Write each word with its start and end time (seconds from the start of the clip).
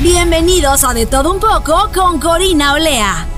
Bienvenidos 0.00 0.84
a 0.84 0.94
De 0.94 1.06
Todo 1.06 1.32
Un 1.32 1.40
poco 1.40 1.90
con 1.94 2.20
Corina 2.20 2.74
Olea. 2.74 3.37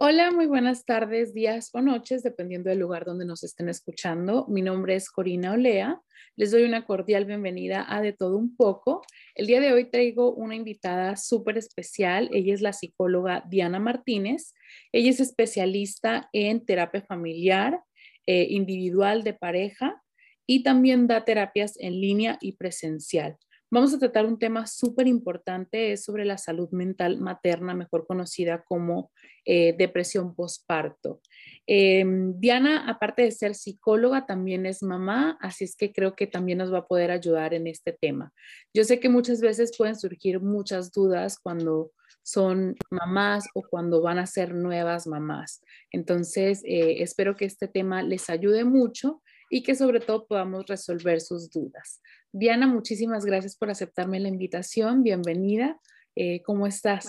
Hola, 0.00 0.30
muy 0.30 0.46
buenas 0.46 0.84
tardes, 0.84 1.34
días 1.34 1.70
o 1.72 1.80
noches, 1.80 2.22
dependiendo 2.22 2.70
del 2.70 2.78
lugar 2.78 3.04
donde 3.04 3.24
nos 3.24 3.42
estén 3.42 3.68
escuchando. 3.68 4.46
Mi 4.46 4.62
nombre 4.62 4.94
es 4.94 5.10
Corina 5.10 5.54
Olea. 5.54 6.00
Les 6.36 6.52
doy 6.52 6.62
una 6.62 6.84
cordial 6.84 7.24
bienvenida 7.24 7.84
a 7.88 8.00
De 8.00 8.12
Todo 8.12 8.36
Un 8.36 8.54
poco. 8.54 9.02
El 9.34 9.48
día 9.48 9.60
de 9.60 9.72
hoy 9.72 9.90
traigo 9.90 10.32
una 10.32 10.54
invitada 10.54 11.16
súper 11.16 11.58
especial. 11.58 12.30
Ella 12.32 12.54
es 12.54 12.60
la 12.60 12.72
psicóloga 12.72 13.42
Diana 13.50 13.80
Martínez. 13.80 14.54
Ella 14.92 15.10
es 15.10 15.18
especialista 15.18 16.30
en 16.32 16.64
terapia 16.64 17.02
familiar, 17.02 17.80
eh, 18.24 18.46
individual 18.50 19.24
de 19.24 19.34
pareja 19.34 20.00
y 20.46 20.62
también 20.62 21.08
da 21.08 21.24
terapias 21.24 21.74
en 21.76 22.00
línea 22.00 22.38
y 22.40 22.52
presencial. 22.52 23.36
Vamos 23.70 23.92
a 23.92 23.98
tratar 23.98 24.24
un 24.24 24.38
tema 24.38 24.66
súper 24.66 25.06
importante, 25.06 25.92
es 25.92 26.02
sobre 26.04 26.24
la 26.24 26.38
salud 26.38 26.70
mental 26.70 27.18
materna, 27.18 27.74
mejor 27.74 28.06
conocida 28.06 28.64
como 28.64 29.10
eh, 29.44 29.74
depresión 29.76 30.34
postparto. 30.34 31.20
Em, 31.66 32.38
Diana, 32.40 32.88
aparte 32.88 33.22
de 33.22 33.30
ser 33.30 33.54
psicóloga, 33.54 34.24
también 34.24 34.64
es 34.64 34.82
mamá, 34.82 35.36
así 35.42 35.64
es 35.64 35.76
que 35.76 35.92
creo 35.92 36.16
que 36.16 36.26
también 36.26 36.58
nos 36.58 36.72
va 36.72 36.78
a 36.78 36.86
poder 36.86 37.10
ayudar 37.10 37.52
en 37.52 37.66
este 37.66 37.92
tema. 37.92 38.32
Yo 38.72 38.84
sé 38.84 39.00
que 39.00 39.10
muchas 39.10 39.42
veces 39.42 39.76
pueden 39.76 39.96
surgir 39.96 40.40
muchas 40.40 40.90
dudas 40.90 41.38
cuando 41.38 41.92
son 42.22 42.76
mamás 42.90 43.44
o 43.54 43.62
cuando 43.62 44.00
van 44.00 44.18
a 44.18 44.26
ser 44.26 44.54
nuevas 44.54 45.06
mamás. 45.06 45.62
Entonces, 45.90 46.62
eh, 46.64 47.02
espero 47.02 47.36
que 47.36 47.44
este 47.44 47.68
tema 47.68 48.02
les 48.02 48.30
ayude 48.30 48.64
mucho 48.64 49.22
y 49.48 49.62
que 49.62 49.74
sobre 49.74 50.00
todo 50.00 50.26
podamos 50.26 50.66
resolver 50.66 51.20
sus 51.20 51.50
dudas. 51.50 52.00
Diana, 52.32 52.66
muchísimas 52.66 53.24
gracias 53.24 53.56
por 53.56 53.70
aceptarme 53.70 54.20
la 54.20 54.28
invitación. 54.28 55.02
Bienvenida. 55.02 55.78
Eh, 56.14 56.42
¿Cómo 56.42 56.66
estás? 56.66 57.08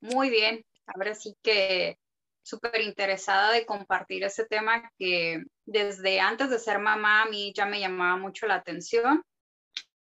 Muy 0.00 0.30
bien. 0.30 0.64
Ahora 0.86 1.14
sí 1.14 1.36
que 1.42 1.98
súper 2.42 2.82
interesada 2.82 3.52
de 3.52 3.64
compartir 3.64 4.24
ese 4.24 4.44
tema 4.44 4.90
que 4.98 5.42
desde 5.64 6.20
antes 6.20 6.50
de 6.50 6.58
ser 6.58 6.78
mamá 6.78 7.22
a 7.22 7.26
mí 7.26 7.52
ya 7.56 7.66
me 7.66 7.80
llamaba 7.80 8.16
mucho 8.16 8.46
la 8.46 8.56
atención. 8.56 9.22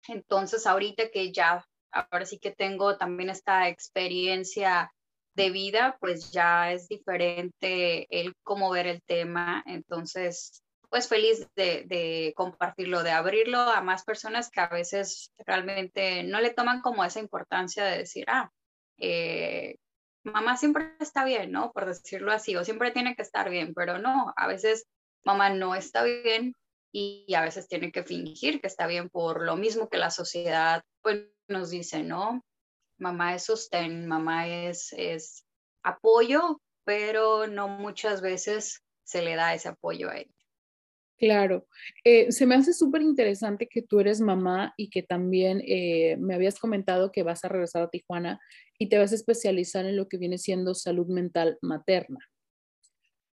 Entonces, 0.08 0.66
ahorita 0.66 1.10
que 1.12 1.32
ya, 1.32 1.66
ahora 1.92 2.26
sí 2.26 2.40
que 2.40 2.52
tengo 2.52 2.98
también 2.98 3.30
esta 3.30 3.68
experiencia 3.68 4.92
de 5.36 5.50
vida, 5.52 5.98
pues 6.00 6.32
ya 6.32 6.72
es 6.72 6.88
diferente 6.88 8.08
el 8.10 8.34
cómo 8.44 8.70
ver 8.72 8.88
el 8.88 9.02
tema. 9.04 9.64
Entonces, 9.66 10.64
pues 10.90 11.08
feliz 11.08 11.48
de, 11.56 12.34
compartirlo, 12.36 13.04
de 13.04 13.12
abrirlo 13.12 13.60
a 13.60 13.82
más 13.82 14.04
personas 14.04 14.50
que 14.50 14.60
a 14.62 14.68
veces 14.68 15.32
realmente 15.46 16.24
no 16.24 16.42
le 16.42 16.54
toman 16.54 16.82
como 16.82 17.04
esa 17.06 17.20
importancia 17.20 17.86
de 17.86 18.00
decir, 18.00 18.26
ah, 18.28 18.52
eh, 18.98 19.76
mamá 20.24 20.58
siempre 20.58 20.96
está 21.00 21.24
bien, 21.24 21.52
¿no? 21.52 21.72
Por 21.72 21.86
decirlo 21.86 22.32
así, 22.32 22.56
o 22.56 22.66
siempre 22.66 22.92
tiene 22.92 23.16
que 23.16 23.22
estar 23.22 23.50
bien, 23.50 23.74
pero 23.74 24.00
no, 24.00 24.34
a 24.36 24.48
veces 24.48 24.88
mamá 25.24 25.50
no 25.52 25.76
está 25.76 26.04
bien 26.04 26.56
y 26.92 27.34
a 27.36 27.42
veces 27.42 27.68
tiene 27.68 27.92
que 27.92 28.04
fingir 28.04 28.60
que 28.60 28.68
está 28.68 28.88
bien 28.88 29.10
por 29.10 29.44
lo 29.44 29.56
mismo 29.56 29.90
que 29.90 29.98
la 29.98 30.10
sociedad 30.10 30.84
pues, 31.02 31.28
nos 31.48 31.70
dice, 31.70 32.04
¿no? 32.04 32.44
Mamá 33.00 33.36
es 33.36 33.46
sostén, 33.46 34.08
mamá 34.08 34.48
es, 34.48 34.94
es 34.94 35.46
apoyo, 35.84 36.62
pero 36.84 37.48
no 37.48 37.68
muchas 37.68 38.22
veces 38.22 38.84
se 39.04 39.22
le 39.22 39.36
da 39.36 39.54
ese 39.54 39.70
apoyo 39.70 40.10
a 40.10 40.18
ella. 40.18 40.34
Claro, 41.20 41.68
eh, 42.06 42.32
se 42.32 42.46
me 42.46 42.56
hace 42.56 42.72
súper 42.72 43.02
interesante 43.02 43.68
que 43.68 43.82
tú 43.82 44.00
eres 44.00 44.22
mamá 44.22 44.74
y 44.78 44.90
que 44.90 45.04
también 45.04 45.62
eh, 45.68 46.16
me 46.18 46.34
habías 46.34 46.58
comentado 46.58 47.12
que 47.12 47.24
vas 47.24 47.44
a 47.44 47.50
regresar 47.50 47.82
a 47.82 47.90
Tijuana 47.90 48.40
y 48.78 48.88
te 48.88 48.98
vas 48.98 49.12
a 49.12 49.16
especializar 49.16 49.86
en 49.86 49.98
lo 49.98 50.08
que 50.08 50.18
viene 50.18 50.38
siendo 50.38 50.74
salud 50.74 51.08
mental 51.08 51.58
materna. 51.62 52.20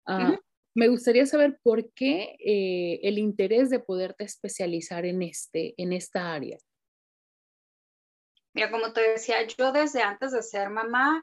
Ah, 0.07 0.39
me 0.75 0.87
gustaría 0.87 1.27
saber 1.27 1.59
por 1.65 1.93
qué 1.93 2.37
eh, 2.39 3.01
el 3.03 3.19
interés 3.19 3.69
de 3.69 3.81
poderte 3.81 4.25
especializar 4.25 5.05
en, 5.05 5.23
este, 5.23 5.75
en 5.77 5.93
esta 5.93 6.33
área. 6.33 6.59
Mira, 8.55 8.71
como 8.71 8.93
te 8.93 9.01
decía, 9.01 9.43
yo 9.47 9.73
desde 9.73 10.03
antes 10.03 10.33
de 10.33 10.43
ser 10.43 10.69
mamá, 10.69 11.23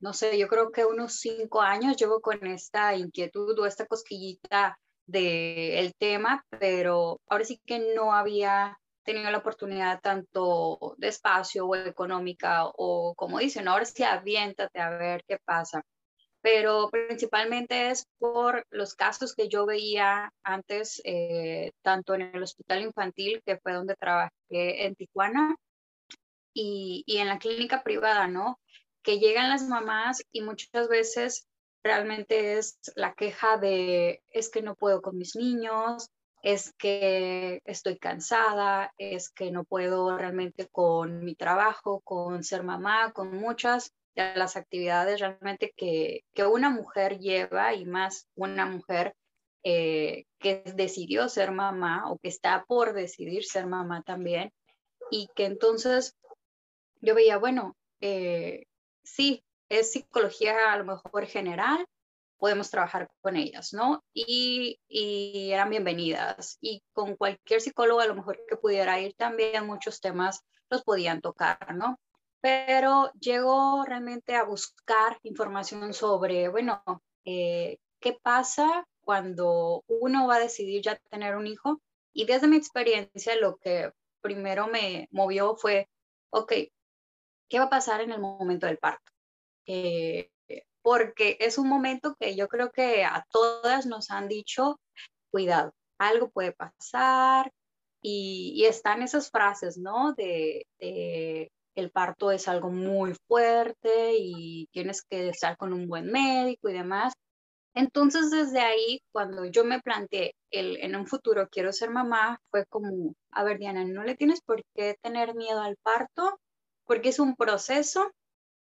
no 0.00 0.12
sé, 0.12 0.38
yo 0.38 0.46
creo 0.48 0.70
que 0.70 0.84
unos 0.84 1.14
cinco 1.20 1.62
años 1.62 1.96
llevo 1.96 2.20
con 2.20 2.44
esta 2.46 2.94
inquietud 2.94 3.58
o 3.58 3.66
esta 3.66 3.86
cosquillita 3.86 4.78
del 5.06 5.94
tema, 5.98 6.44
pero 6.60 7.18
ahora 7.28 7.44
sí 7.44 7.60
que 7.64 7.94
no 7.94 8.12
había 8.12 8.78
tenido 9.04 9.30
la 9.30 9.38
oportunidad 9.38 10.00
tanto 10.00 10.94
de 10.98 11.08
espacio 11.08 11.66
o 11.66 11.74
económica 11.76 12.66
o 12.66 13.14
como 13.16 13.38
dicen, 13.38 13.66
ahora 13.66 13.84
sí 13.84 14.04
aviéntate 14.04 14.80
a 14.80 14.90
ver 14.90 15.24
qué 15.26 15.38
pasa. 15.44 15.82
Pero 16.42 16.88
principalmente 16.90 17.90
es 17.90 18.04
por 18.18 18.66
los 18.70 18.94
casos 18.94 19.34
que 19.34 19.48
yo 19.48 19.64
veía 19.64 20.30
antes, 20.42 21.00
eh, 21.04 21.70
tanto 21.82 22.14
en 22.14 22.22
el 22.22 22.42
hospital 22.42 22.82
infantil, 22.82 23.40
que 23.46 23.58
fue 23.58 23.72
donde 23.72 23.94
trabajé 23.94 24.30
en 24.50 24.94
Tijuana, 24.96 25.54
y, 26.54 27.04
y 27.06 27.18
en 27.18 27.28
la 27.28 27.38
clínica 27.38 27.82
privada, 27.82 28.28
¿no? 28.28 28.60
Que 29.02 29.18
llegan 29.18 29.50
las 29.50 29.66
mamás 29.66 30.22
y 30.32 30.42
muchas 30.42 30.88
veces 30.88 31.46
realmente 31.82 32.58
es 32.58 32.78
la 32.94 33.14
queja 33.14 33.56
de 33.58 34.22
es 34.30 34.50
que 34.50 34.62
no 34.62 34.76
puedo 34.76 35.02
con 35.02 35.18
mis 35.18 35.34
niños, 35.36 36.10
es 36.42 36.72
que 36.76 37.60
estoy 37.64 37.98
cansada, 37.98 38.92
es 38.98 39.30
que 39.30 39.50
no 39.50 39.64
puedo 39.64 40.16
realmente 40.16 40.68
con 40.68 41.24
mi 41.24 41.34
trabajo, 41.34 42.00
con 42.00 42.42
ser 42.42 42.64
mamá, 42.64 43.12
con 43.12 43.36
muchas 43.36 43.92
de 44.14 44.34
las 44.36 44.56
actividades 44.56 45.20
realmente 45.20 45.72
que, 45.76 46.24
que 46.34 46.44
una 46.44 46.68
mujer 46.68 47.18
lleva 47.18 47.74
y 47.74 47.84
más 47.84 48.26
una 48.34 48.66
mujer 48.66 49.14
eh, 49.64 50.24
que 50.40 50.62
decidió 50.74 51.28
ser 51.28 51.52
mamá 51.52 52.10
o 52.10 52.18
que 52.18 52.28
está 52.28 52.64
por 52.66 52.92
decidir 52.92 53.44
ser 53.44 53.66
mamá 53.66 54.02
también 54.02 54.52
y 55.10 55.28
que 55.36 55.44
entonces 55.44 56.16
yo 57.02 57.14
veía, 57.14 57.36
bueno, 57.36 57.76
eh, 58.00 58.66
sí, 59.02 59.44
es 59.68 59.92
psicología 59.92 60.72
a 60.72 60.78
lo 60.78 60.84
mejor 60.84 61.26
general, 61.26 61.84
podemos 62.38 62.70
trabajar 62.70 63.08
con 63.20 63.36
ellas, 63.36 63.72
¿no? 63.72 64.02
Y, 64.12 64.80
eran 64.88 65.70
bienvenidas. 65.70 66.58
Y 66.60 66.82
con 66.92 67.16
cualquier 67.16 67.60
psicólogo 67.60 68.00
a 68.00 68.06
lo 68.06 68.14
mejor 68.14 68.40
que 68.48 68.56
pudiera 68.56 68.98
ir 69.00 69.14
también 69.14 69.66
muchos 69.66 70.00
temas 70.00 70.40
los 70.68 70.82
podían 70.82 71.20
tocar, 71.20 71.74
¿no? 71.74 71.98
Pero 72.40 73.12
llegó 73.20 73.84
realmente 73.84 74.34
a 74.34 74.44
buscar 74.44 75.18
información 75.22 75.94
sobre, 75.94 76.48
bueno, 76.48 76.82
eh, 77.24 77.78
¿qué 78.00 78.18
pasa 78.20 78.84
cuando 79.02 79.84
uno 79.86 80.26
va 80.26 80.36
a 80.36 80.40
decidir 80.40 80.82
ya 80.82 80.96
tener 81.10 81.36
un 81.36 81.46
hijo? 81.46 81.80
Y 82.12 82.24
desde 82.26 82.48
mi 82.48 82.56
experiencia 82.56 83.36
lo 83.36 83.56
que 83.56 83.92
primero 84.20 84.66
me 84.66 85.08
movió 85.12 85.54
fue, 85.56 85.88
ok, 86.30 86.52
¿qué 87.52 87.58
va 87.58 87.66
a 87.66 87.70
pasar 87.70 88.00
en 88.00 88.12
el 88.12 88.18
momento 88.18 88.66
del 88.66 88.78
parto? 88.78 89.12
Eh, 89.66 90.30
porque 90.80 91.36
es 91.38 91.58
un 91.58 91.68
momento 91.68 92.16
que 92.18 92.34
yo 92.34 92.48
creo 92.48 92.72
que 92.72 93.04
a 93.04 93.26
todas 93.30 93.84
nos 93.84 94.10
han 94.10 94.26
dicho, 94.26 94.80
cuidado, 95.30 95.74
algo 95.98 96.30
puede 96.30 96.52
pasar 96.52 97.52
y, 98.00 98.64
están 98.64 99.02
esas 99.02 99.30
frases, 99.30 99.76
¿no? 99.76 100.14
De, 100.14 100.66
el 101.74 101.90
parto 101.90 102.30
es 102.30 102.48
algo 102.48 102.70
muy 102.70 103.14
fuerte 103.28 104.14
y 104.16 104.66
tienes 104.72 105.02
que 105.02 105.28
estar 105.28 105.58
con 105.58 105.74
un 105.74 105.86
buen 105.86 106.10
médico 106.10 106.70
y 106.70 106.72
demás. 106.72 107.12
Entonces, 107.74 108.30
desde 108.30 108.60
ahí, 108.60 109.02
cuando 109.12 109.44
yo 109.44 109.64
me 109.64 109.80
planteé 109.80 110.34
el, 110.50 110.78
en 110.78 110.96
un 110.96 111.06
futuro 111.06 111.48
quiero 111.50 111.70
ser 111.72 111.90
mamá, 111.90 112.40
fue 112.50 112.64
como, 112.66 113.14
a 113.30 113.44
ver, 113.44 113.58
Diana, 113.58 113.84
no 113.84 114.04
le 114.04 114.16
tienes 114.16 114.40
por 114.40 114.62
qué 114.74 114.96
tener 115.02 115.34
miedo 115.34 115.60
al 115.60 115.76
parto, 115.82 116.38
porque 116.92 117.08
es 117.08 117.18
un 117.18 117.36
proceso 117.36 118.12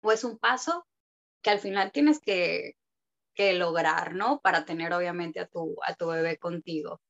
o 0.00 0.12
es 0.12 0.22
un 0.22 0.38
paso 0.38 0.86
que 1.42 1.50
al 1.50 1.58
final 1.58 1.90
tienes 1.90 2.20
que, 2.20 2.76
lograr, 3.36 4.14
¿no? 4.14 4.38
Para 4.38 4.64
tener 4.64 4.92
obviamente 4.92 5.40
a 5.40 5.48
tu, 5.48 5.74
a 5.84 5.94
tu 5.94 6.06
bebé 6.06 6.38
contigo. 6.38 7.00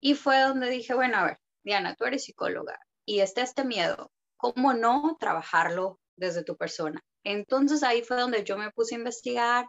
Y 0.00 0.14
fue 0.14 0.40
donde 0.40 0.70
dije, 0.70 0.94
bueno, 0.94 1.18
a 1.18 1.24
ver, 1.26 1.38
Diana, 1.62 1.94
tú 1.94 2.06
eres 2.06 2.24
psicóloga 2.24 2.80
y 3.04 3.20
está 3.20 3.42
este 3.42 3.66
miedo, 3.66 4.10
¿cómo 4.38 4.72
no 4.72 5.18
trabajarlo 5.20 6.00
desde 6.16 6.42
tu 6.42 6.56
persona? 6.56 7.02
Entonces 7.22 7.82
ahí 7.82 8.02
fue 8.02 8.18
donde 8.18 8.42
yo 8.42 8.56
me 8.56 8.70
puse 8.70 8.94
a 8.94 8.98
investigar 8.98 9.68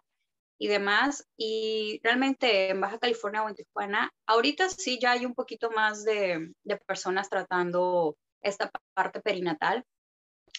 y 0.58 0.70
demás. 0.70 1.28
Y 1.36 2.00
realmente 2.02 2.70
en 2.70 2.80
Baja 2.80 2.98
California 2.98 3.44
o 3.44 3.50
en 3.50 3.56
Tijuana, 3.56 4.10
ahorita 4.26 4.70
sí 4.70 5.00
ya 5.02 5.12
hay 5.12 5.26
un 5.26 5.36
poquito 5.36 5.70
más 5.70 6.06
de, 6.06 6.54
de 6.64 6.78
personas 6.78 7.28
tratando 7.30 8.16
esta 8.42 8.72
parte 8.94 9.20
perinatal, 9.20 9.84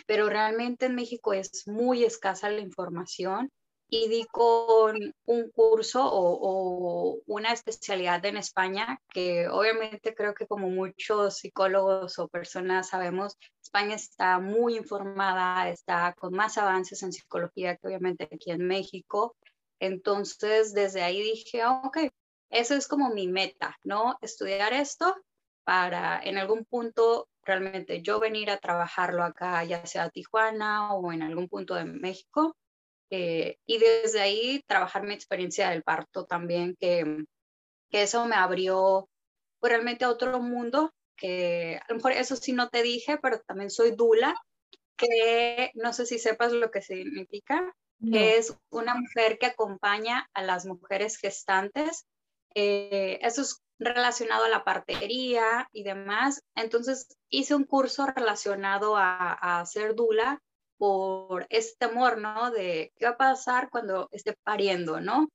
pero 0.06 0.29
realmente 0.29 0.87
en 0.87 0.95
México 0.95 1.33
es 1.33 1.67
muy 1.67 2.05
escasa 2.05 2.50
la 2.50 2.61
información 2.61 3.50
y 3.91 4.09
di 4.09 4.27
con 4.27 5.15
un 5.25 5.50
curso 5.50 6.03
o, 6.05 7.21
una 7.27 7.53
especialidad 7.53 8.25
en 8.27 8.37
España, 8.37 9.00
que 9.11 9.49
obviamente 9.49 10.15
creo 10.15 10.35
que 10.35 10.47
como 10.47 10.69
muchos 10.69 11.39
psicólogos 11.39 12.19
o 12.19 12.29
personas 12.29 12.89
sabemos, 12.89 13.37
España 13.62 13.95
está 13.95 14.39
muy 14.41 14.77
informada, 14.77 15.69
está 15.71 16.15
con 16.19 16.35
más 16.35 16.59
avances 16.59 17.03
en 17.03 17.12
psicología 17.12 17.77
que 17.77 17.87
obviamente 17.87 18.29
aquí 18.31 18.51
en 18.51 18.67
México. 18.67 19.37
Entonces, 19.81 20.75
desde 20.75 21.03
ahí 21.03 21.23
dije, 21.23 21.62
ah, 21.62 21.83
ok, 21.85 21.99
eso 22.51 22.75
es 22.75 22.89
como 22.89 23.11
mi 23.11 23.29
meta, 23.29 23.77
¿no? 23.85 24.19
Estudiar 24.21 24.73
esto 24.73 25.15
para 25.65 26.21
en 26.23 26.39
algún 26.39 26.65
punto 26.65 27.29
realmente 27.49 28.03
yo 28.03 28.21
venir 28.21 28.50
a 28.50 28.59
trabajarlo 28.59 29.25
acá, 29.25 29.65
ya 29.65 29.85
sea 29.87 30.05
a 30.05 30.11
Tijuana 30.11 30.95
o 30.95 31.12
en 31.12 31.23
algún 31.23 31.49
punto 31.49 31.75
de 31.75 31.85
México. 31.85 32.56
Eh, 33.11 33.56
y 33.67 33.79
desde 33.79 34.21
ahí 34.21 34.62
trabajar 34.67 35.03
mi 35.03 35.15
experiencia 35.15 35.71
del 35.71 35.83
parto 35.83 36.27
también, 36.27 36.77
que, 36.79 37.25
que 37.91 38.03
eso 38.03 38.27
me 38.27 38.37
abrió 38.37 39.09
pues, 39.61 39.73
realmente 39.73 40.05
a 40.05 40.11
otro 40.11 40.41
mundo, 40.41 40.93
que 41.17 41.81
a 41.83 41.87
lo 41.89 41.97
mejor 41.97 42.12
eso 42.12 42.37
sí 42.37 42.53
no 42.53 42.69
te 42.69 42.83
dije, 42.83 43.19
pero 43.21 43.41
también 43.41 43.71
soy 43.71 43.93
Dula, 43.93 44.35
que 44.97 45.71
no 45.75 45.93
sé 45.93 46.05
si 46.05 46.19
sepas 46.19 46.53
lo 46.53 46.71
que 46.71 46.83
significa, 46.83 47.75
que 48.12 48.37
es 48.37 48.56
una 48.71 48.94
mujer 48.94 49.39
que 49.39 49.47
acompaña 49.47 50.29
a 50.35 50.43
las 50.43 50.67
mujeres 50.67 51.17
gestantes. 51.17 52.05
Eh, 52.55 53.19
eso 53.23 53.43
es 53.43 53.61
relacionado 53.79 54.45
a 54.45 54.49
la 54.49 54.65
partería 54.65 55.69
y 55.73 55.83
demás. 55.83 56.43
Entonces 56.55 57.09
hice 57.29 57.55
un 57.55 57.65
curso 57.65 58.07
relacionado 58.07 58.97
a, 58.97 59.33
a 59.33 59.65
ser 59.67 59.95
dula 59.95 60.41
por 60.79 61.47
este 61.51 61.87
temor, 61.87 62.19
¿no? 62.19 62.51
De 62.51 62.93
qué 62.97 63.07
va 63.07 63.13
a 63.13 63.17
pasar 63.17 63.69
cuando 63.71 64.09
esté 64.13 64.35
pariendo, 64.45 65.01
¿no? 65.01 65.29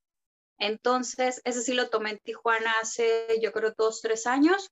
Entonces, 0.58 1.42
ese 1.44 1.62
sí 1.62 1.74
lo 1.74 1.90
tomé 1.90 2.12
en 2.12 2.20
Tijuana 2.20 2.72
hace, 2.82 3.28
yo 3.42 3.52
creo, 3.52 3.74
dos, 3.78 4.02
tres 4.02 4.26
años. 4.26 4.70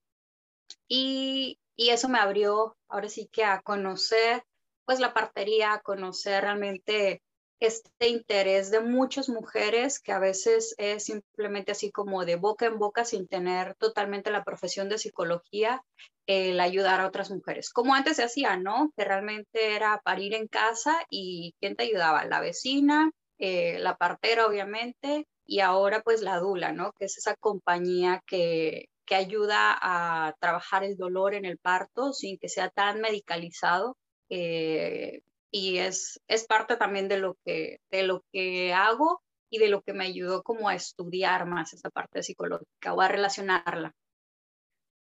Y, 0.88 1.60
y 1.76 1.90
eso 1.90 2.08
me 2.08 2.20
abrió, 2.20 2.78
ahora 2.88 3.10
sí 3.10 3.28
que 3.32 3.44
a 3.44 3.62
conocer, 3.62 4.44
pues, 4.86 5.00
la 5.00 5.14
partería, 5.14 5.74
a 5.74 5.82
conocer 5.82 6.44
realmente 6.44 7.22
este 7.62 8.08
interés 8.08 8.72
de 8.72 8.80
muchas 8.80 9.30
mujeres 9.30 10.00
que 10.00 10.12
a 10.12 10.20
veces 10.20 10.74
es 10.80 11.06
simplemente 11.06 11.72
así 11.72 11.92
como 11.92 12.26
de 12.26 12.36
boca 12.36 12.66
en 12.66 12.80
boca 12.80 13.06
sin 13.06 13.28
tener 13.28 13.76
totalmente 13.76 14.32
la 14.32 14.44
profesión 14.44 14.90
de 14.90 14.98
psicología, 14.98 15.84
el 16.26 16.60
ayudar 16.60 17.00
a 17.00 17.08
otras 17.08 17.30
mujeres. 17.30 17.70
Como 17.70 17.94
antes 17.94 18.18
se 18.18 18.24
hacía, 18.24 18.58
¿no? 18.58 18.92
Que 18.98 19.06
realmente 19.06 19.76
era 19.76 20.02
parir 20.04 20.34
en 20.34 20.48
casa 20.48 21.06
y 21.12 21.54
¿quién 21.60 21.76
te 21.76 21.84
ayudaba? 21.84 22.26
La 22.26 22.42
vecina, 22.42 23.12
eh, 23.38 23.78
la 23.78 23.96
partera 23.96 24.48
obviamente 24.48 25.28
y 25.46 25.60
ahora 25.60 26.02
pues 26.02 26.24
la 26.24 26.40
dula, 26.40 26.72
¿no? 26.72 26.94
Que 26.94 27.06
es 27.06 27.18
esa 27.20 27.36
compañía 27.36 28.24
que, 28.26 28.86
que 29.06 29.14
ayuda 29.14 29.78
a 29.80 30.34
trabajar 30.40 30.84
el 30.84 30.98
dolor 30.98 31.36
en 31.36 31.46
el 31.46 31.60
parto 31.60 32.12
sin 32.12 32.40
que 32.40 32.50
sea 32.50 32.70
tan 32.70 33.02
medicalizado. 33.02 33.98
Eh, 34.30 35.22
y 35.52 35.78
es, 35.78 36.22
es 36.28 36.46
parte 36.46 36.78
también 36.78 37.08
de 37.08 37.20
lo, 37.20 37.38
que, 37.46 37.80
de 37.92 38.04
lo 38.04 38.24
que 38.32 38.74
hago 38.74 39.22
y 39.50 39.60
de 39.60 39.70
lo 39.70 39.82
que 39.82 39.94
me 39.94 40.06
ayudó 40.06 40.44
como 40.44 40.70
a 40.70 40.76
estudiar 40.76 41.46
más 41.46 41.74
esa 41.74 41.90
parte 41.90 42.24
psicológica 42.24 42.94
o 42.94 43.02
a 43.02 43.10
relacionarla. 43.10 43.94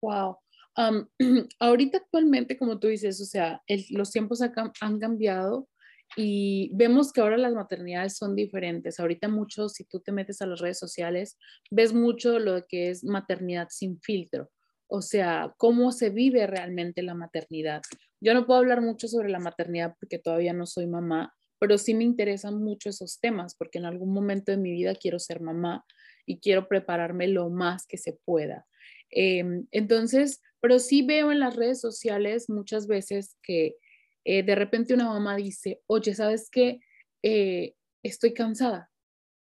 Wow. 0.03 0.39
ahorita 1.61 1.99
actualmente, 1.99 2.59
como 2.59 2.79
tú 2.79 2.89
dices, 2.89 3.21
o 3.21 3.25
sea, 3.25 3.63
los 3.91 4.11
tiempos 4.11 4.43
han 4.43 4.99
cambiado 4.99 5.69
y 6.17 6.71
vemos 6.75 7.13
que 7.13 7.21
ahora 7.21 7.37
las 7.37 7.55
maternidades 7.55 8.17
son 8.17 8.37
diferentes. 8.37 9.01
Ahorita 9.01 9.29
mucho, 9.29 9.69
si 9.69 9.85
tú 9.85 10.01
te 10.01 10.13
metes 10.13 10.43
a 10.43 10.47
las 10.47 10.61
redes 10.61 10.79
sociales, 10.79 11.39
ves 11.71 11.93
mucho 11.93 12.39
lo 12.39 12.67
que 12.67 12.91
es 12.91 13.05
maternidad 13.05 13.69
sin 13.71 14.01
filtro. 14.01 14.51
O 14.87 15.03
sea, 15.03 15.55
cómo 15.57 15.91
se 15.91 16.11
vive 16.11 16.47
realmente 16.47 17.03
la 17.03 17.15
maternidad. 17.15 17.83
Yo 18.25 18.33
no 18.33 18.47
puedo 18.47 18.59
hablar 18.59 18.81
mucho 18.81 19.07
sobre 19.07 19.29
la 19.29 19.39
maternidad 19.39 19.97
porque 20.01 20.19
todavía 20.19 20.55
no 20.55 20.65
soy 20.65 20.87
mamá, 20.87 21.35
pero 21.59 21.77
sí 21.77 21.93
me 21.93 22.05
interesan 22.05 22.57
mucho 22.57 22.89
esos 22.89 23.21
temas 23.21 23.55
porque 23.55 23.77
en 23.77 23.85
algún 23.85 24.15
momento 24.15 24.51
de 24.51 24.57
mi 24.57 24.71
vida 24.71 24.95
quiero 24.95 25.19
ser 25.19 25.43
mamá 25.43 25.85
y 26.25 26.41
quiero 26.41 26.67
prepararme 26.67 27.29
lo 27.29 27.51
más 27.51 27.87
que 27.87 27.99
se 27.99 28.15
pueda. 28.25 28.67
Em, 29.11 29.67
entonces, 29.73 30.41
pero 30.61 30.79
sí 30.79 31.03
veo 31.03 31.33
en 31.33 31.41
las 31.41 31.55
redes 31.55 31.83
sociales 31.83 32.49
muchas 32.49 32.87
veces 32.87 33.37
que 33.43 33.77
eh, 34.25 34.43
de 34.43 34.55
repente 34.55 34.95
una 34.95 35.11
mamá 35.11 35.37
dice, 35.37 35.83
oye, 35.87 36.15
¿sabes 36.15 36.49
qué? 36.51 36.81
Eh, 37.23 37.75
estoy 38.03 38.33
cansada. 38.33 38.91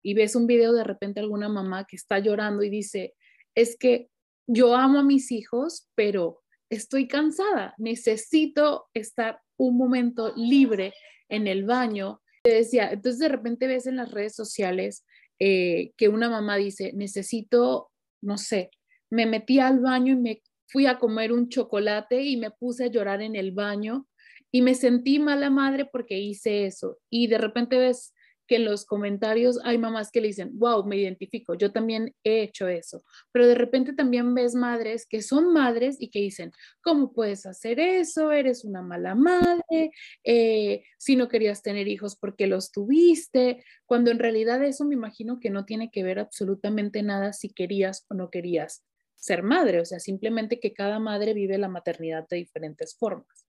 Y 0.01 0.15
ves 0.15 0.35
un 0.35 0.47
video 0.47 0.73
de 0.73 0.83
repente 0.83 1.19
alguna 1.19 1.47
mamá 1.47 1.85
que 1.87 1.95
está 1.95 2.17
llorando 2.17 2.63
y 2.63 2.71
dice, 2.71 3.13
es 3.53 3.77
que 3.77 4.09
yo 4.47 4.75
amo 4.75 4.97
a 4.97 5.03
mis 5.03 5.31
hijos, 5.31 5.87
pero 5.93 6.42
estoy 6.75 7.07
cansada, 7.07 7.73
necesito 7.77 8.87
estar 8.93 9.39
un 9.57 9.77
momento 9.77 10.33
libre 10.35 10.93
en 11.29 11.47
el 11.47 11.65
baño. 11.65 12.21
Te 12.43 12.55
decía, 12.55 12.91
entonces 12.91 13.19
de 13.19 13.29
repente 13.29 13.67
ves 13.67 13.87
en 13.87 13.95
las 13.95 14.11
redes 14.11 14.35
sociales 14.35 15.05
eh, 15.39 15.91
que 15.97 16.09
una 16.09 16.29
mamá 16.29 16.57
dice, 16.57 16.91
necesito, 16.93 17.91
no 18.21 18.37
sé, 18.37 18.69
me 19.09 19.25
metí 19.25 19.59
al 19.59 19.79
baño 19.79 20.13
y 20.13 20.17
me 20.17 20.41
fui 20.67 20.87
a 20.87 20.97
comer 20.97 21.31
un 21.31 21.49
chocolate 21.49 22.23
y 22.23 22.37
me 22.37 22.51
puse 22.51 22.85
a 22.85 22.87
llorar 22.87 23.21
en 23.21 23.35
el 23.35 23.51
baño 23.51 24.07
y 24.51 24.61
me 24.61 24.75
sentí 24.75 25.19
mala 25.19 25.49
madre 25.49 25.85
porque 25.85 26.19
hice 26.19 26.65
eso. 26.65 26.97
Y 27.09 27.27
de 27.27 27.37
repente 27.37 27.77
ves 27.77 28.13
que 28.47 28.57
en 28.57 28.65
los 28.65 28.85
comentarios 28.85 29.59
hay 29.63 29.77
mamás 29.77 30.11
que 30.11 30.21
le 30.21 30.27
dicen, 30.27 30.51
wow, 30.57 30.85
me 30.85 30.97
identifico, 30.97 31.53
yo 31.55 31.71
también 31.71 32.13
he 32.23 32.41
hecho 32.43 32.67
eso. 32.67 33.03
Pero 33.31 33.47
de 33.47 33.55
repente 33.55 33.93
también 33.93 34.33
ves 34.33 34.55
madres 34.55 35.05
que 35.07 35.21
son 35.21 35.53
madres 35.53 35.97
y 35.99 36.09
que 36.09 36.19
dicen, 36.19 36.51
¿cómo 36.81 37.13
puedes 37.13 37.45
hacer 37.45 37.79
eso? 37.79 38.31
Eres 38.31 38.63
una 38.63 38.81
mala 38.81 39.15
madre, 39.15 39.91
eh, 40.23 40.83
si 40.97 41.15
no 41.15 41.27
querías 41.27 41.62
tener 41.62 41.88
hijos, 41.88 42.15
¿por 42.15 42.35
qué 42.35 42.47
los 42.47 42.71
tuviste? 42.71 43.63
Cuando 43.85 44.12
en 44.12 44.19
realidad 44.19 44.63
eso 44.63 44.85
me 44.85 44.95
imagino 44.95 45.39
que 45.39 45.50
no 45.50 45.65
tiene 45.65 45.89
que 45.91 46.03
ver 46.03 46.19
absolutamente 46.19 47.03
nada 47.03 47.33
si 47.33 47.50
querías 47.50 48.05
o 48.09 48.13
no 48.13 48.29
querías 48.29 48.83
ser 49.15 49.41
madre, 49.41 49.79
o 49.79 49.85
sea, 49.85 50.01
simplemente 50.01 50.59
que 50.59 50.73
cada 50.73 51.00
madre 51.00 51.33
vive 51.33 51.57
la 51.57 51.69
maternidad 51.69 52.27
de 52.27 52.38
diferentes 52.38 52.97
formas. 52.97 53.47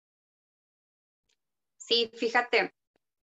Sí, 1.76 2.10
fíjate, 2.14 2.72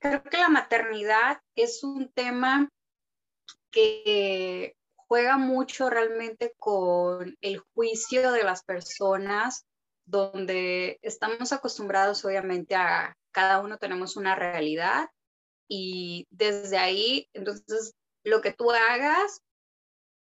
Creo 0.01 0.23
que 0.23 0.39
la 0.39 0.49
maternidad 0.49 1.41
es 1.55 1.83
un 1.83 2.11
tema 2.13 2.69
que 3.71 4.75
juega 4.95 5.39
mucho 5.39 5.91
realmente 5.91 6.53
con 6.59 7.37
el 7.41 7.59
juicio 7.75 8.33
de 8.33 8.45
las 8.45 8.63
personas, 8.63 9.67
donde 10.05 10.99
estamos 11.03 11.53
acostumbrados 11.53 12.25
obviamente 12.25 12.75
a 12.75 13.17
cada 13.33 13.61
uno 13.61 13.79
tenemos 13.79 14.17
una 14.17 14.35
realidad 14.35 15.09
y 15.69 16.27
desde 16.31 16.79
ahí, 16.79 17.29
entonces, 17.35 17.95
lo 18.25 18.41
que 18.41 18.53
tú 18.53 18.71
hagas 18.73 19.43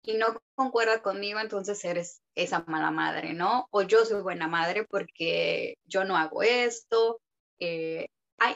y 0.04 0.14
no 0.14 0.40
concuerda 0.54 1.02
conmigo, 1.02 1.40
entonces 1.40 1.84
eres 1.84 2.20
esa 2.34 2.64
mala 2.66 2.90
madre, 2.90 3.34
¿no? 3.34 3.66
O 3.70 3.82
yo 3.82 4.04
soy 4.04 4.22
buena 4.22 4.48
madre 4.48 4.84
porque 4.84 5.76
yo 5.84 6.04
no 6.04 6.16
hago 6.16 6.42
esto. 6.42 7.20
Eh, 7.58 8.08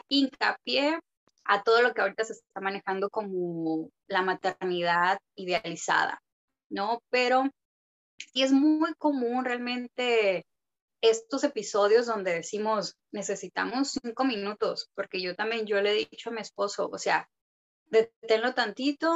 hincapié 0.07 0.99
a 1.45 1.63
todo 1.63 1.81
lo 1.81 1.93
que 1.93 2.01
ahorita 2.01 2.25
se 2.25 2.33
está 2.33 2.59
manejando 2.61 3.09
como 3.09 3.89
la 4.07 4.21
maternidad 4.21 5.19
idealizada, 5.35 6.21
¿no? 6.69 7.01
Pero 7.09 7.49
sí 8.17 8.43
es 8.43 8.51
muy 8.51 8.93
común 8.95 9.45
realmente 9.45 10.45
estos 11.01 11.43
episodios 11.43 12.05
donde 12.05 12.33
decimos, 12.33 12.95
necesitamos 13.11 13.97
cinco 14.03 14.25
minutos, 14.25 14.89
porque 14.95 15.21
yo 15.21 15.35
también, 15.35 15.65
yo 15.65 15.81
le 15.81 15.91
he 15.91 16.07
dicho 16.09 16.29
a 16.29 16.33
mi 16.33 16.41
esposo, 16.41 16.89
o 16.91 16.97
sea, 16.97 17.29
deténlo 17.85 18.53
tantito, 18.53 19.15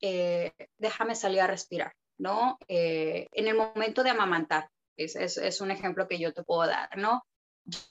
eh, 0.00 0.52
déjame 0.78 1.14
salir 1.14 1.40
a 1.40 1.46
respirar, 1.46 1.94
¿no? 2.18 2.58
Eh, 2.68 3.26
en 3.32 3.48
el 3.48 3.56
momento 3.56 4.02
de 4.02 4.10
amamantar, 4.10 4.68
es, 4.96 5.16
es, 5.16 5.38
es, 5.38 5.60
un 5.60 5.70
ejemplo 5.70 6.06
que 6.06 6.18
yo 6.18 6.32
te 6.32 6.44
puedo 6.44 6.68
dar, 6.68 6.96
¿no? 6.98 7.24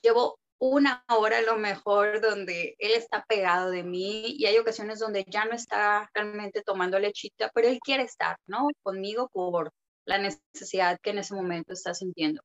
Llevo 0.00 0.38
una 0.70 1.04
hora 1.08 1.38
a 1.38 1.42
lo 1.42 1.56
mejor 1.56 2.22
donde 2.22 2.74
él 2.78 2.92
está 2.92 3.24
pegado 3.28 3.70
de 3.70 3.82
mí 3.82 4.34
y 4.38 4.46
hay 4.46 4.56
ocasiones 4.56 4.98
donde 4.98 5.24
ya 5.28 5.44
no 5.44 5.52
está 5.52 6.08
realmente 6.14 6.62
tomando 6.62 6.98
lechita, 6.98 7.50
pero 7.54 7.68
él 7.68 7.78
quiere 7.80 8.04
estar, 8.04 8.36
¿no? 8.46 8.68
Conmigo 8.82 9.28
por 9.30 9.72
la 10.06 10.18
necesidad 10.18 10.98
que 11.02 11.10
en 11.10 11.18
ese 11.18 11.34
momento 11.34 11.74
estás 11.74 11.98
sintiendo. 11.98 12.42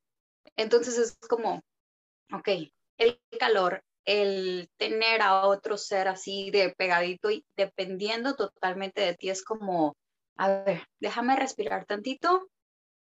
Entonces 0.57 0.97
es 0.97 1.17
como, 1.29 1.61
ok, 2.33 2.49
el 2.97 3.21
calor, 3.39 3.83
el 4.05 4.69
tener 4.77 5.21
a 5.21 5.47
otro 5.47 5.77
ser 5.77 6.09
así 6.09 6.51
de 6.51 6.73
pegadito 6.77 7.31
y 7.31 7.45
dependiendo 7.55 8.35
totalmente 8.35 9.01
de 9.01 9.15
ti 9.15 9.29
es 9.29 9.43
como, 9.43 9.95
a 10.35 10.49
ver, 10.63 10.83
déjame 10.99 11.37
respirar 11.37 11.85
tantito, 11.85 12.49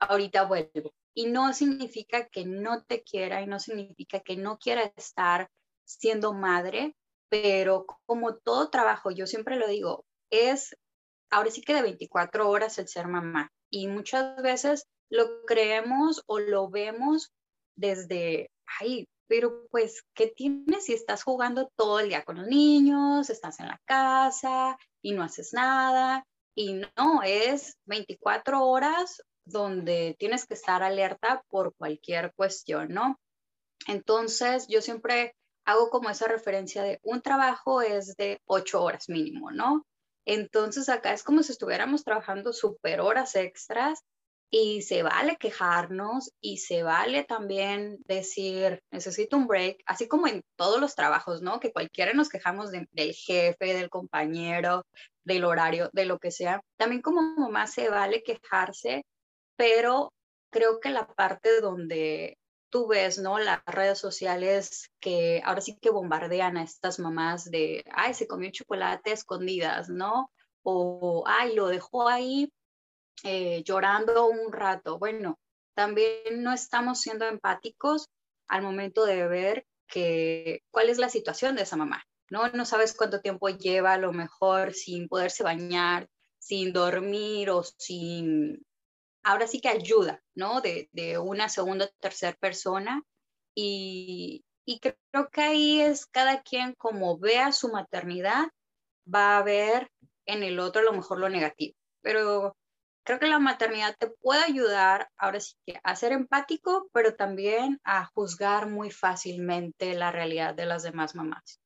ahorita 0.00 0.44
vuelvo. 0.44 0.92
Y 1.14 1.26
no 1.26 1.52
significa 1.52 2.28
que 2.28 2.44
no 2.44 2.83
te 2.85 3.02
quiera 3.02 3.40
y 3.42 3.47
no 3.47 3.59
significa 3.59 4.21
que 4.21 4.37
no 4.37 4.59
quiera 4.59 4.92
estar 4.97 5.49
siendo 5.85 6.33
madre, 6.33 6.97
pero 7.28 7.87
como 8.06 8.37
todo 8.37 8.71
trabajo, 8.71 9.11
yo 9.11 9.26
siempre 9.26 9.56
lo 9.56 9.68
digo, 9.68 10.04
es 10.30 10.76
ahora 11.30 11.50
sí 11.50 11.62
que 11.62 11.75
de 11.75 11.83
24 11.83 12.49
horas 12.49 12.78
el 12.78 12.88
ser 12.88 13.09
mamá. 13.09 13.50
Y 13.71 13.88
muchas 13.88 14.40
veces 14.42 14.87
lo 15.11 15.44
creemos 15.47 16.23
o 16.26 16.38
lo 16.38 16.68
vemos 16.68 17.33
desde, 17.76 18.50
ay, 18.80 19.09
pero 19.26 19.66
pues, 19.71 20.02
¿qué 20.14 20.28
tienes 20.28 20.85
si 20.85 20.92
estás 20.92 21.23
jugando 21.23 21.71
todo 21.76 22.00
el 22.00 22.09
día 22.09 22.25
con 22.25 22.37
los 22.37 22.47
niños, 22.47 23.30
estás 23.30 23.59
en 23.61 23.68
la 23.68 23.80
casa 23.85 24.78
y 25.02 25.12
no 25.12 25.23
haces 25.23 25.52
nada? 25.52 26.25
Y 26.54 26.75
no, 26.97 27.23
es 27.25 27.76
24 27.87 28.64
horas 28.64 29.23
donde 29.45 30.17
tienes 30.19 30.47
que 30.47 30.55
estar 30.55 30.83
alerta 30.83 31.43
por 31.49 31.75
cualquier 31.75 32.33
cuestión, 32.35 32.89
¿no? 32.89 33.19
Entonces, 33.87 34.67
yo 34.69 34.81
siempre 34.81 35.35
hago 35.67 35.91
como 35.91 36.11
esa 36.11 36.29
referencia 36.29 36.83
de 36.83 37.01
un 37.03 37.23
trabajo 37.23 37.83
es 37.83 38.17
de 38.17 38.41
8 38.47 38.83
horas 38.83 39.09
mínimo, 39.09 39.51
¿no? 39.51 39.85
Entonces, 40.27 40.89
acá 40.89 41.13
es 41.13 41.23
como 41.23 41.43
si 41.43 41.53
estuviéramos 41.53 42.05
trabajando 42.05 42.53
super 42.53 43.01
horas 43.01 43.35
extras 43.37 44.01
y 44.51 44.83
se 44.83 45.03
vale 45.03 45.37
quejarnos 45.37 46.31
y 46.41 46.59
se 46.59 46.83
vale 46.83 47.25
también 47.25 47.99
decir, 48.07 48.81
necesito 48.93 49.37
un 49.37 49.49
break, 49.49 49.83
así 49.85 50.07
como 50.07 50.29
en 50.29 50.43
todos 50.57 50.81
los 50.81 50.95
trabajos, 50.95 51.43
¿no? 51.43 51.59
Que 51.61 51.73
cualquiera 51.73 52.13
nos 52.13 52.29
quejamos 52.29 52.71
del 52.71 53.15
jefe, 53.15 53.75
del 53.75 53.91
compañero, 53.91 54.85
del 55.25 55.45
horario, 55.45 55.91
de 55.93 56.05
lo 56.05 56.19
que 56.19 56.31
sea. 56.31 56.61
También 56.77 57.03
como 57.03 57.21
mamá 57.37 57.67
se 57.67 57.89
vale 57.89 58.23
quejarse, 58.23 59.05
pero 59.56 60.12
creo 60.50 60.80
que 60.80 60.90
la 60.90 61.06
parte 61.06 61.61
donde 61.61 62.38
tú 62.70 62.88
ves, 62.88 63.18
¿no? 63.18 63.38
Las 63.38 63.62
redes 63.66 63.99
sociales 63.99 64.90
que 65.00 65.40
ahora 65.44 65.61
sí 65.61 65.78
que 65.80 65.90
bombardean 65.90 66.56
a 66.56 66.64
estas 66.64 66.99
mamás 66.99 67.50
de, 67.50 67.84
ay, 67.92 68.14
se 68.14 68.26
comió 68.26 68.50
chocolate 68.50 69.12
escondidas, 69.12 69.88
¿no? 69.88 70.30
O, 70.64 71.25
ay, 71.26 71.54
lo 71.54 71.68
dejó 71.68 72.08
ahí 72.08 72.52
eh, 73.23 73.62
llorando 73.64 74.26
un 74.26 74.52
rato. 74.52 74.99
Bueno, 74.99 75.38
también 75.75 76.42
no 76.42 76.52
estamos 76.52 77.00
siendo 77.00 77.26
empáticos 77.26 78.06
al 78.49 78.62
momento 78.62 79.04
de 79.06 79.28
ver 79.28 79.66
que, 79.87 80.62
cuál 80.70 80.88
es 80.88 80.99
la 80.99 81.08
situación 81.08 81.54
de 81.54 81.62
esa 81.62 81.76
mamá, 81.76 82.04
¿no? 82.30 82.49
No 82.49 82.64
sabes 82.64 82.94
cuánto 82.96 83.20
tiempo 83.20 83.49
lleva 83.49 83.92
a 83.92 83.99
lo 83.99 84.12
mejor 84.12 84.75
sin 84.75 85.08
poderse 85.08 85.42
bañar, 85.42 86.08
sin 86.38 86.73
dormir 86.73 87.50
o 87.50 87.62
sin, 87.62 88.64
ahora 89.25 89.47
sí 89.47 89.61
que 89.61 89.69
ayuda, 89.69 90.23
¿no? 90.35 90.61
De, 90.61 90.88
una 91.19 91.49
segunda 91.49 91.87
o 91.87 91.88
tercera 92.00 92.37
persona. 92.38 93.02
Y, 93.57 94.45
y 94.66 94.81
creo 94.81 95.28
que 95.31 95.40
ahí 95.40 95.81
es 95.81 96.07
cada 96.07 96.43
quien 96.43 96.75
como 96.75 97.19
vea 97.19 97.52
su 97.52 97.69
maternidad, 97.69 98.49
va 99.12 99.38
a 99.38 99.43
ver 99.43 99.90
en 100.26 100.43
el 100.43 100.59
otro 100.59 100.83
a 100.83 100.85
lo 100.85 100.93
mejor 100.93 101.19
lo 101.19 101.28
negativo. 101.28 101.75
Pero 102.02 102.57
creo 103.04 103.19
que 103.19 103.26
la 103.26 103.38
maternidad 103.38 103.95
te 103.99 104.09
puede 104.09 104.43
ayudar 104.45 105.09
ahora 105.16 105.40
sí 105.40 105.54
que 105.66 105.78
a 105.83 105.97
ser 105.97 106.12
empático, 106.12 106.88
pero 106.93 107.14
también 107.14 107.81
a 107.85 108.07
juzgar 108.07 108.69
muy 108.69 108.90
fácilmente 108.90 109.95
la 109.95 110.11
realidad 110.11 110.54
de 110.54 110.66
las 110.66 110.83
demás 110.83 111.14
mamás. 111.14 111.61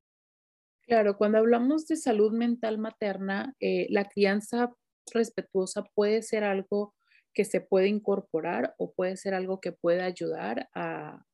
Claro, 0.83 1.17
cuando 1.17 1.39
hablamos 1.39 1.87
de 1.87 1.97
salud 1.97 2.33
mental 2.33 2.79
materna, 2.79 3.55
eh, 3.61 3.87
la 3.91 4.07
crianza 4.07 4.73
respetuosa 5.13 5.85
puede 5.95 6.23
ser 6.23 6.45
algo 6.45 6.95
que 7.35 7.45
se 7.45 7.61
puede 7.61 7.89
incorporar 7.89 8.75
o 8.79 8.93
puede 8.93 9.17
ser 9.17 9.35
algo 9.35 9.61
que 9.61 9.73
puede 9.73 10.03
ayudar 10.03 10.69
a, 10.75 11.25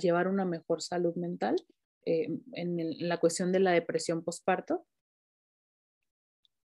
llevar 0.00 0.26
una 0.26 0.46
mejor 0.46 0.80
salud 0.80 1.14
mental 1.16 1.54
eh, 2.06 2.26
en, 2.54 3.08
la 3.08 3.18
cuestión 3.18 3.52
de 3.52 3.60
la 3.60 3.72
depresión 3.72 4.24
postparto. 4.24 4.86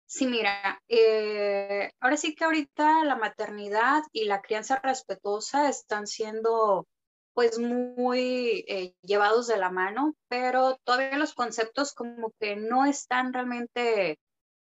Sí, 0.07 0.27
mira, 0.27 0.81
eh, 0.89 1.93
ahora 2.01 2.17
sí 2.17 2.35
que 2.35 2.45
ahorita 2.45 3.05
la 3.05 3.17
maternidad 3.17 4.03
y 4.13 4.25
la 4.25 4.41
crianza 4.41 4.81
respetuosa 4.83 5.69
están 5.69 6.07
siendo 6.07 6.89
pues 7.33 7.59
muy 7.59 8.65
eh, 8.69 8.95
llevados 9.03 9.47
de 9.47 9.57
la 9.57 9.71
mano, 9.71 10.15
pero 10.29 10.79
todavía 10.85 11.17
los 11.17 11.35
conceptos 11.35 11.95
como 11.95 12.33
que 12.41 12.57
no 12.57 12.87
están 12.87 13.33
realmente 13.33 14.19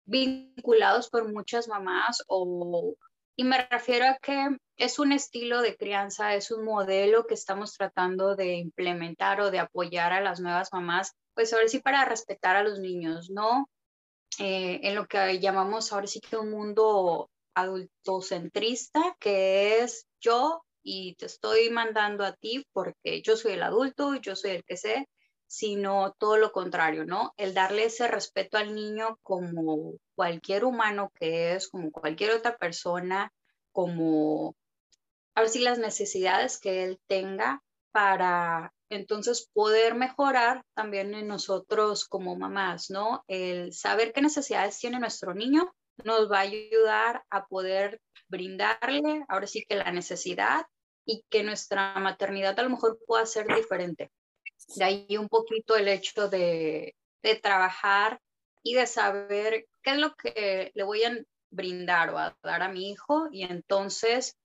vinculados 0.07 1.11
por 1.11 1.31
muchas 1.31 1.69
mamás 1.69 2.23
o, 2.29 2.95
y 3.37 3.45
me 3.45 3.66
refiero 3.71 4.07
a 4.07 4.16
que 4.16 4.57
es 4.76 4.99
un 4.99 5.12
estilo 5.12 5.61
de 5.61 5.76
crianza, 5.76 6.35
es 6.35 6.50
un 6.50 6.64
modelo 6.64 7.26
que 7.26 7.35
estamos 7.35 7.75
tratando 7.75 8.35
de 8.35 8.55
implementar 8.55 9.40
o 9.43 9.50
de 9.50 9.59
apoyar 9.59 10.12
a 10.12 10.23
las 10.23 10.40
nuevas 10.40 10.73
mamás, 10.73 11.12
pues 11.35 11.52
ahora 11.52 11.69
sí 11.69 11.81
para 11.81 12.05
respetar 12.07 12.57
a 12.57 12.62
los 12.62 12.78
niños, 12.78 13.31
¿no? 13.31 13.69
Eh, 14.38 14.81
en 14.83 14.95
lo 14.95 15.07
que 15.07 15.38
llamamos 15.38 15.93
ahora 15.93 16.07
sí 16.07 16.21
que 16.21 16.37
un 16.37 16.50
mundo 16.50 17.31
adultocentrista, 17.55 19.16
que 19.21 19.81
es 19.81 20.07
yo 20.21 20.62
y 20.83 21.14
te 21.16 21.26
estoy 21.26 21.71
mandando 21.71 22.25
a 22.25 22.33
ti 22.33 22.66
porque 22.73 23.23
yo 23.23 23.37
soy 23.37 23.52
el 23.52 23.62
adulto, 23.62 24.14
yo 24.14 24.35
soy 24.35 24.52
el 24.52 24.64
que 24.64 24.76
sé, 24.76 25.09
sino 25.47 26.15
todo 26.19 26.37
lo 26.37 26.53
contrario, 26.53 27.05
¿no? 27.05 27.33
El 27.37 27.55
darle 27.55 27.85
ese 27.85 28.09
respeto 28.09 28.59
al 28.59 28.75
niño 28.75 29.19
como 29.23 29.95
cualquier 30.15 30.65
humano 30.65 31.11
que 31.15 31.55
es, 31.55 31.69
como 31.69 31.91
cualquier 31.91 32.33
otra 32.33 32.57
persona, 32.57 33.33
como 33.73 34.57
a 35.35 35.41
ver 35.41 35.50
si 35.50 35.61
las 35.61 35.79
necesidades 35.79 36.59
que 36.59 36.85
él 36.85 36.99
tenga 37.07 37.62
para 37.93 38.73
entonces 38.88 39.50
poder 39.53 39.95
mejorar 39.95 40.65
también 40.75 41.15
en 41.15 41.29
nosotros 41.29 42.07
como 42.07 42.37
mamás, 42.37 42.91
¿no? 42.91 43.25
El 43.26 43.73
saber 43.73 44.12
qué 44.12 44.23
necesidades 44.23 44.79
tiene 44.79 44.99
nuestro 44.99 45.35
niño 45.35 45.73
nos 46.05 46.31
va 46.31 46.38
a 46.38 46.43
ayudar 46.43 47.25
a 47.31 47.47
poder 47.47 48.00
brindarle 48.29 49.25
ahora 49.29 49.47
sí 49.47 49.65
que 49.69 49.76
la 49.76 49.93
necesidad 49.93 50.67
y 51.05 51.25
que 51.31 51.43
nuestra 51.43 51.95
maternidad 51.99 52.59
a 52.59 52.62
lo 52.62 52.71
mejor 52.71 52.99
pueda 53.07 53.25
ser 53.26 53.47
diferente. 53.47 54.11
De 54.75 54.85
ahí 54.85 55.16
un 55.16 55.28
poquito 55.28 55.76
el 55.76 55.88
hecho 55.88 56.28
de, 56.28 56.94
de 57.23 57.35
trabajar 57.37 58.20
y 58.62 58.75
de 58.75 58.87
saber 58.87 59.66
qué 59.82 59.92
es 59.92 59.99
lo 59.99 60.14
que 60.14 60.73
le 60.75 60.82
voy 60.82 61.04
a 61.04 61.16
brindar 61.50 62.11
o 62.11 62.18
a 62.18 62.37
dar 62.42 62.62
a 62.62 62.68
mi 62.68 62.90
hijo 62.90 63.28
y 63.30 63.44
entonces 63.44 64.37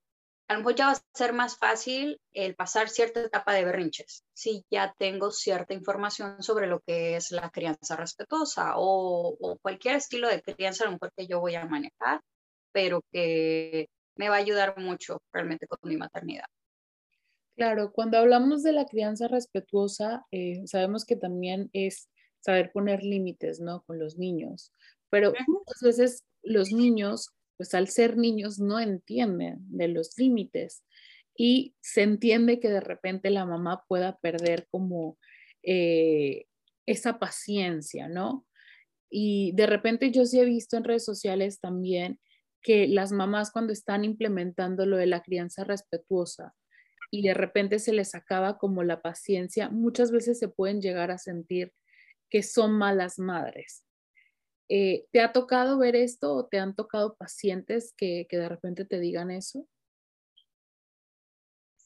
a 0.51 0.53
lo 0.53 0.59
mejor 0.59 0.75
ya 0.75 0.87
va 0.87 0.91
a 0.91 1.01
ser 1.13 1.31
más 1.31 1.57
fácil 1.57 2.19
el 2.33 2.55
pasar 2.55 2.89
cierta 2.89 3.21
etapa 3.21 3.53
de 3.53 3.63
berrinches, 3.63 4.25
si 4.33 4.65
ya 4.69 4.93
tengo 4.97 5.31
cierta 5.31 5.73
información 5.73 6.43
sobre 6.43 6.67
lo 6.67 6.81
que 6.81 7.15
es 7.15 7.31
la 7.31 7.49
crianza 7.51 7.95
respetuosa 7.95 8.73
o, 8.75 9.57
cualquier 9.61 9.95
estilo 9.95 10.27
de 10.27 10.41
crianza 10.41 10.83
a 10.83 10.87
lo 10.87 10.93
mejor 10.93 11.13
que 11.15 11.25
yo 11.25 11.39
voy 11.39 11.55
a 11.55 11.65
manejar, 11.65 12.19
pero 12.73 13.01
que 13.13 13.87
me 14.15 14.27
va 14.27 14.35
a 14.35 14.39
ayudar 14.39 14.77
mucho 14.77 15.21
realmente 15.31 15.67
con 15.67 15.79
mi 15.83 15.95
maternidad. 15.95 16.45
Claro, 17.57 17.91
cuando 17.91 18.17
hablamos 18.17 18.63
de 18.63 18.71
la 18.71 18.85
crianza 18.85 19.27
respetuosa, 19.27 20.25
eh, 20.31 20.61
sabemos 20.65 21.05
que 21.05 21.15
también 21.15 21.69
es 21.73 22.09
saber 22.39 22.71
poner 22.71 23.03
límites, 23.03 23.59
¿no? 23.59 23.83
Con 23.83 23.99
los 23.99 24.17
niños, 24.17 24.73
pero 25.09 25.33
muchas 25.47 25.81
veces 25.81 26.23
los 26.43 26.71
niños 26.71 27.29
pues 27.57 27.75
al 27.75 27.89
ser 27.89 28.17
niños 28.17 28.57
no 28.59 28.79
entienden 28.79 29.59
de 29.69 29.87
los 29.87 30.17
límites 30.17 30.83
y 31.37 31.75
se 31.79 32.01
entiende 32.01 32.59
que 32.59 32.69
de 32.69 32.79
repente 32.81 33.29
la 33.29 33.45
mamá 33.45 33.83
pueda 33.87 34.17
perder 34.17 34.67
como 34.71 35.19
eh, 35.61 36.45
esa 36.87 37.19
paciencia, 37.19 38.07
¿no? 38.07 38.47
Y 39.11 39.51
de 39.53 39.67
repente 39.67 40.09
yo 40.11 40.25
sí 40.25 40.39
he 40.39 40.45
visto 40.45 40.77
en 40.77 40.85
redes 40.85 41.05
sociales 41.05 41.59
también 41.59 42.19
que 42.63 42.87
las 42.87 43.11
mamás 43.11 43.51
cuando 43.51 43.73
están 43.73 44.05
implementando 44.05 44.87
lo 44.87 44.97
de 44.97 45.05
la 45.07 45.21
crianza 45.21 45.63
respetuosa 45.63 46.55
y 47.11 47.23
de 47.23 47.33
repente 47.33 47.77
se 47.77 47.91
les 47.91 48.15
acaba 48.15 48.57
como 48.57 48.83
la 48.83 49.01
paciencia, 49.01 49.69
muchas 49.69 50.11
veces 50.11 50.39
se 50.39 50.47
pueden 50.47 50.81
llegar 50.81 51.11
a 51.11 51.17
sentir 51.17 51.73
que 52.29 52.41
son 52.41 52.71
malas 52.71 53.19
madres. 53.19 53.85
Eh, 54.69 55.05
¿Te 55.11 55.19
ha 55.19 55.33
tocado 55.33 55.77
ver 55.77 55.97
esto 55.97 56.33
o 56.33 56.47
te 56.47 56.57
han 56.57 56.73
tocado 56.73 57.15
pacientes 57.17 57.93
que, 57.97 58.25
de 58.31 58.49
repente 58.49 58.85
te 58.85 59.01
digan 59.01 59.29
eso? 59.29 59.67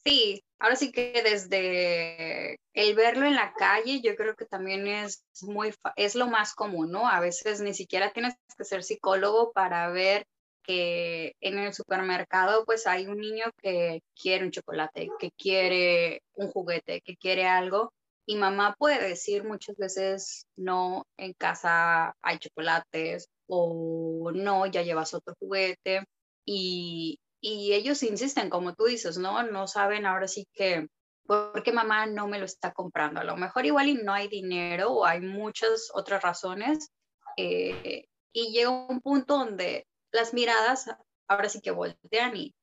Sí, 0.04 0.44
ahora 0.60 0.76
sí 0.76 0.92
que 0.92 1.24
desde 1.24 2.60
el 2.74 2.94
verlo 2.94 3.26
en 3.26 3.34
la 3.34 3.56
calle, 3.56 4.02
yo 4.02 4.16
creo 4.16 4.36
que 4.36 4.46
también 4.46 4.86
es 4.86 5.26
muy, 5.42 5.74
es 5.96 6.14
lo 6.14 6.28
más 6.28 6.54
común, 6.54 6.92
¿no? 6.92 7.10
A 7.10 7.20
veces 7.20 7.60
ni 7.60 7.74
siquiera 7.74 8.14
tienes 8.14 8.36
que 8.56 8.64
ser 8.64 8.84
psicólogo 8.84 9.52
para 9.52 9.90
ver 9.90 10.28
que 10.66 11.36
en 11.42 11.58
el 11.60 11.74
supermercado 11.74 12.66
pues 12.66 12.88
hay 12.88 13.08
un 13.08 13.18
niño 13.20 13.46
que 13.62 14.02
quiere 14.20 14.46
un 14.46 14.52
chocolate, 14.52 15.10
que 15.20 15.32
quiere 15.32 16.22
un 16.34 16.52
juguete, 16.52 17.02
que 17.02 17.16
quiere 17.18 17.46
algo 17.46 17.94
y 18.26 18.36
mamá 18.36 18.76
puede 18.78 19.08
decir 19.08 19.44
muchas 19.44 19.76
veces 19.78 20.48
no, 20.56 21.06
en 21.18 21.34
casa 21.34 22.16
hay 22.22 22.40
chocolates 22.40 23.30
o 23.48 24.32
no, 24.34 24.66
ya 24.66 24.82
llevas 24.82 25.14
otro 25.14 25.36
juguete 25.40 26.06
y, 26.46 27.20
y 27.40 27.74
ellos 27.74 28.02
insisten, 28.04 28.50
como 28.50 28.74
tú 28.74 28.86
dices, 28.86 29.18
¿no? 29.18 29.44
No 29.44 29.68
saben 29.68 30.06
ahora 30.06 30.28
sí 30.28 30.48
que 30.54 30.88
¿por 31.26 31.64
qué 31.64 31.72
mamá 31.72 32.06
no 32.06 32.28
me 32.28 32.40
lo 32.40 32.46
está 32.46 32.72
comprando? 32.74 33.20
A 33.20 33.24
lo 33.24 33.36
mejor 33.36 33.66
igual 33.66 33.90
y 33.90 33.96
no 33.96 34.14
hay 34.14 34.28
dinero 34.28 34.92
o 34.92 35.06
hay 35.06 35.22
muchas 35.22 35.90
otras 35.94 36.22
razones 36.22 36.90
eh, 37.38 38.08
y 38.32 38.52
llega 38.52 38.70
un 38.70 39.02
punto 39.02 39.38
donde 39.38 39.88
las 40.16 40.34
miradas 40.34 40.90
ahora 41.28 41.50
sí 41.50 41.62
que 41.62 41.72
voltean 41.72 42.36
y 42.36 42.56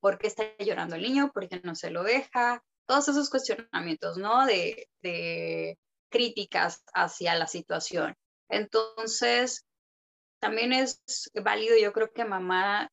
¿por 0.00 0.18
qué 0.18 0.26
está 0.28 0.44
llorando 0.58 0.96
el 0.96 1.02
niño? 1.02 1.30
¿Por 1.32 1.48
qué 1.48 1.60
no 1.64 1.74
se 1.74 1.90
lo 1.90 2.02
deja? 2.02 2.62
Todos 2.86 3.08
esos 3.08 3.30
cuestionamientos, 3.30 4.16
¿no? 4.16 4.46
De, 4.46 4.88
de 5.02 5.78
críticas 6.10 6.82
hacia 6.94 7.34
la 7.34 7.46
situación. 7.46 8.14
Entonces, 8.48 9.64
también 10.40 10.72
es 10.72 11.02
válido, 11.34 11.76
yo 11.78 11.92
creo 11.92 12.12
que 12.12 12.24
mamá 12.24 12.88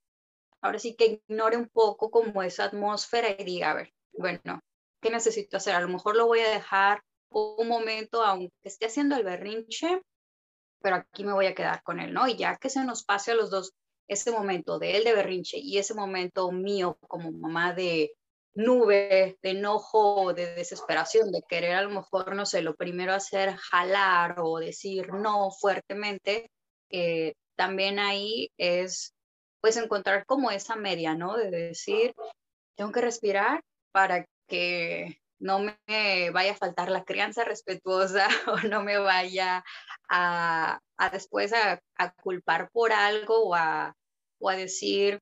ahora 0.61 0.79
sí 0.79 0.95
que 0.95 1.21
ignore 1.27 1.57
un 1.57 1.69
poco 1.69 2.11
como 2.11 2.43
esa 2.43 2.65
atmósfera 2.65 3.29
y 3.39 3.43
diga, 3.43 3.71
a 3.71 3.75
ver, 3.75 3.93
bueno, 4.13 4.59
¿qué 5.01 5.09
necesito 5.09 5.57
hacer? 5.57 5.75
A 5.75 5.81
lo 5.81 5.87
mejor 5.87 6.15
lo 6.15 6.27
voy 6.27 6.39
a 6.41 6.49
dejar 6.49 7.01
un 7.29 7.67
momento, 7.67 8.23
aunque 8.23 8.51
esté 8.63 8.87
haciendo 8.87 9.15
el 9.15 9.23
berrinche, 9.23 10.01
pero 10.81 10.97
aquí 10.97 11.23
me 11.23 11.33
voy 11.33 11.47
a 11.47 11.55
quedar 11.55 11.83
con 11.83 11.99
él, 11.99 12.13
¿no? 12.13 12.27
Y 12.27 12.35
ya 12.35 12.57
que 12.57 12.69
se 12.69 12.83
nos 12.83 13.03
pase 13.03 13.31
a 13.31 13.35
los 13.35 13.49
dos 13.49 13.73
ese 14.07 14.31
momento 14.31 14.79
de 14.79 14.97
él 14.97 15.03
de 15.03 15.13
berrinche 15.13 15.57
y 15.57 15.77
ese 15.77 15.93
momento 15.93 16.51
mío 16.51 16.97
como 17.07 17.31
mamá 17.31 17.73
de 17.73 18.11
nube, 18.53 19.37
de 19.41 19.49
enojo, 19.51 20.33
de 20.33 20.55
desesperación, 20.55 21.31
de 21.31 21.43
querer 21.47 21.75
a 21.75 21.83
lo 21.83 21.89
mejor, 21.89 22.35
no 22.35 22.45
sé, 22.45 22.61
lo 22.61 22.75
primero 22.75 23.13
hacer 23.13 23.55
jalar 23.55 24.39
o 24.39 24.57
decir 24.59 25.13
no 25.13 25.51
fuertemente, 25.51 26.49
eh, 26.89 27.33
también 27.55 27.99
ahí 27.99 28.49
es 28.57 29.13
pues 29.61 29.77
encontrar 29.77 30.25
como 30.25 30.51
esa 30.51 30.75
media, 30.75 31.15
¿no? 31.15 31.35
De 31.35 31.51
decir, 31.51 32.13
tengo 32.75 32.91
que 32.91 33.01
respirar 33.01 33.61
para 33.91 34.25
que 34.47 35.19
no 35.39 35.59
me 35.59 36.29
vaya 36.31 36.51
a 36.51 36.57
faltar 36.57 36.89
la 36.89 37.03
crianza 37.03 37.43
respetuosa 37.43 38.27
o 38.47 38.67
no 38.67 38.83
me 38.83 38.97
vaya 38.97 39.63
a, 40.09 40.79
después 41.11 41.53
a, 41.53 41.81
culpar 42.21 42.69
por 42.71 42.91
algo 42.91 43.49
o 43.49 43.55
a, 43.55 43.95
o 44.39 44.49
a 44.49 44.55
decir 44.55 45.19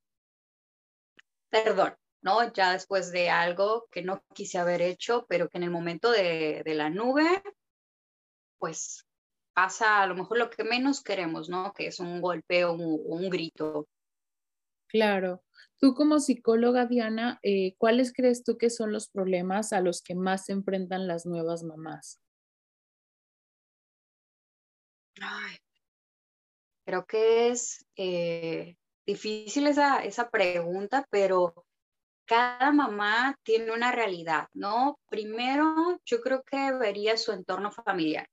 perdón, 1.63 1.95
¿no? 2.21 2.51
Ya 2.53 2.73
después 2.73 3.11
de 3.11 3.29
algo 3.29 3.87
que 3.91 4.01
no 4.01 4.21
quise 4.33 4.57
haber 4.57 4.81
hecho, 4.81 5.25
pero 5.29 5.47
que 5.47 5.57
en 5.57 5.63
el 5.63 5.71
momento 5.71 6.11
de, 6.11 6.63
la 6.65 6.89
nube, 6.89 7.43
pues 8.57 9.05
pasa 9.53 10.01
a 10.01 10.07
lo 10.07 10.15
mejor 10.15 10.37
lo 10.37 10.49
que 10.49 10.63
menos 10.63 11.01
queremos, 11.01 11.47
¿no? 11.49 11.71
Que 11.73 11.87
es 11.87 11.99
un 11.99 12.19
golpe 12.19 12.65
o 12.65 12.73
un 12.73 13.29
grito. 13.29 13.87
Claro. 14.87 15.44
Tú 15.79 15.93
como 15.93 16.19
psicóloga, 16.19 16.85
Diana, 16.85 17.39
eh, 17.43 17.75
¿cuáles 17.77 18.13
crees 18.13 18.43
tú 18.43 18.57
que 18.57 18.69
son 18.69 18.91
los 18.91 19.09
problemas 19.09 19.73
a 19.73 19.81
los 19.81 20.01
que 20.01 20.15
más 20.15 20.45
se 20.45 20.53
enfrentan 20.53 21.07
las 21.07 21.25
nuevas 21.25 21.63
mamás? 21.63 22.21
creo 26.85 27.05
que 27.05 27.49
es 27.49 27.85
eh, 27.95 28.77
difícil 29.05 29.67
esa, 29.67 30.03
esa 30.03 30.29
pregunta, 30.29 31.07
pero 31.09 31.65
cada 32.25 32.71
mamá 32.71 33.37
tiene 33.43 33.71
una 33.71 33.91
realidad, 33.91 34.47
¿no? 34.53 34.99
Primero, 35.09 35.99
yo 36.05 36.21
creo 36.21 36.43
que 36.43 36.71
vería 36.73 37.17
su 37.17 37.31
entorno 37.31 37.71
familiar, 37.71 38.27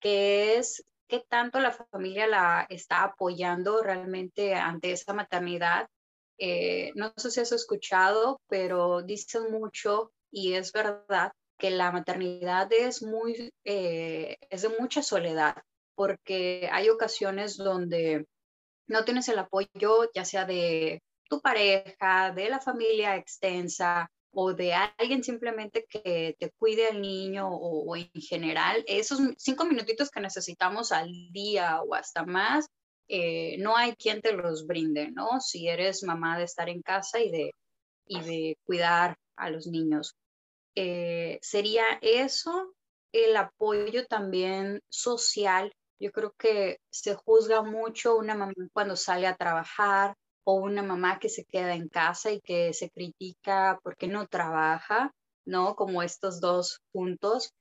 que 0.00 0.56
es 0.56 0.84
qué 1.08 1.24
tanto 1.28 1.60
la 1.60 1.72
familia 1.72 2.26
la 2.26 2.66
está 2.68 3.02
apoyando 3.04 3.82
realmente 3.82 4.54
ante 4.54 4.92
esa 4.92 5.14
maternidad 5.14 5.88
eh, 6.38 6.92
no 6.94 7.12
sé 7.16 7.30
si 7.30 7.40
has 7.40 7.52
escuchado, 7.52 8.40
pero 8.48 9.02
dicen 9.02 9.50
mucho 9.50 10.12
y 10.30 10.54
es 10.54 10.72
verdad 10.72 11.32
que 11.58 11.70
la 11.70 11.90
maternidad 11.90 12.72
es 12.72 13.02
muy, 13.02 13.52
eh, 13.64 14.36
es 14.48 14.62
de 14.62 14.68
mucha 14.78 15.02
soledad, 15.02 15.56
porque 15.94 16.68
hay 16.72 16.88
ocasiones 16.88 17.56
donde 17.56 18.26
no 18.86 19.04
tienes 19.04 19.28
el 19.28 19.38
apoyo, 19.38 20.10
ya 20.14 20.24
sea 20.24 20.44
de 20.44 21.02
tu 21.28 21.40
pareja, 21.40 22.32
de 22.34 22.48
la 22.48 22.60
familia 22.60 23.16
extensa 23.16 24.08
o 24.30 24.54
de 24.54 24.74
alguien 24.74 25.24
simplemente 25.24 25.86
que 25.88 26.36
te 26.38 26.50
cuide 26.58 26.88
al 26.88 27.00
niño 27.00 27.48
o 27.48 27.96
en 27.96 28.10
general, 28.20 28.84
esos 28.86 29.20
cinco 29.36 29.64
minutitos 29.64 30.10
que 30.10 30.20
necesitamos 30.20 30.92
al 30.92 31.10
día 31.32 31.82
o 31.82 31.94
hasta 31.94 32.24
más, 32.24 32.66
eh, 33.08 33.56
no 33.58 33.76
hay 33.76 33.94
quien 33.96 34.20
te 34.20 34.32
los 34.32 34.66
brinde, 34.66 35.10
¿no? 35.10 35.40
Si 35.40 35.68
eres 35.68 36.02
mamá 36.02 36.38
de 36.38 36.44
estar 36.44 36.68
en 36.68 36.82
casa 36.82 37.20
y 37.20 37.30
de, 37.30 37.54
y 38.06 38.20
de 38.20 38.58
cuidar 38.64 39.16
a 39.36 39.50
los 39.50 39.66
niños. 39.66 40.14
Eh, 40.74 41.38
sería 41.42 41.84
eso, 42.02 42.74
el 43.12 43.36
apoyo 43.36 44.06
también 44.06 44.80
social. 44.88 45.72
Yo 45.98 46.12
creo 46.12 46.32
que 46.38 46.78
se 46.90 47.14
juzga 47.14 47.62
mucho 47.62 48.16
una 48.16 48.34
mamá 48.34 48.52
cuando 48.72 48.94
sale 48.96 49.26
a 49.26 49.36
trabajar 49.36 50.14
o 50.44 50.54
una 50.54 50.82
mamá 50.82 51.18
que 51.18 51.28
se 51.28 51.44
queda 51.44 51.74
en 51.74 51.88
casa 51.88 52.30
y 52.30 52.40
que 52.40 52.72
se 52.72 52.90
critica 52.90 53.78
porque 53.82 54.06
no 54.06 54.26
trabaja, 54.26 55.12
¿no? 55.46 55.74
Como 55.74 56.02
estos 56.02 56.40
dos 56.40 56.80
puntos. 56.92 57.52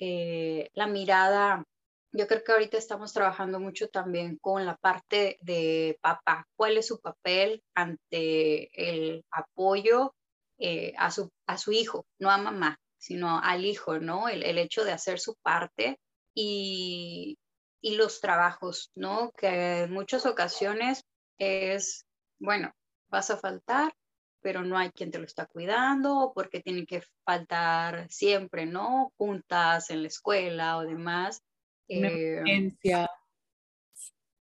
Eh, 0.00 0.68
la 0.74 0.86
mirada 0.86 1.64
yo 2.12 2.26
creo 2.26 2.42
que 2.42 2.52
ahorita 2.52 2.78
estamos 2.78 3.12
trabajando 3.12 3.60
mucho 3.60 3.88
también 3.88 4.38
con 4.38 4.64
la 4.64 4.76
parte 4.76 5.38
de 5.42 5.98
papá. 6.00 6.46
¿Cuál 6.56 6.78
es 6.78 6.86
su 6.86 7.00
papel 7.00 7.62
ante 7.74 8.70
el 8.72 9.24
apoyo 9.30 10.14
eh, 10.58 10.94
a, 10.96 11.10
su, 11.10 11.30
a 11.46 11.58
su 11.58 11.72
hijo? 11.72 12.06
No 12.18 12.30
a 12.30 12.38
mamá, 12.38 12.78
sino 12.98 13.40
al 13.40 13.64
hijo, 13.64 13.98
¿no? 13.98 14.28
El, 14.28 14.58
hecho 14.58 14.84
de 14.84 14.92
hacer 14.92 15.20
su 15.20 15.34
parte 15.42 16.00
y, 16.34 17.38
y 17.80 17.96
los 17.96 18.20
trabajos, 18.20 18.90
¿no? 18.94 19.32
Que 19.32 19.82
en 19.82 19.92
muchas 19.92 20.24
ocasiones 20.26 21.04
es, 21.38 22.06
bueno, 22.38 22.72
vas 23.08 23.30
a 23.30 23.36
faltar, 23.36 23.92
pero 24.40 24.62
no 24.62 24.78
hay 24.78 24.90
quien 24.90 25.10
te 25.10 25.18
lo 25.18 25.24
está 25.24 25.46
cuidando, 25.46 26.32
porque 26.34 26.60
tiene 26.60 26.86
que 26.86 27.02
faltar 27.24 28.10
siempre, 28.10 28.66
¿no? 28.66 29.12
Juntas 29.18 29.90
en 29.90 30.02
la 30.02 30.08
escuela 30.08 30.78
o 30.78 30.82
demás. 30.82 31.42
Eh, 31.88 32.42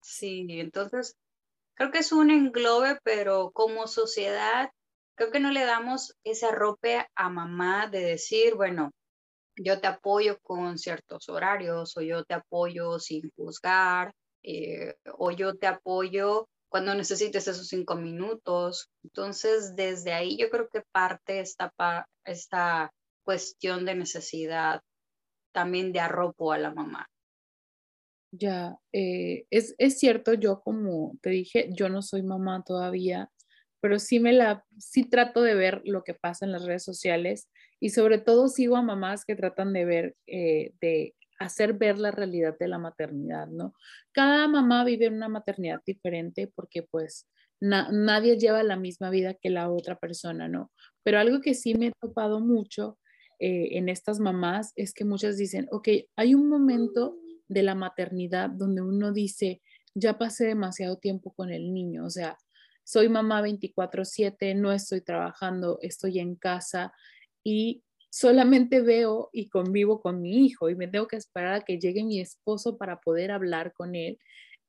sí, 0.01 0.47
entonces 0.61 1.17
creo 1.75 1.91
que 1.91 1.99
es 1.99 2.13
un 2.13 2.31
englobe, 2.31 2.99
pero 3.03 3.51
como 3.53 3.87
sociedad 3.87 4.71
creo 5.17 5.31
que 5.31 5.41
no 5.41 5.51
le 5.51 5.65
damos 5.65 6.15
ese 6.25 6.47
arrope 6.47 7.07
a 7.15 7.29
mamá 7.29 7.89
de 7.89 8.01
decir, 8.01 8.55
bueno, 8.55 8.91
yo 9.57 9.81
te 9.81 9.87
apoyo 9.87 10.39
con 10.43 10.79
ciertos 10.79 11.29
horarios 11.29 11.97
o 11.97 12.01
yo 12.01 12.25
te 12.25 12.35
apoyo 12.35 12.99
sin 12.99 13.31
juzgar 13.37 14.15
eh, 14.43 14.95
o 15.19 15.31
yo 15.31 15.57
te 15.59 15.67
apoyo 15.67 16.49
cuando 16.71 16.95
necesites 16.95 17.47
esos 17.49 17.69
cinco 17.69 17.97
minutos. 17.97 18.89
Entonces, 19.03 19.77
desde 19.77 20.13
ahí 20.13 20.39
yo 20.39 20.49
creo 20.51 20.69
que 20.73 20.83
parte 20.93 21.41
esta, 21.41 21.73
esta 22.25 22.91
cuestión 23.23 23.85
de 23.85 23.97
necesidad 23.97 24.81
también 25.53 25.93
de 25.93 26.01
arropo 26.01 26.53
a 26.53 26.59
la 26.59 26.73
mamá. 26.73 27.07
Ya, 28.33 28.79
eh, 28.93 29.47
es, 29.51 29.75
es, 29.79 29.99
cierto, 29.99 30.35
yo 30.35 30.61
como 30.61 31.19
te 31.21 31.31
dije, 31.31 31.71
yo 31.73 31.89
no 31.89 32.01
soy 32.01 32.23
mamá 32.23 32.63
todavía, 32.65 33.31
pero 33.81 33.99
sí 33.99 34.21
me 34.21 34.33
la, 34.33 34.65
sí 34.79 35.09
trato 35.09 35.43
de 35.43 35.55
ver 35.55 35.83
lo 35.85 36.05
que 36.05 36.15
pasa 36.15 36.45
en 36.45 36.53
las 36.53 36.65
redes 36.65 36.85
sociales 36.85 37.51
y 37.81 37.91
sobre 37.91 38.19
todo 38.19 38.49
sigo 38.49 38.77
a 38.77 38.83
mamás 38.83 39.25
que 39.25 39.35
tratan 39.35 39.73
de 39.73 39.85
ver, 39.85 40.17
eh, 40.27 40.75
de 40.81 41.15
hacer 41.41 41.73
ver 41.73 41.99
la 41.99 42.11
realidad 42.11 42.57
de 42.59 42.69
la 42.69 42.79
maternidad, 42.79 43.49
¿no? 43.49 43.75
Cada 44.13 44.47
mamá 44.47 44.85
vive 44.85 45.09
una 45.09 45.29
maternidad 45.29 45.81
diferente 45.85 46.53
porque 46.55 46.83
pues 46.83 47.27
nadie 47.61 48.39
lleva 48.39 48.63
la 48.63 48.77
misma 48.77 49.11
vida 49.11 49.35
que 49.35 49.51
la 49.51 49.71
otra 49.71 49.99
persona, 49.99 50.49
¿no? 50.49 50.71
Pero 51.03 51.19
algo 51.19 51.41
que 51.41 51.55
sí 51.55 51.75
me 51.75 51.89
he 51.89 51.93
topado 52.01 52.41
mucho 52.41 52.99
eh, 53.39 53.79
en 53.79 53.89
estas 53.89 54.21
mamás 54.21 54.73
es 54.77 54.93
que 54.93 55.05
muchas 55.05 55.37
dicen, 55.37 55.67
ok, 55.71 55.89
hay 56.17 56.35
un 56.35 56.49
momento 56.49 57.17
de 57.51 57.63
la 57.63 57.75
maternidad 57.75 58.49
donde 58.49 58.81
uno 58.81 59.13
dice, 59.13 59.61
ya 59.95 60.17
pasé 60.19 60.47
demasiado 60.47 60.97
tiempo 60.99 61.33
con 61.35 61.51
el 61.51 61.75
niño, 61.75 62.07
o 62.07 62.11
sea, 62.11 62.39
soy 62.85 63.09
mamá 63.09 63.43
24/7, 63.43 64.55
no 64.55 64.73
estoy 64.73 65.01
trabajando, 65.03 65.79
estoy 65.83 66.21
en 66.21 66.37
casa 66.37 66.93
y 67.45 67.83
solamente 68.11 68.81
veo 68.81 69.31
y 69.33 69.49
convivo 69.49 70.01
con 70.01 70.21
mi 70.23 70.45
hijo 70.47 70.71
y 70.71 70.77
me 70.77 70.89
tengo 70.89 71.07
que 71.09 71.17
esperar 71.17 71.55
a 71.55 71.61
que 71.61 71.79
llegue 71.79 72.05
mi 72.05 72.21
esposo 72.21 72.79
para 72.79 73.01
poder 73.01 73.31
hablar 73.33 73.73
con 73.73 73.95
él. 73.95 74.19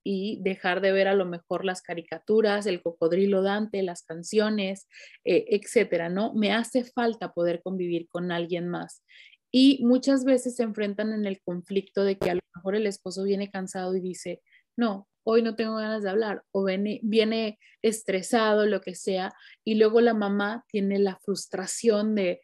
y 0.03 0.39
dejar 0.41 0.81
de 0.81 0.91
ver 0.91 1.07
a 1.07 1.13
lo 1.13 1.25
mejor 1.27 1.63
las 1.63 1.83
caricaturas, 1.83 2.65
el 2.65 2.81
cocodrilo 2.81 3.43
Dante, 3.43 3.83
las 3.83 4.01
canciones, 4.03 4.87
eh, 5.25 5.45
etcétera, 5.49 6.09
¿no? 6.09 6.33
Me 6.33 6.53
hace 6.53 6.83
falta 6.83 7.33
poder 7.33 7.61
convivir 7.61 8.07
con 8.09 8.31
alguien 8.31 8.67
más. 8.67 9.03
Y 9.51 9.83
muchas 9.83 10.23
veces 10.23 10.55
se 10.55 10.63
enfrentan 10.63 11.11
en 11.11 11.25
el 11.25 11.41
conflicto 11.41 12.03
de 12.03 12.17
que 12.17 12.29
a 12.31 12.35
lo 12.35 12.41
mejor 12.55 12.75
el 12.75 12.87
esposo 12.87 13.23
viene 13.23 13.51
cansado 13.51 13.95
y 13.95 13.99
dice, 13.99 14.41
no, 14.77 15.09
hoy 15.23 15.41
no 15.41 15.55
tengo 15.55 15.75
ganas 15.75 16.03
de 16.03 16.09
hablar, 16.09 16.43
o 16.51 16.63
viene, 16.63 16.99
viene 17.03 17.59
estresado, 17.81 18.65
lo 18.65 18.81
que 18.81 18.95
sea, 18.95 19.33
y 19.63 19.75
luego 19.75 20.01
la 20.01 20.13
mamá 20.13 20.65
tiene 20.69 20.99
la 20.99 21.17
frustración 21.17 22.15
de, 22.15 22.41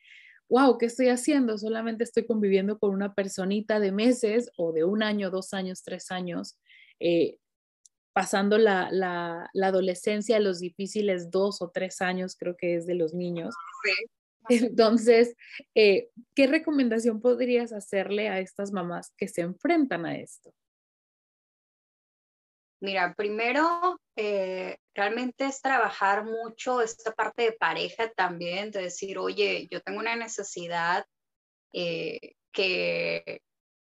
wow, 0.50 0.78
¿qué 0.78 0.86
estoy 0.88 1.10
haciendo? 1.10 1.58
Solamente 1.58 2.04
estoy 2.04 2.26
conviviendo 2.26 2.78
con 2.80 2.92
una 2.92 3.14
personita 3.14 3.80
de 3.80 3.92
meses 3.92 4.52
o 4.58 4.72
de 4.74 4.84
un 4.84 5.04
año, 5.04 5.32
dos 5.32 5.54
años, 5.54 5.84
tres 5.84 6.12
años, 6.12 6.60
eh, 7.00 7.38
pasando 8.14 8.58
la, 8.58 8.90
la, 8.92 9.50
la, 9.54 9.68
adolescencia, 9.68 10.40
los 10.40 10.60
difíciles 10.60 11.30
dos 11.30 11.62
o 11.62 11.70
tres 11.70 12.02
años, 12.02 12.36
creo 12.36 12.58
que 12.58 12.76
es 12.76 12.88
de 12.88 12.96
los 12.96 13.14
niños. 13.14 13.54
Entonces, 14.50 15.36
eh, 15.76 16.10
¿qué 16.36 16.48
recomendación 16.48 17.22
podrías 17.22 17.72
hacerle 17.72 18.30
a 18.30 18.40
estas 18.40 18.72
mamás 18.72 19.14
que 19.18 19.28
se 19.28 19.42
enfrentan 19.42 20.06
a 20.06 20.18
esto? 20.18 20.54
Mira, 22.80 23.16
primero, 23.16 24.00
eh, 24.16 24.78
realmente 24.94 25.46
es 25.46 25.62
trabajar 25.62 26.26
mucho 26.26 26.82
esta 26.82 27.12
parte 27.12 27.44
de 27.44 27.52
pareja 27.54 28.10
también, 28.10 28.70
de 28.70 28.84
decir, 28.84 29.18
oye, 29.18 29.68
yo 29.72 29.82
tengo 29.82 30.00
una 30.00 30.16
necesidad 30.16 31.06
eh, 31.74 32.36
que, 32.52 33.42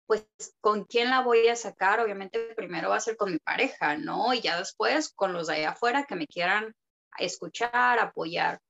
pues, 0.06 0.26
¿con 0.60 0.84
quién 0.84 1.08
la 1.08 1.22
voy 1.22 1.48
a 1.48 1.56
sacar? 1.56 2.00
Obviamente, 2.00 2.54
primero 2.54 2.90
va 2.90 2.96
a 2.96 3.00
ser 3.00 3.16
con 3.16 3.32
mi 3.32 3.38
pareja, 3.38 3.96
¿no? 3.96 4.34
Y 4.34 4.42
ya 4.42 4.58
después 4.58 5.10
con 5.14 5.32
los 5.32 5.46
de 5.46 5.54
allá 5.54 5.70
afuera 5.70 6.04
que 6.04 6.16
me 6.16 6.26
quieran 6.26 6.74
escuchar, 7.18 7.98
apoyar. 7.98 8.60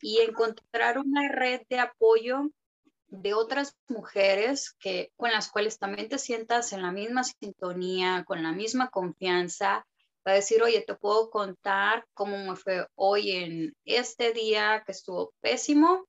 Y 0.00 0.20
encontrar 0.20 0.98
una 0.98 1.28
red 1.28 1.62
de 1.68 1.78
apoyo 1.78 2.50
de 3.08 3.34
otras 3.34 3.76
mujeres 3.88 4.72
que, 4.78 5.12
con 5.16 5.30
las 5.30 5.50
cuales 5.50 5.78
también 5.78 6.08
te 6.08 6.18
sientas 6.18 6.72
en 6.72 6.82
la 6.82 6.92
misma 6.92 7.22
sintonía, 7.24 8.24
con 8.26 8.42
la 8.42 8.52
misma 8.52 8.88
confianza, 8.88 9.86
para 10.22 10.36
decir, 10.36 10.62
oye, 10.62 10.80
te 10.80 10.94
puedo 10.94 11.30
contar 11.30 12.06
cómo 12.14 12.38
me 12.38 12.56
fue 12.56 12.86
hoy 12.94 13.32
en 13.32 13.76
este 13.84 14.32
día 14.32 14.82
que 14.84 14.92
estuvo 14.92 15.34
pésimo 15.40 16.06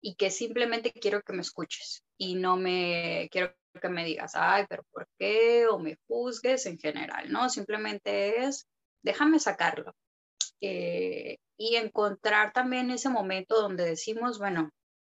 y 0.00 0.14
que 0.14 0.30
simplemente 0.30 0.92
quiero 0.92 1.22
que 1.22 1.34
me 1.34 1.42
escuches 1.42 2.02
y 2.16 2.34
no 2.34 2.56
me 2.56 3.28
quiero 3.30 3.54
que 3.80 3.88
me 3.88 4.04
digas, 4.04 4.32
ay, 4.34 4.64
pero 4.68 4.84
¿por 4.90 5.06
qué? 5.18 5.66
O 5.66 5.78
me 5.78 5.98
juzgues 6.08 6.66
en 6.66 6.78
general, 6.78 7.30
¿no? 7.30 7.48
Simplemente 7.48 8.42
es, 8.44 8.66
déjame 9.02 9.38
sacarlo. 9.38 9.94
Eh, 10.60 11.38
y 11.56 11.76
encontrar 11.76 12.52
también 12.52 12.90
ese 12.90 13.08
momento 13.08 13.60
donde 13.60 13.84
decimos, 13.84 14.38
bueno, 14.38 14.70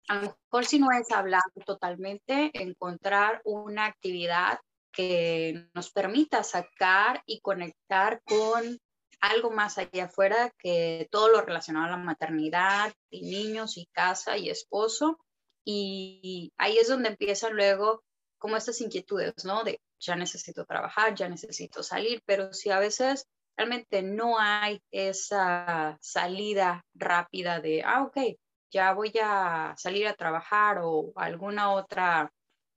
a 0.08 0.14
lo 0.16 0.20
mejor 0.22 0.64
si 0.64 0.78
no 0.78 0.88
es 0.92 1.10
hablar 1.10 1.42
totalmente, 1.64 2.50
encontrar 2.54 3.40
una 3.44 3.86
actividad 3.86 4.58
que 4.92 5.68
nos 5.74 5.90
permita 5.90 6.42
sacar 6.42 7.22
y 7.26 7.40
conectar 7.40 8.22
con 8.24 8.78
algo 9.20 9.50
más 9.50 9.78
allá 9.78 10.04
afuera 10.04 10.52
que 10.58 11.08
todo 11.10 11.28
lo 11.28 11.42
relacionado 11.42 11.86
a 11.86 11.90
la 11.90 11.96
maternidad 11.96 12.92
y 13.10 13.22
niños 13.22 13.76
y 13.76 13.86
casa 13.92 14.36
y 14.36 14.48
esposo. 14.48 15.18
Y 15.64 16.52
ahí 16.58 16.78
es 16.78 16.88
donde 16.88 17.08
empiezan 17.08 17.54
luego 17.54 18.04
como 18.38 18.56
estas 18.56 18.80
inquietudes, 18.80 19.44
¿no? 19.44 19.64
De 19.64 19.80
ya 19.98 20.14
necesito 20.14 20.64
trabajar, 20.64 21.14
ya 21.14 21.28
necesito 21.28 21.82
salir, 21.82 22.22
pero 22.24 22.52
si 22.52 22.70
a 22.70 22.78
veces 22.78 23.26
realmente 23.56 24.02
no 24.02 24.38
hay 24.38 24.80
esa 24.90 25.96
salida 26.00 26.84
rápida 26.94 27.60
de, 27.60 27.82
ah, 27.84 28.02
ok, 28.02 28.36
ya 28.70 28.92
voy 28.92 29.12
a 29.22 29.74
salir 29.76 30.06
a 30.06 30.14
trabajar 30.14 30.80
o 30.82 31.12
alguna 31.16 31.72
otra 31.72 32.30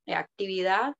eh, 0.06 0.16
actividad, 0.16 0.94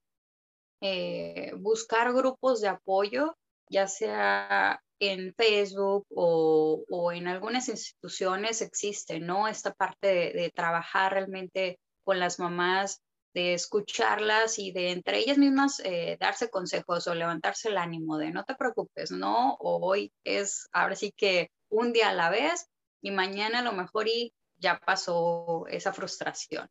eh, 0.80 1.52
buscar 1.56 2.12
grupos 2.12 2.60
de 2.60 2.68
apoyo, 2.68 3.36
ya 3.68 3.86
sea 3.86 4.80
en 5.00 5.34
Facebook 5.34 6.06
o, 6.10 7.12
en 7.12 7.26
algunas 7.26 7.68
instituciones 7.68 8.60
existe, 8.60 9.18
¿no? 9.18 9.48
Esta 9.48 9.72
parte 9.72 10.08
de, 10.08 10.52
trabajar 10.54 11.12
realmente 11.12 11.78
con 12.04 12.18
las 12.18 12.38
mamás, 12.38 13.00
de 13.34 13.54
escucharlas 13.54 14.58
y 14.58 14.72
de 14.72 14.90
entre 14.90 15.18
ellas 15.18 15.38
mismas 15.38 15.80
eh, 15.84 16.16
darse 16.20 16.50
consejos 16.50 17.06
o 17.06 17.14
levantarse 17.14 17.68
el 17.68 17.78
ánimo 17.78 18.18
de 18.18 18.30
no 18.30 18.44
te 18.44 18.54
preocupes, 18.54 19.10
¿no? 19.10 19.56
Hoy 19.60 20.12
es 20.24 20.68
ahora 20.72 20.96
sí 20.96 21.12
que 21.16 21.50
un 21.68 21.92
día 21.92 22.10
a 22.10 22.14
la 22.14 22.30
vez 22.30 22.66
y 23.02 23.10
mañana 23.10 23.60
a 23.60 23.62
lo 23.62 23.72
mejor 23.72 24.08
y 24.08 24.32
ya 24.58 24.80
pasó 24.84 25.66
esa 25.68 25.92
frustración. 25.92 26.68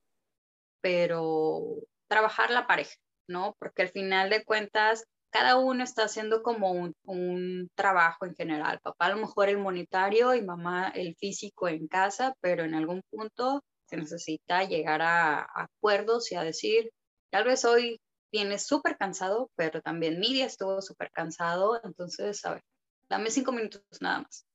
Pero 0.81 1.77
trabajar 2.07 2.51
la 2.51 2.67
pareja, 2.67 2.95
¿no? 3.27 3.55
Porque 3.59 3.83
al 3.83 3.89
final 3.89 4.29
de 4.29 4.43
cuentas, 4.43 5.05
cada 5.31 5.57
uno 5.57 5.83
está 5.83 6.03
haciendo 6.03 6.41
como 6.43 6.71
un, 7.03 7.69
trabajo 7.75 8.25
en 8.25 8.35
general. 8.35 8.79
Papá 8.81 9.07
a 9.07 9.09
lo 9.09 9.17
mejor 9.17 9.49
el 9.49 9.57
monetario 9.57 10.33
y 10.35 10.41
mamá 10.41 10.89
el 10.89 11.15
físico 11.15 11.67
en 11.67 11.87
casa, 11.87 12.33
pero 12.41 12.63
en 12.63 12.73
algún 12.73 13.01
punto 13.09 13.63
se 13.89 13.97
necesita 13.97 14.63
llegar 14.63 15.01
a, 15.01 15.47
acuerdos 15.53 16.31
y 16.31 16.35
a 16.35 16.43
decir, 16.43 16.91
tal 17.31 17.45
vez 17.45 17.65
hoy 17.65 17.99
vienes 18.31 18.65
súper 18.65 18.97
cansado, 18.97 19.49
pero 19.55 19.81
también 19.81 20.19
mi 20.19 20.33
día 20.33 20.45
estuvo 20.45 20.81
súper 20.81 21.11
cansado, 21.11 21.79
entonces, 21.83 22.45
a 22.45 22.53
ver, 22.53 22.63
dame 23.09 23.31
cinco 23.31 23.51
minutos 23.51 23.81
nada 24.01 24.21
más. 24.21 24.45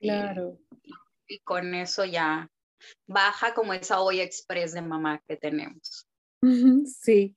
Claro 0.00 0.58
y 1.28 1.38
con 1.40 1.74
eso 1.74 2.04
ya 2.04 2.48
baja 3.06 3.54
como 3.54 3.72
esa 3.72 4.00
olla 4.00 4.22
express 4.22 4.72
de 4.72 4.82
mamá 4.82 5.22
que 5.26 5.36
tenemos. 5.36 6.06
Sí, 6.86 7.34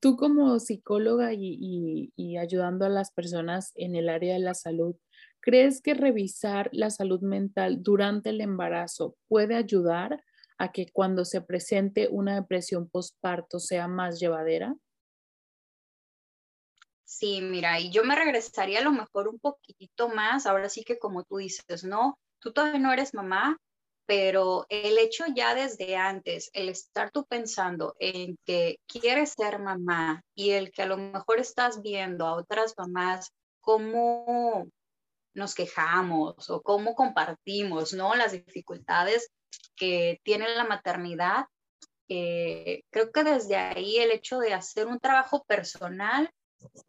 tú 0.00 0.16
como 0.16 0.58
psicóloga 0.58 1.32
y, 1.32 2.10
y, 2.16 2.36
ayudando 2.38 2.84
a 2.84 2.88
las 2.88 3.12
personas 3.12 3.72
en 3.76 3.94
el 3.94 4.08
área 4.08 4.34
de 4.34 4.40
la 4.40 4.54
salud, 4.54 4.96
¿crees 5.40 5.80
que 5.80 5.94
revisar 5.94 6.68
la 6.72 6.90
salud 6.90 7.20
mental 7.20 7.82
durante 7.82 8.30
el 8.30 8.40
embarazo 8.40 9.16
puede 9.28 9.56
ayudar 9.56 10.22
a 10.58 10.72
que 10.72 10.90
cuando 10.92 11.24
se 11.24 11.40
presente 11.40 12.08
una 12.10 12.34
depresión 12.34 12.88
postparto 12.88 13.58
sea 13.58 13.88
más 13.88 14.20
llevadera? 14.20 14.74
Sí, 17.04 17.40
mira, 17.42 17.80
y 17.80 17.90
yo 17.90 18.04
me 18.04 18.14
regresaría 18.14 18.78
a 18.78 18.84
lo 18.84 18.92
mejor 18.92 19.28
un 19.28 19.38
poquitito 19.38 20.08
más, 20.08 20.46
ahora 20.46 20.68
sí 20.68 20.84
que 20.84 20.98
como 20.98 21.24
tú 21.24 21.38
dices, 21.38 21.84
¿no? 21.84 22.18
tú 22.40 22.52
todavía 22.52 22.80
no 22.80 22.92
eres 22.92 23.14
mamá, 23.14 23.58
pero 24.06 24.66
el 24.68 24.98
hecho 24.98 25.24
ya 25.32 25.54
desde 25.54 25.96
antes, 25.96 26.50
el 26.52 26.68
estar 26.68 27.12
tú 27.12 27.24
pensando 27.26 27.94
en 28.00 28.36
que 28.44 28.78
quieres 28.88 29.34
ser 29.34 29.60
mamá 29.60 30.22
y 30.34 30.50
el 30.50 30.72
que 30.72 30.82
a 30.82 30.86
lo 30.86 30.96
mejor 30.96 31.38
estás 31.38 31.80
viendo 31.80 32.26
a 32.26 32.34
otras 32.34 32.74
mamás 32.76 33.30
cómo 33.60 34.66
nos 35.34 35.54
quejamos 35.54 36.50
o 36.50 36.62
cómo 36.62 36.94
compartimos, 36.94 37.92
¿no? 37.92 38.14
Las 38.14 38.32
dificultades 38.32 39.30
que 39.76 40.20
tiene 40.24 40.48
la 40.54 40.64
maternidad. 40.64 41.46
Eh, 42.08 42.82
creo 42.90 43.12
que 43.12 43.22
desde 43.22 43.56
ahí 43.56 43.98
el 43.98 44.10
hecho 44.10 44.38
de 44.38 44.52
hacer 44.52 44.86
un 44.86 44.98
trabajo 44.98 45.44
personal 45.44 46.30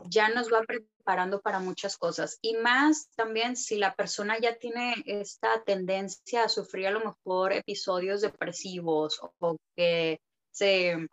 ya 0.10 0.30
nos 0.30 0.51
va 0.51 0.62
preparando 0.62 1.41
para 1.41 1.60
muchas 1.60 1.97
cosas. 1.97 2.38
Y 2.41 2.56
más 2.58 3.10
también 3.15 3.56
si 3.56 3.77
la 3.77 3.95
persona 3.95 4.38
ya 4.39 4.58
tiene 4.58 4.95
esta 5.06 5.63
tendencia 5.63 6.43
a 6.43 6.49
sufrir 6.49 6.88
a 6.88 6.91
lo 6.91 6.99
mejor 6.99 7.54
episodios 7.54 8.21
depresivos 8.21 9.19
o, 9.39 9.58
que 9.75 10.19
se 10.51 11.08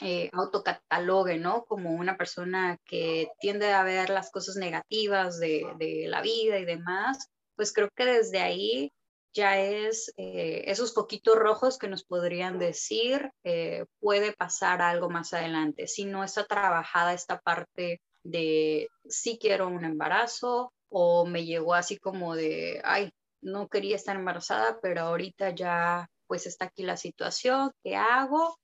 eh, 0.00 0.30
autocatalogue, 0.32 1.38
¿no? 1.38 1.64
Como 1.64 1.90
una 1.90 2.16
persona 2.16 2.78
que 2.84 3.28
tiende 3.40 3.72
a 3.72 3.82
ver 3.82 4.10
las 4.10 4.30
cosas 4.30 4.56
negativas 4.56 5.38
de, 5.38 5.66
de 5.78 6.06
la 6.08 6.22
vida 6.22 6.58
y 6.58 6.64
demás, 6.64 7.30
pues 7.56 7.72
creo 7.72 7.88
que 7.94 8.04
desde 8.04 8.40
ahí 8.40 8.92
ya 9.36 9.60
es 9.60 10.12
eh, 10.16 10.64
esos 10.66 10.92
poquitos 10.92 11.36
rojos 11.36 11.78
que 11.78 11.88
nos 11.88 12.04
podrían 12.04 12.58
decir 12.58 13.30
eh, 13.44 13.84
puede 14.00 14.32
pasar 14.32 14.80
algo 14.80 15.10
más 15.10 15.34
adelante. 15.34 15.86
Si 15.86 16.06
no 16.06 16.24
está 16.24 16.46
trabajada 16.46 17.12
esta 17.12 17.38
parte 17.40 18.00
de 18.22 18.88
si 19.04 19.38
quiero 19.38 19.68
un 19.68 19.84
embarazo 19.84 20.72
o 20.88 21.26
me 21.26 21.44
llegó 21.44 21.74
así 21.74 21.98
como 21.98 22.34
de, 22.34 22.80
ay, 22.82 23.10
no 23.42 23.68
quería 23.68 23.96
estar 23.96 24.16
embarazada, 24.16 24.78
pero 24.80 25.02
ahorita 25.02 25.50
ya 25.50 26.08
pues 26.26 26.46
está 26.46 26.64
aquí 26.64 26.82
la 26.82 26.96
situación, 26.96 27.70
¿qué 27.84 27.94
hago? 27.94 28.58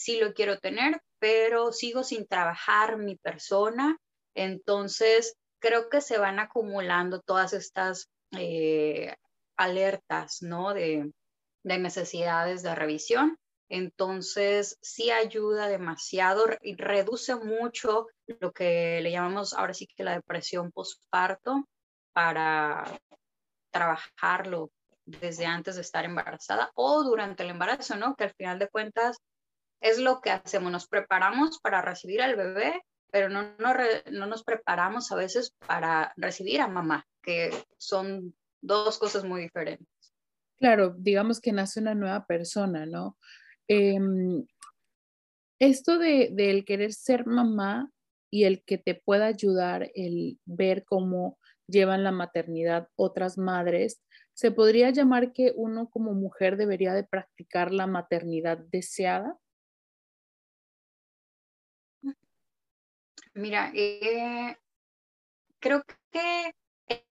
Sí 0.00 0.18
lo 0.18 0.32
quiero 0.32 0.58
tener, 0.58 1.02
pero 1.18 1.72
sigo 1.72 2.02
sin 2.04 2.26
trabajar 2.26 2.96
mi 2.96 3.16
persona. 3.16 3.98
Entonces, 4.34 5.36
creo 5.58 5.90
que 5.90 6.00
se 6.00 6.16
van 6.16 6.38
acumulando 6.38 7.20
todas 7.20 7.52
estas 7.52 8.08
eh, 8.32 9.14
alertas, 9.58 10.40
¿no? 10.40 10.72
De, 10.72 11.12
necesidades 11.62 12.62
de 12.62 12.74
revisión 12.74 13.36
Entonces, 13.68 14.78
sí 14.80 15.10
ayuda 15.10 15.68
demasiado 15.68 16.46
y 16.62 16.76
reduce 16.76 17.36
mucho 17.36 18.06
lo 18.26 18.52
que 18.52 19.00
le 19.02 19.10
llamamos 19.10 19.52
ahora 19.52 19.74
sí 19.74 19.86
que 19.86 20.02
la 20.02 20.14
depresión 20.14 20.72
postparto 20.72 21.68
para 22.14 22.98
trabajarlo 23.70 24.70
desde 25.04 25.44
antes 25.44 25.74
de 25.74 25.82
estar 25.82 26.06
embarazada 26.06 26.70
o 26.74 27.02
durante 27.02 27.42
el 27.42 27.50
embarazo, 27.50 27.96
¿no? 27.96 28.16
Que 28.16 28.24
al 28.24 28.34
final 28.34 28.58
de 28.58 28.68
cuentas 28.68 29.18
es 29.80 29.98
lo 29.98 30.20
que 30.20 30.30
hacemos, 30.30 30.70
nos 30.70 30.86
preparamos 30.86 31.58
para 31.60 31.82
recibir 31.82 32.22
al 32.22 32.36
bebé, 32.36 32.82
pero 33.10 33.28
no, 33.28 33.54
no, 33.58 34.26
nos 34.26 34.44
preparamos 34.44 35.10
a 35.10 35.16
veces 35.16 35.54
para 35.66 36.12
recibir 36.16 36.60
a 36.60 36.68
mamá, 36.68 37.06
que 37.22 37.50
son 37.76 38.34
dos 38.60 38.98
cosas 38.98 39.24
muy 39.24 39.42
diferentes. 39.42 39.88
Claro, 40.58 40.94
digamos 40.96 41.40
que 41.40 41.52
nace 41.52 41.80
una 41.80 41.94
nueva 41.94 42.26
persona, 42.26 42.86
¿no? 42.86 43.16
Em, 43.66 44.46
esto 45.58 45.98
de, 45.98 46.30
del 46.32 46.64
querer 46.64 46.92
ser 46.92 47.26
mamá 47.26 47.90
y 48.30 48.44
el 48.44 48.62
que 48.64 48.78
te 48.78 48.94
pueda 48.94 49.26
ayudar, 49.26 49.90
el 49.94 50.38
ver 50.44 50.84
cómo 50.84 51.38
llevan 51.66 52.04
la 52.04 52.12
maternidad 52.12 52.88
otras 52.96 53.38
madres, 53.38 54.02
se 54.34 54.50
podría 54.50 54.90
llamar 54.90 55.32
que 55.32 55.52
uno 55.54 55.88
como 55.90 56.14
mujer 56.14 56.56
debería 56.56 56.94
de 56.94 57.04
practicar 57.04 57.72
la 57.72 57.86
maternidad 57.86 58.58
deseada. 58.58 59.36
Mira, 63.40 63.72
eh, 63.74 64.56
creo 65.60 65.82
que 66.12 66.52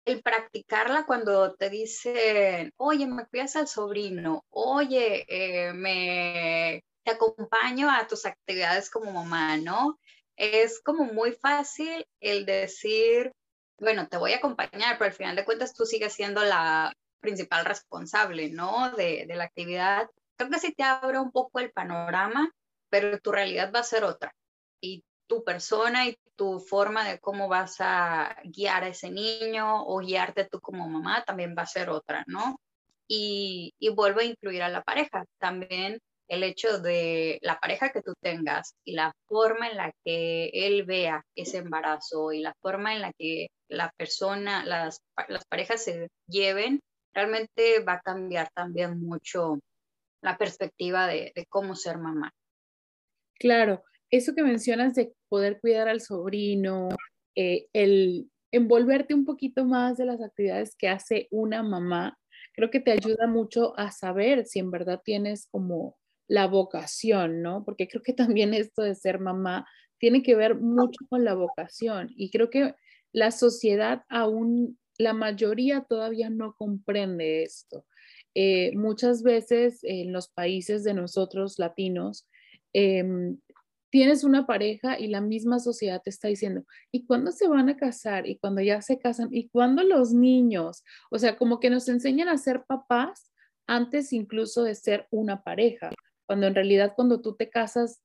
el 0.06 0.22
practicarla 0.22 1.06
cuando 1.06 1.56
te 1.56 1.70
dicen, 1.70 2.74
oye, 2.78 3.08
me 3.08 3.26
cuidas 3.28 3.56
al 3.56 3.68
sobrino, 3.68 4.44
oye, 4.50 5.26
eh, 5.28 5.74
me 5.74 6.84
te 7.04 7.12
acompaño 7.12 7.90
a 7.90 8.08
tus 8.08 8.26
actividades 8.26 8.90
como 8.90 9.12
mamá, 9.12 9.58
¿no? 9.58 9.98
Es 10.36 10.82
como 10.82 11.06
muy 11.06 11.32
fácil 11.34 12.06
el 12.20 12.46
decir, 12.46 13.32
bueno, 13.80 14.08
te 14.10 14.18
voy 14.18 14.34
a 14.34 14.38
acompañar, 14.38 14.98
pero 14.98 15.06
al 15.10 15.14
final 15.14 15.36
de 15.36 15.46
cuentas 15.46 15.74
tú 15.74 15.86
sigues 15.86 16.14
siendo 16.14 16.44
la 16.44 16.94
principal 17.22 17.66
responsable, 17.66 18.50
¿no? 18.50 18.92
De, 18.92 19.26
de 19.28 19.36
la 19.36 19.46
actividad. 19.46 20.10
Creo 20.38 20.50
que 20.52 20.60
sí 20.60 20.74
te 20.74 20.84
abre 20.84 21.20
un 21.20 21.32
poco 21.32 21.60
el 21.60 21.72
panorama, 21.72 22.52
pero 22.90 23.20
tu 23.20 23.32
realidad 23.32 23.72
va 23.74 23.80
a 23.80 23.84
ser 23.84 24.04
otra. 24.04 24.34
Y 24.82 25.04
tu 25.30 25.44
persona 25.44 26.08
y 26.08 26.18
tu 26.36 26.60
forma 26.60 27.08
de 27.08 27.20
cómo 27.20 27.48
vas 27.48 27.76
a 27.80 28.36
guiar 28.44 28.84
a 28.84 28.88
ese 28.90 29.12
niño 29.12 29.86
o 29.86 30.00
guiarte 30.00 30.46
tú 30.46 30.60
como 30.60 30.90
mamá 30.90 31.24
también 31.24 31.56
va 31.58 31.62
a 31.62 31.68
ser 31.68 31.90
otra, 31.90 32.24
¿no? 32.28 32.60
Y, 33.08 33.74
y 33.80 33.90
vuelvo 33.90 34.22
a 34.22 34.26
incluir 34.26 34.64
a 34.64 34.70
la 34.70 34.82
pareja. 34.82 35.26
También 35.38 36.00
el 36.28 36.44
hecho 36.44 36.80
de 36.80 37.40
la 37.42 37.60
pareja 37.60 37.90
que 37.90 38.02
tú 38.02 38.14
tengas 38.22 38.74
y 38.84 38.94
la 38.94 39.14
forma 39.28 39.70
en 39.70 39.78
la 39.78 39.92
que 40.04 40.50
él 40.54 40.84
vea 40.86 41.24
ese 41.36 41.58
embarazo 41.58 42.32
y 42.32 42.40
la 42.40 42.54
forma 42.62 42.96
en 42.96 43.02
la 43.02 43.14
que 43.14 43.48
la 43.68 43.92
persona, 43.98 44.66
las, 44.66 45.02
las 45.28 45.46
parejas 45.46 45.84
se 45.84 46.08
lleven, 46.28 46.80
realmente 47.14 47.80
va 47.84 47.94
a 47.94 48.02
cambiar 48.02 48.50
también 48.56 49.00
mucho 49.00 49.60
la 50.22 50.38
perspectiva 50.38 51.08
de, 51.08 51.32
de 51.36 51.46
cómo 51.48 51.76
ser 51.76 51.98
mamá. 51.98 52.32
Claro, 53.36 53.84
eso 54.12 54.34
que 54.36 54.44
mencionas 54.44 54.96
de 54.96 55.14
poder 55.30 55.60
cuidar 55.60 55.88
al 55.88 56.02
sobrino, 56.02 56.90
eh, 57.36 57.68
el 57.74 58.30
envolverte 58.52 59.14
un 59.14 59.26
poquito 59.26 59.66
más 59.66 59.98
de 59.98 60.06
las 60.06 60.22
actividades 60.22 60.76
que 60.76 60.90
hace 60.90 61.28
una 61.32 61.62
mamá, 61.64 62.18
creo 62.54 62.72
que 62.72 62.80
te 62.80 62.92
ayuda 62.92 63.28
mucho 63.28 63.78
a 63.78 63.92
saber 63.92 64.46
si 64.46 64.60
en 64.60 64.72
verdad 64.72 65.02
tienes 65.04 65.48
como 65.52 65.98
la 66.28 66.48
vocación, 66.48 67.42
¿no? 67.42 67.64
Porque 67.64 67.88
creo 67.88 68.02
que 68.04 68.14
también 68.14 68.54
esto 68.54 68.82
de 68.82 68.96
ser 68.96 69.20
mamá 69.20 69.68
tiene 70.00 70.24
que 70.24 70.36
ver 70.36 70.56
mucho 70.56 71.06
con 71.10 71.24
la 71.24 71.34
vocación 71.34 72.10
y 72.16 72.32
creo 72.32 72.50
que 72.50 72.76
la 73.12 73.32
sociedad 73.32 74.04
aún, 74.10 74.78
la 74.98 75.14
mayoría 75.14 75.82
todavía 75.82 76.30
no 76.30 76.56
comprende 76.58 77.44
esto. 77.44 77.86
Eh, 78.36 78.76
muchas 78.76 79.24
veces 79.24 79.80
en 79.84 80.14
los 80.14 80.30
países 80.30 80.84
de 80.84 80.94
nosotros 80.94 81.58
latinos, 81.58 82.28
em, 82.74 83.40
tienes 83.90 84.24
una 84.24 84.46
pareja 84.46 85.00
y 85.00 85.08
la 85.08 85.22
misma 85.22 85.60
sociedad 85.60 86.02
te 86.04 86.10
está 86.10 86.28
diciendo, 86.28 86.64
¿y 86.92 87.06
cuándo 87.06 87.32
se 87.32 87.48
van 87.48 87.70
a 87.70 87.78
casar? 87.78 88.28
¿Y 88.28 88.38
cuando 88.38 88.62
ya 88.62 88.82
se 88.82 89.00
casan? 89.00 89.30
¿Y 89.32 89.50
cuándo 89.50 89.84
los 89.84 90.14
niños? 90.14 90.84
O 91.12 91.18
sea, 91.18 91.38
como 91.38 91.60
que 91.60 91.70
nos 91.70 91.88
enseñan 91.90 92.30
a 92.30 92.38
ser 92.38 92.64
papás 92.68 93.32
antes 93.68 94.14
incluso 94.14 94.64
de 94.64 94.76
ser 94.76 95.08
una 95.12 95.44
pareja, 95.44 95.92
cuando 96.26 96.48
en 96.48 96.56
realidad 96.56 96.94
cuando 96.96 97.22
tú 97.22 97.36
te 97.36 97.50
casas, 97.50 98.02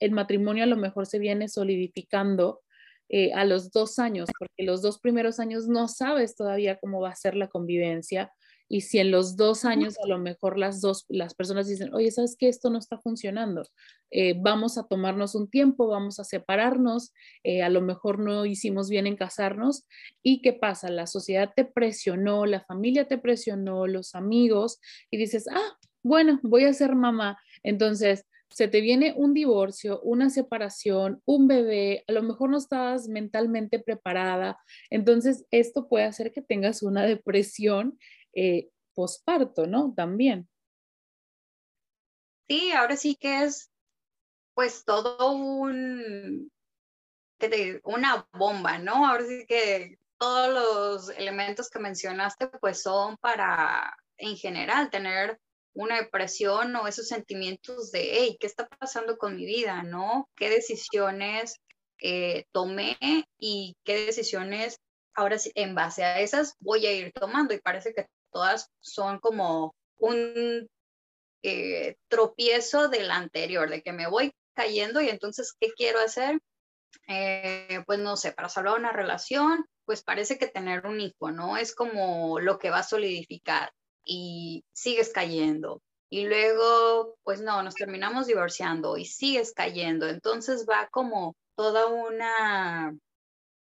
el 0.00 0.12
matrimonio 0.12 0.62
a 0.62 0.68
lo 0.68 0.76
mejor 0.76 1.06
se 1.06 1.18
viene 1.18 1.48
solidificando 1.48 2.60
eh, 3.08 3.32
a 3.32 3.44
los 3.44 3.72
dos 3.72 3.98
años, 3.98 4.28
porque 4.38 4.64
los 4.64 4.82
dos 4.82 5.00
primeros 5.00 5.40
años 5.40 5.66
no 5.66 5.88
sabes 5.88 6.36
todavía 6.36 6.78
cómo 6.78 7.00
va 7.00 7.10
a 7.10 7.16
ser 7.16 7.34
la 7.34 7.48
convivencia, 7.48 8.32
y 8.68 8.82
si 8.82 8.98
en 8.98 9.10
los 9.10 9.36
dos 9.36 9.64
años 9.64 9.96
a 10.02 10.06
lo 10.06 10.18
mejor 10.18 10.58
las 10.58 10.80
dos, 10.80 11.06
las 11.08 11.34
personas 11.34 11.68
dicen, 11.68 11.94
oye, 11.94 12.10
¿sabes 12.10 12.36
qué? 12.38 12.48
Esto 12.48 12.70
no 12.70 12.78
está 12.78 12.98
funcionando. 12.98 13.64
Eh, 14.10 14.34
vamos 14.38 14.78
a 14.78 14.86
tomarnos 14.86 15.34
un 15.34 15.48
tiempo, 15.48 15.88
vamos 15.88 16.20
a 16.20 16.24
separarnos, 16.24 17.12
eh, 17.44 17.62
a 17.62 17.70
lo 17.70 17.80
mejor 17.80 18.18
no 18.18 18.44
hicimos 18.44 18.90
bien 18.90 19.06
en 19.06 19.16
casarnos. 19.16 19.86
¿Y 20.22 20.42
qué 20.42 20.52
pasa? 20.52 20.90
La 20.90 21.06
sociedad 21.06 21.50
te 21.54 21.64
presionó, 21.64 22.46
la 22.46 22.60
familia 22.60 23.08
te 23.08 23.18
presionó, 23.18 23.86
los 23.86 24.14
amigos, 24.14 24.80
y 25.10 25.16
dices, 25.16 25.46
ah, 25.50 25.78
bueno, 26.02 26.38
voy 26.42 26.64
a 26.64 26.72
ser 26.72 26.94
mamá. 26.94 27.38
Entonces, 27.62 28.24
se 28.50 28.66
te 28.68 28.80
viene 28.80 29.12
un 29.16 29.34
divorcio, 29.34 30.00
una 30.00 30.30
separación, 30.30 31.22
un 31.26 31.48
bebé, 31.48 32.04
a 32.08 32.12
lo 32.12 32.22
mejor 32.22 32.50
no 32.50 32.56
estás 32.56 33.08
mentalmente 33.08 33.78
preparada. 33.78 34.58
Entonces, 34.90 35.44
esto 35.50 35.88
puede 35.88 36.06
hacer 36.06 36.32
que 36.32 36.42
tengas 36.42 36.82
una 36.82 37.04
depresión 37.04 37.98
eh, 38.40 38.70
posparto, 38.94 39.66
¿no? 39.66 39.92
También. 39.96 40.48
Sí, 42.48 42.70
ahora 42.70 42.96
sí 42.96 43.16
que 43.16 43.42
es 43.42 43.68
pues 44.54 44.84
todo 44.84 45.32
un, 45.32 46.48
una 47.82 48.28
bomba, 48.32 48.78
¿no? 48.78 49.06
Ahora 49.06 49.26
sí 49.26 49.44
que 49.48 49.98
todos 50.18 50.54
los 50.54 51.18
elementos 51.18 51.68
que 51.68 51.80
mencionaste 51.80 52.46
pues 52.60 52.80
son 52.82 53.16
para 53.16 53.96
en 54.18 54.36
general 54.36 54.88
tener 54.90 55.40
una 55.74 55.96
depresión 55.96 56.74
o 56.76 56.86
esos 56.86 57.08
sentimientos 57.08 57.90
de, 57.90 58.18
hey, 58.18 58.36
¿qué 58.38 58.46
está 58.46 58.68
pasando 58.68 59.18
con 59.18 59.34
mi 59.34 59.46
vida? 59.46 59.82
¿No? 59.82 60.28
¿Qué 60.36 60.48
decisiones 60.48 61.60
eh, 62.00 62.44
tomé 62.52 62.96
y 63.36 63.76
qué 63.84 64.06
decisiones 64.06 64.78
ahora 65.14 65.38
en 65.56 65.74
base 65.74 66.04
a 66.04 66.20
esas 66.20 66.54
voy 66.60 66.86
a 66.86 66.92
ir 66.92 67.12
tomando? 67.12 67.52
Y 67.52 67.60
parece 67.60 67.92
que 67.94 68.06
todas 68.30 68.70
son 68.80 69.18
como 69.20 69.74
un 69.98 70.68
eh, 71.42 71.96
tropiezo 72.08 72.88
del 72.88 73.10
anterior, 73.10 73.70
de 73.70 73.82
que 73.82 73.92
me 73.92 74.08
voy 74.08 74.32
cayendo 74.54 75.00
y 75.00 75.08
entonces, 75.08 75.54
¿qué 75.58 75.72
quiero 75.76 76.00
hacer? 76.00 76.40
Eh, 77.06 77.82
pues 77.86 77.98
no 77.98 78.16
sé, 78.16 78.32
para 78.32 78.48
salvar 78.48 78.78
una 78.78 78.92
relación, 78.92 79.64
pues 79.84 80.02
parece 80.02 80.38
que 80.38 80.48
tener 80.48 80.86
un 80.86 81.00
hijo, 81.00 81.30
¿no? 81.30 81.56
Es 81.56 81.74
como 81.74 82.40
lo 82.40 82.58
que 82.58 82.70
va 82.70 82.80
a 82.80 82.82
solidificar 82.82 83.72
y 84.04 84.64
sigues 84.72 85.10
cayendo. 85.12 85.80
Y 86.10 86.26
luego, 86.26 87.16
pues 87.22 87.40
no, 87.40 87.62
nos 87.62 87.74
terminamos 87.74 88.26
divorciando 88.26 88.96
y 88.96 89.04
sigues 89.04 89.52
cayendo. 89.52 90.08
Entonces 90.08 90.66
va 90.68 90.88
como 90.90 91.36
toda 91.54 91.86
una, 91.86 92.96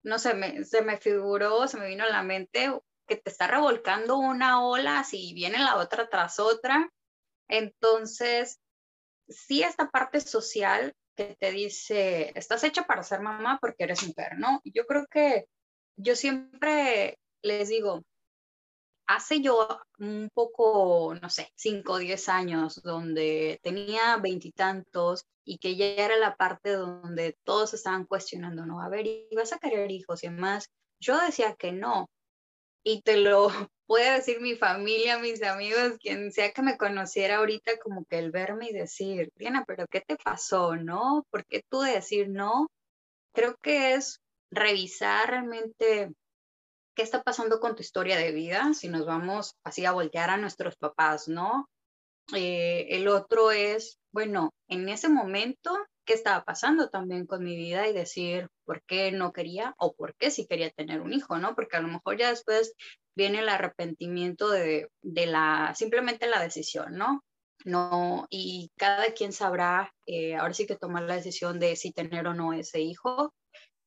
no 0.03 0.19
sé, 0.19 0.35
me, 0.35 0.65
se 0.65 0.83
me 0.83 0.99
figuró, 0.99 1.67
se 1.69 1.79
me 1.79 1.89
vino 1.89 2.05
a 2.05 2.09
la 2.09 2.23
mente 2.23 2.71
te 3.17 3.31
está 3.31 3.47
revolcando 3.47 4.19
una 4.19 4.65
ola, 4.65 5.01
así 5.01 5.33
viene 5.35 5.59
la 5.59 5.77
otra 5.77 6.09
tras 6.09 6.39
otra. 6.39 6.91
Entonces, 7.49 8.59
sí 9.29 9.63
esta 9.63 9.91
parte 9.91 10.21
social 10.21 10.95
que 11.17 11.37
te 11.39 11.51
dice, 11.53 12.33
estás 12.35 12.65
hecha 12.65 12.87
para 12.87 13.03
ser 13.03 13.21
mamá 13.21 13.59
porque 13.61 13.85
eres 13.85 14.07
mujer, 14.07 14.39
¿no? 14.39 14.61
Yo 14.65 14.87
creo 14.87 15.07
que 15.11 15.47
yo 15.97 16.17
siempre 16.17 17.19
les 17.43 17.69
digo, 17.69 18.03
hace 19.07 19.41
yo 19.41 19.69
un 19.99 20.31
poco, 20.33 21.15
no 21.21 21.29
sé, 21.29 21.53
5 21.57 21.93
o 21.93 21.99
10 21.99 22.29
años, 22.29 22.83
donde 22.83 23.61
tenía 23.63 24.17
veintitantos 24.17 25.25
y, 25.45 25.59
que 25.59 25.77
ya 25.77 25.87
era 25.87 26.17
la 26.17 26.37
parte 26.37 26.71
donde 26.71 27.37
todos 27.45 27.75
estaban 27.75 28.07
cuestionando, 28.07 28.65
no, 28.65 28.81
a 28.81 28.89
ver, 28.89 29.07
¿y 29.07 29.29
vas 29.37 29.53
a 29.53 29.59
querer 29.59 29.91
hijos 29.91 30.23
y 30.25 30.29
demás? 30.29 30.71
Yo 31.01 31.21
decía 31.21 31.55
que 31.55 31.73
no, 31.73 32.09
y 32.85 33.03
te 33.03 33.17
lo 33.17 33.49
puede 33.87 34.13
decir 34.13 34.41
mi 34.41 34.57
familia, 34.57 35.19
mis 35.19 35.43
amigos, 35.43 35.99
quien 36.01 36.33
sea 36.33 36.53
que 36.53 36.63
me 36.63 36.77
conociera 36.77 37.39
ahorita, 37.39 37.79
como 37.79 38.05
que 38.05 38.19
el 38.19 38.31
verme 38.31 38.69
y 38.71 38.73
decir, 38.73 39.31
Diana, 39.37 39.65
pero 39.67 39.87
¿qué 39.89 40.01
te 40.01 40.17
pasó? 40.17 40.77
¿No? 40.77 41.27
¿Por 41.31 41.45
qué 41.47 41.63
tú 41.69 41.81
decir 41.81 42.29
no? 42.29 42.69
Creo 43.35 43.57
que 43.63 43.95
es 43.95 44.21
revisar 44.51 45.31
realmente 45.31 46.11
qué 46.95 47.03
está 47.03 47.23
pasando 47.23 47.61
con 47.61 47.75
tu 47.75 47.83
historia 47.83 48.17
de 48.17 48.33
vida, 48.33 48.75
si 48.75 48.89
nos 48.89 49.07
vamos 49.07 49.55
así 49.65 49.85
a 49.87 49.93
voltear 49.93 50.31
a 50.31 50.37
nuestros 50.37 50.77
papás, 50.77 51.29
¿no? 51.29 51.69
Eh, 52.35 52.87
el 52.91 53.09
otro 53.09 53.51
es, 53.51 53.99
bueno, 54.13 54.51
en 54.69 54.89
ese 54.89 55.09
momento, 55.09 55.77
¿qué 56.05 56.15
estaba 56.15 56.45
pasando 56.45 56.89
también 56.89 57.27
con 57.27 57.43
mi 57.43 57.57
vida? 57.57 57.89
Y 57.89 57.93
decir 57.93 58.49
por 58.65 58.83
qué 58.85 59.13
no 59.13 59.33
quería 59.33 59.75
o 59.79 59.95
por 59.95 60.15
qué 60.17 60.31
sí 60.31 60.47
quería 60.47 60.71
tener 60.71 61.01
un 61.01 61.13
hijo, 61.13 61.39
¿no? 61.39 61.55
Porque 61.55 61.77
a 61.77 61.81
lo 61.81 61.89
mejor 61.89 62.17
ya 62.17 62.31
después 62.31 62.75
viene 63.15 63.41
el 63.41 63.49
arrepentimiento 63.49 64.51
de, 64.51 64.89
de 65.03 65.27
la, 65.27 65.73
simplemente 65.75 66.27
la 66.29 66.41
decisión, 66.41 66.97
¿no? 66.97 67.23
No, 67.65 68.27
y 68.29 68.71
cada 68.77 69.13
quien 69.13 69.33
sabrá, 69.33 69.93
eh, 70.07 70.35
ahora 70.35 70.55
sí 70.55 70.67
que 70.67 70.77
tomar 70.77 71.05
la 71.05 71.17
decisión 71.17 71.61
de 71.61 71.77
si 71.77 71.93
tener 71.93 72.27
o 72.27 72.35
no 72.35 72.53
ese 72.53 72.81
hijo, 72.81 73.33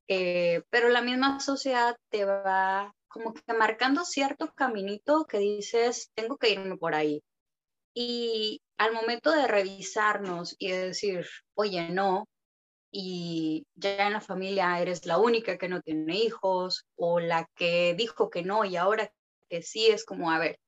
eh, 0.08 0.64
pero 0.70 0.90
la 0.90 1.02
misma 1.02 1.40
sociedad 1.40 1.98
te 2.10 2.26
va 2.26 2.94
como 3.08 3.34
que 3.34 3.54
marcando 3.54 4.06
cierto 4.06 4.52
caminito 4.54 5.26
que 5.26 5.40
dices, 5.40 6.12
tengo 6.16 6.38
que 6.38 6.52
irme 6.52 6.78
por 6.78 6.96
ahí. 6.96 7.24
Y 7.94 8.62
al 8.78 8.94
momento 8.94 9.32
de 9.32 9.48
revisarnos 9.48 10.56
y 10.60 10.72
de 10.72 10.88
decir, 10.88 11.26
oye, 11.56 11.90
no, 11.90 12.28
y 12.98 13.68
ya 13.76 14.08
en 14.08 14.14
la 14.14 14.22
familia 14.22 14.80
eres 14.80 15.06
la 15.06 15.18
única 15.18 15.58
que 15.58 15.68
no 15.68 15.82
tiene 15.82 16.16
hijos 16.16 16.86
o 16.96 17.20
la 17.20 17.46
que 17.54 17.94
dijo 17.94 18.30
que 18.30 18.42
no 18.42 18.64
y 18.64 18.78
ahora 18.78 19.12
que 19.50 19.64
sí 19.64 19.88
es 19.88 20.06
como, 20.06 20.32
a 20.32 20.40
ver, 20.40 20.62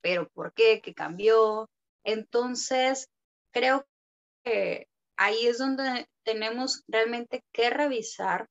pero 0.00 0.28
¿por 0.28 0.52
qué? 0.52 0.80
¿Qué 0.80 0.94
cambió? 0.94 1.68
Entonces, 2.04 3.08
creo 3.50 3.84
que 4.44 4.86
ahí 5.16 5.44
es 5.44 5.58
donde 5.58 6.06
tenemos 6.22 6.84
realmente 6.86 7.42
que 7.50 7.68
revisar 7.68 8.48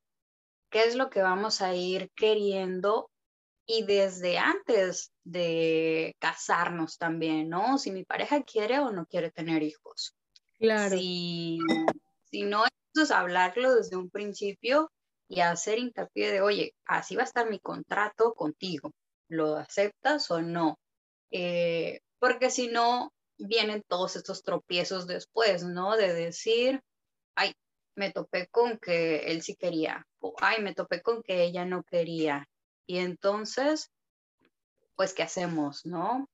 qué 0.70 0.84
es 0.84 0.96
lo 0.96 1.10
que 1.10 1.22
vamos 1.22 1.62
a 1.62 1.74
ir 1.74 2.12
queriendo 2.13 3.10
y 3.65 3.84
desde 3.84 4.39
antes 4.39 5.13
de 5.24 6.17
casarnos 6.20 6.98
también, 6.98 7.48
¿no? 7.48 7.78
Si 7.78 7.91
mi 7.91 8.04
pareja 8.04 8.44
quiere 8.44 8.80
o 8.80 8.91
no 8.91 9.06
quiere 9.06 9.32
tener 9.32 9.63
hijos. 9.63 10.17
Claro. 10.60 10.98
Si, 10.98 11.60
si 12.30 12.44
no, 12.44 12.65
es 12.96 13.12
hablarlo 13.12 13.76
desde 13.76 13.96
un 13.96 14.10
principio 14.10 14.92
y 15.28 15.40
hacer 15.40 15.80
hincapié 15.80 16.32
de, 16.32 16.42
oye, 16.42 16.76
así 16.86 17.16
va 17.16 17.22
a 17.22 17.26
estar 17.26 17.50
mi 17.50 17.60
contrato 17.60 18.34
contigo, 18.34 18.92
¿lo 19.30 19.56
aceptas 19.56 20.30
o 20.30 20.42
no? 20.42 20.78
Eh, 21.32 22.02
porque 22.20 22.50
si 22.50 22.68
no, 22.68 23.14
vienen 23.38 23.84
todos 23.88 24.16
estos 24.18 24.44
tropiezos 24.44 25.08
después, 25.08 25.64
¿no? 25.64 25.96
De 25.96 26.14
decir, 26.14 26.82
ay, 27.36 27.54
me 27.96 28.12
topé 28.12 28.48
con 28.48 28.78
que 28.78 29.32
él 29.32 29.42
sí 29.42 29.56
quería, 29.56 30.06
o 30.20 30.36
ay, 30.42 30.62
me 30.62 30.76
topé 30.76 31.02
con 31.02 31.24
que 31.24 31.44
ella 31.44 31.66
no 31.66 31.84
quería. 31.84 32.46
Y 32.86 32.98
entonces, 32.98 33.90
pues, 34.96 35.14
¿qué 35.14 35.24
hacemos, 35.24 35.86
no? 35.86 36.28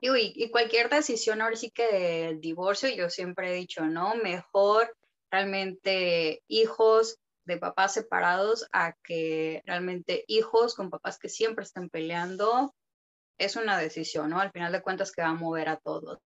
Y, 0.00 0.10
y 0.10 0.50
cualquier 0.50 0.90
decisión, 0.90 1.40
ahora 1.40 1.56
sí 1.56 1.70
que 1.70 2.28
el 2.28 2.40
divorcio, 2.40 2.88
yo 2.90 3.08
siempre 3.08 3.50
he 3.50 3.54
dicho, 3.54 3.86
¿no? 3.86 4.16
Mejor 4.16 4.94
realmente 5.30 6.42
hijos 6.48 7.18
de 7.44 7.58
papás 7.58 7.94
separados 7.94 8.68
a 8.72 8.94
que 9.04 9.62
realmente 9.66 10.24
hijos 10.26 10.74
con 10.74 10.90
papás 10.90 11.18
que 11.18 11.28
siempre 11.28 11.64
están 11.64 11.88
peleando 11.88 12.74
es 13.38 13.56
una 13.56 13.78
decisión, 13.78 14.30
¿no? 14.30 14.40
Al 14.40 14.50
final 14.50 14.72
de 14.72 14.82
cuentas 14.82 15.12
que 15.12 15.22
va 15.22 15.28
a 15.28 15.34
mover 15.34 15.68
a 15.68 15.76
todos. 15.76 16.18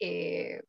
Eh, 0.00 0.62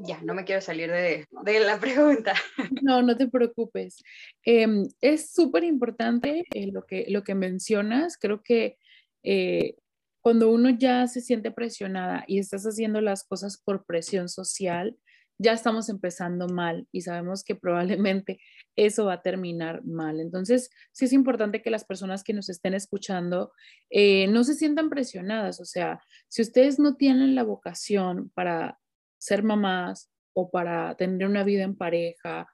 ya, 0.00 0.20
no 0.22 0.34
me 0.34 0.44
quiero 0.44 0.60
salir 0.60 0.90
de, 0.90 1.26
la 1.60 1.78
pregunta. 1.80 2.34
No, 2.82 3.02
no 3.02 3.16
te 3.16 3.28
preocupes. 3.28 4.02
Em, 4.42 4.86
es 5.00 5.32
súper 5.32 5.64
importante 5.64 6.44
eh, 6.52 6.70
lo, 6.72 6.84
que, 6.84 7.06
lo 7.08 7.22
que 7.22 7.34
mencionas. 7.34 8.16
Creo 8.16 8.42
que 8.42 8.76
eh, 9.22 9.76
cuando 10.20 10.50
uno 10.50 10.70
ya 10.70 11.06
se 11.06 11.20
siente 11.20 11.50
presionada 11.50 12.24
y 12.26 12.38
estás 12.38 12.64
haciendo 12.64 13.00
las 13.00 13.24
cosas 13.24 13.60
por 13.64 13.84
presión 13.84 14.28
social, 14.28 14.96
ya 15.38 15.52
estamos 15.52 15.88
empezando 15.88 16.48
mal 16.48 16.88
y 16.90 17.02
sabemos 17.02 17.44
que 17.44 17.54
probablemente 17.54 18.40
eso 18.76 19.06
va 19.06 19.14
a 19.14 19.22
terminar 19.22 19.84
mal. 19.84 20.20
Entonces, 20.20 20.70
sí 20.92 21.04
es 21.06 21.12
importante 21.12 21.62
que 21.62 21.70
las 21.70 21.84
personas 21.84 22.24
que 22.24 22.32
nos 22.32 22.48
estén 22.48 22.74
escuchando 22.74 23.52
eh, 23.90 24.26
no 24.28 24.44
se 24.44 24.54
sientan 24.54 24.90
presionadas. 24.90 25.60
O 25.60 25.64
sea, 25.64 26.00
si 26.28 26.42
ustedes 26.42 26.78
no 26.78 26.96
tienen 26.96 27.34
la 27.34 27.44
vocación 27.44 28.30
para 28.34 28.78
ser 29.18 29.42
mamás 29.42 30.10
o 30.32 30.50
para 30.50 30.96
tener 30.96 31.26
una 31.26 31.44
vida 31.44 31.62
en 31.62 31.76
pareja, 31.76 32.48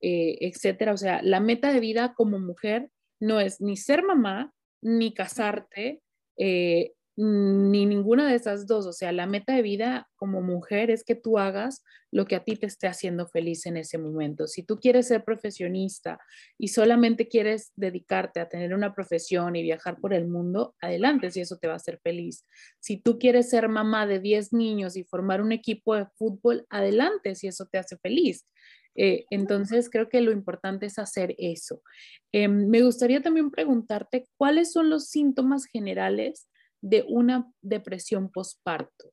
eh, 0.00 0.38
etcétera, 0.40 0.92
o 0.92 0.96
sea, 0.96 1.20
la 1.22 1.40
meta 1.40 1.72
de 1.72 1.80
vida 1.80 2.14
como 2.14 2.38
mujer 2.38 2.90
no 3.20 3.40
es 3.40 3.60
ni 3.60 3.76
ser 3.76 4.04
mamá, 4.04 4.52
ni 4.80 5.12
casarte, 5.12 6.02
eh, 6.36 6.92
ni 7.20 7.84
ninguna 7.84 8.28
de 8.28 8.36
esas 8.36 8.68
dos. 8.68 8.86
O 8.86 8.92
sea, 8.92 9.10
la 9.10 9.26
meta 9.26 9.52
de 9.52 9.62
vida 9.62 10.08
como 10.14 10.40
mujer 10.40 10.88
es 10.90 11.02
que 11.02 11.16
tú 11.16 11.38
hagas 11.38 11.82
lo 12.12 12.26
que 12.26 12.36
a 12.36 12.44
ti 12.44 12.54
te 12.54 12.66
esté 12.66 12.86
haciendo 12.86 13.26
feliz 13.26 13.66
en 13.66 13.76
ese 13.76 13.98
momento. 13.98 14.46
Si 14.46 14.62
tú 14.62 14.78
quieres 14.78 15.08
ser 15.08 15.24
profesionista 15.24 16.20
y 16.58 16.68
solamente 16.68 17.26
quieres 17.26 17.72
dedicarte 17.74 18.38
a 18.38 18.48
tener 18.48 18.72
una 18.72 18.94
profesión 18.94 19.56
y 19.56 19.62
viajar 19.62 19.96
por 20.00 20.14
el 20.14 20.28
mundo, 20.28 20.76
adelante 20.80 21.32
si 21.32 21.40
eso 21.40 21.56
te 21.56 21.66
va 21.66 21.72
a 21.72 21.76
hacer 21.76 21.98
feliz. 22.04 22.46
Si 22.78 22.98
tú 22.98 23.18
quieres 23.18 23.50
ser 23.50 23.68
mamá 23.68 24.06
de 24.06 24.20
10 24.20 24.52
niños 24.52 24.96
y 24.96 25.02
formar 25.02 25.42
un 25.42 25.50
equipo 25.50 25.96
de 25.96 26.06
fútbol, 26.16 26.66
adelante 26.70 27.34
si 27.34 27.48
eso 27.48 27.66
te 27.66 27.78
hace 27.78 27.96
feliz. 27.96 28.46
Eh, 28.94 29.26
entonces, 29.30 29.90
creo 29.90 30.08
que 30.08 30.20
lo 30.20 30.30
importante 30.30 30.86
es 30.86 31.00
hacer 31.00 31.34
eso. 31.38 31.82
Em, 32.32 32.68
me 32.68 32.82
gustaría 32.82 33.20
también 33.22 33.50
preguntarte 33.50 34.28
cuáles 34.36 34.72
son 34.72 34.88
los 34.88 35.08
síntomas 35.08 35.66
generales 35.66 36.48
de 36.80 37.04
una 37.08 37.50
depresión 37.60 38.30
postparto? 38.30 39.12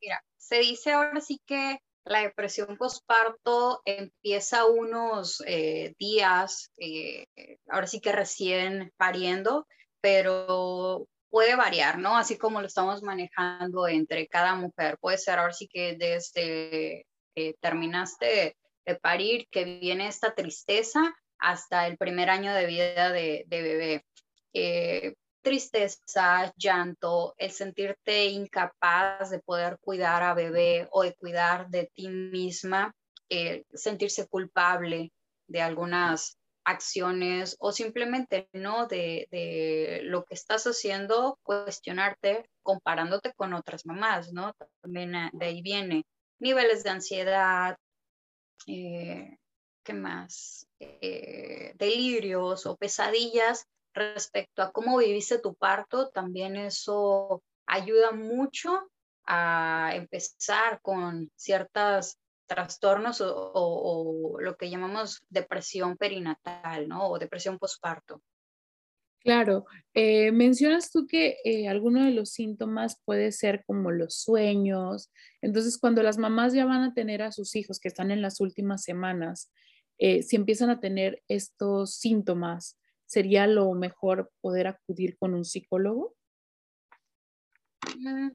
Mira, 0.00 0.22
se 0.36 0.58
dice 0.58 0.92
ahora 0.92 1.20
sí 1.20 1.40
que 1.46 1.78
la 2.04 2.22
depresión 2.22 2.76
postparto 2.76 3.80
empieza 3.84 4.66
unos 4.66 5.42
eh, 5.46 5.94
días, 5.98 6.72
eh, 6.78 7.26
ahora 7.68 7.86
sí 7.86 8.00
que 8.00 8.12
recién 8.12 8.92
pariendo, 8.96 9.66
pero 10.00 11.06
puede 11.30 11.54
variar, 11.56 11.98
¿no? 11.98 12.16
Así 12.16 12.36
como 12.36 12.60
lo 12.60 12.66
estamos 12.66 13.02
manejando 13.02 13.86
entre 13.86 14.26
cada 14.26 14.54
mujer. 14.54 14.98
Puede 14.98 15.18
ser 15.18 15.38
ahora 15.38 15.52
sí 15.52 15.68
que 15.68 15.96
desde 15.96 17.06
que 17.34 17.54
terminaste 17.60 18.56
de 18.84 18.94
parir, 18.96 19.46
que 19.50 19.64
viene 19.64 20.08
esta 20.08 20.34
tristeza, 20.34 21.14
hasta 21.38 21.86
el 21.86 21.96
primer 21.96 22.30
año 22.30 22.52
de 22.54 22.66
vida 22.66 23.10
de, 23.10 23.44
bebé. 23.48 24.04
Eh, 24.52 25.14
tristeza, 25.42 26.52
llanto, 26.56 27.34
el 27.36 27.50
sentirte 27.50 28.26
incapaz 28.26 29.30
de 29.30 29.40
poder 29.40 29.78
cuidar 29.80 30.22
a 30.22 30.34
bebé 30.34 30.88
o 30.90 31.02
de 31.02 31.14
cuidar 31.14 31.68
de 31.68 31.90
ti 31.94 32.08
misma, 32.08 32.94
sentirse 33.74 34.26
culpable 34.28 35.12
de 35.46 35.62
algunas 35.62 36.38
acciones 36.64 37.56
o 37.58 37.72
simplemente 37.72 38.48
no 38.52 38.86
de, 38.86 40.00
lo 40.04 40.24
que 40.24 40.34
estás 40.34 40.64
haciendo, 40.64 41.38
cuestionarte 41.42 42.48
comparándote 42.62 43.32
con 43.34 43.52
otras 43.52 43.86
mamás, 43.86 44.32
¿no? 44.32 44.54
También 44.80 45.14
ah, 45.14 45.30
de 45.32 45.46
ahí 45.46 45.62
viene 45.62 46.04
niveles 46.38 46.84
de 46.84 46.90
ansiedad, 46.90 47.76
eh, 48.66 49.38
¿qué 49.82 49.92
más? 49.92 50.66
Eh, 50.78 51.72
delirios 51.76 52.66
o 52.66 52.76
pesadillas 52.76 53.66
respecto 53.94 54.62
a 54.62 54.72
cómo 54.72 54.98
viviste 54.98 55.38
tu 55.38 55.54
parto, 55.54 56.10
también 56.10 56.56
eso 56.56 57.42
ayuda 57.66 58.12
mucho 58.12 58.90
a 59.24 59.92
empezar 59.94 60.80
con 60.82 61.30
ciertos 61.36 62.18
trastornos 62.46 63.22
o, 63.24 64.36
lo 64.40 64.56
que 64.56 64.68
llamamos 64.68 65.22
depresión 65.28 65.96
perinatal, 65.96 66.88
¿no? 66.88 67.08
O 67.08 67.18
depresión 67.18 67.58
postparto. 67.58 68.20
Claro, 69.20 69.66
eh, 69.94 70.32
mencionas 70.32 70.90
tú 70.90 71.06
que 71.06 71.36
eh, 71.44 71.68
alguno 71.68 72.04
de 72.04 72.10
los 72.10 72.30
síntomas 72.30 73.00
puede 73.04 73.30
ser 73.30 73.62
como 73.64 73.92
los 73.92 74.16
sueños. 74.16 75.12
Entonces, 75.40 75.78
cuando 75.78 76.02
las 76.02 76.18
mamás 76.18 76.52
ya 76.52 76.64
van 76.64 76.82
a 76.82 76.92
tener 76.92 77.22
a 77.22 77.30
sus 77.30 77.54
hijos 77.54 77.78
que 77.78 77.86
están 77.86 78.10
en 78.10 78.20
las 78.20 78.40
últimas 78.40 78.82
semanas, 78.82 79.52
eh, 79.98 80.24
si 80.24 80.34
empiezan 80.34 80.70
a 80.70 80.80
tener 80.80 81.22
estos 81.28 81.94
síntomas, 81.94 82.76
sería 83.12 83.46
lo 83.46 83.70
mejor 83.74 84.30
poder 84.40 84.68
acudir 84.68 85.18
con 85.18 85.34
un 85.34 85.44
psicólogo? 85.44 86.14
Mm, 87.98 88.30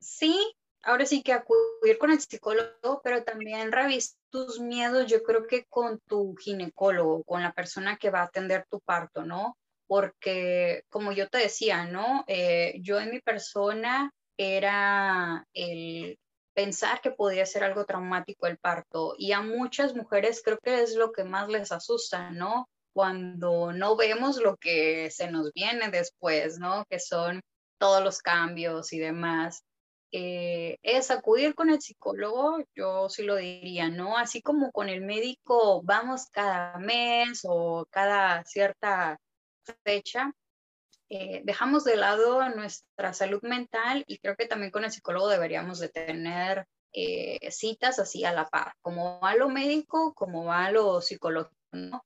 sí, 0.00 0.36
ahora 0.82 1.06
sí 1.06 1.22
que 1.22 1.32
acudir 1.32 1.96
con 2.00 2.10
el 2.10 2.18
psicólogo, 2.20 3.00
pero 3.04 3.22
también 3.22 3.70
revisar 3.70 4.18
tus 4.30 4.58
miedos, 4.58 5.06
yo 5.06 5.22
creo 5.22 5.46
que 5.46 5.64
con 5.66 6.00
tu 6.08 6.34
ginecólogo, 6.34 7.22
con 7.22 7.40
la 7.40 7.52
persona 7.52 7.96
que 7.96 8.10
va 8.10 8.22
a 8.22 8.24
atender 8.24 8.66
tu 8.68 8.80
parto, 8.80 9.24
¿no? 9.24 9.56
Porque 9.86 10.82
como 10.88 11.12
yo 11.12 11.28
te 11.28 11.38
decía, 11.38 11.86
¿no? 11.86 12.24
Eh, 12.26 12.80
yo 12.80 12.98
en 12.98 13.12
mi 13.12 13.20
persona 13.20 14.10
era 14.36 15.46
el 15.52 16.18
pensar 16.52 17.00
que 17.00 17.12
podía 17.12 17.46
ser 17.46 17.62
algo 17.62 17.84
traumático 17.84 18.48
el 18.48 18.58
parto 18.58 19.14
y 19.18 19.30
a 19.30 19.40
muchas 19.40 19.94
mujeres 19.94 20.42
creo 20.44 20.58
que 20.58 20.82
es 20.82 20.96
lo 20.96 21.12
que 21.12 21.22
más 21.22 21.48
les 21.48 21.70
asusta, 21.70 22.32
¿no? 22.32 22.68
Cuando 22.94 23.72
no 23.72 23.96
vemos 23.96 24.38
lo 24.38 24.56
que 24.58 25.10
se 25.10 25.30
nos 25.30 25.52
viene 25.52 25.90
después, 25.90 26.58
¿no? 26.58 26.84
Que 26.88 27.00
son 27.00 27.42
todos 27.78 28.02
los 28.04 28.20
cambios 28.20 28.92
y 28.92 28.98
demás. 29.00 29.62
eh, 30.12 30.78
es 30.82 31.10
acudir 31.10 31.54
con 31.56 31.70
el 31.70 31.80
psicólogo, 31.82 32.58
yo 32.76 33.08
sí 33.10 33.24
lo 33.24 33.36
diría, 33.36 33.88
¿no? 33.90 34.16
Así 34.18 34.42
como 34.42 34.70
con 34.72 34.88
el 34.88 35.02
médico 35.02 35.82
vamos 35.84 36.26
cada 36.32 36.78
mes 36.78 37.42
o 37.48 37.86
cada 37.90 38.44
cierta 38.44 39.18
fecha, 39.84 40.32
eh, 41.10 41.42
dejamos 41.44 41.84
de 41.84 41.96
lado 41.96 42.48
nuestra 42.50 43.12
salud 43.14 43.42
mental 43.42 44.04
y 44.06 44.18
creo 44.18 44.36
que 44.36 44.46
también 44.46 44.72
con 44.72 44.84
el 44.84 44.90
psicólogo 44.92 45.28
deberíamos 45.28 45.78
de 45.80 45.88
tener 45.90 46.66
eh, 46.92 47.50
citas 47.50 47.98
así 47.98 48.24
a 48.24 48.32
la 48.32 48.46
par, 48.48 48.74
como 48.82 49.20
va 49.20 49.34
lo 49.36 49.48
médico, 49.48 50.14
como 50.14 50.44
va 50.46 50.70
lo 50.70 51.00
psicológico, 51.00 51.56
¿no? 51.72 52.04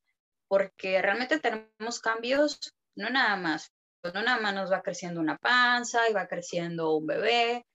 Porque 0.48 1.00
realmente 1.02 1.38
tenemos 1.38 2.00
cambios, 2.00 2.74
no 2.96 3.10
nada 3.10 3.36
más, 3.36 3.70
no 4.02 4.22
nada 4.22 4.40
más 4.40 4.54
nos 4.54 4.72
va 4.72 4.82
creciendo 4.82 5.20
una 5.20 5.38
panza 5.38 6.08
y 6.08 6.14
va 6.14 6.26
creciendo 6.26 6.96
un 6.96 7.06
bebé, 7.06 7.66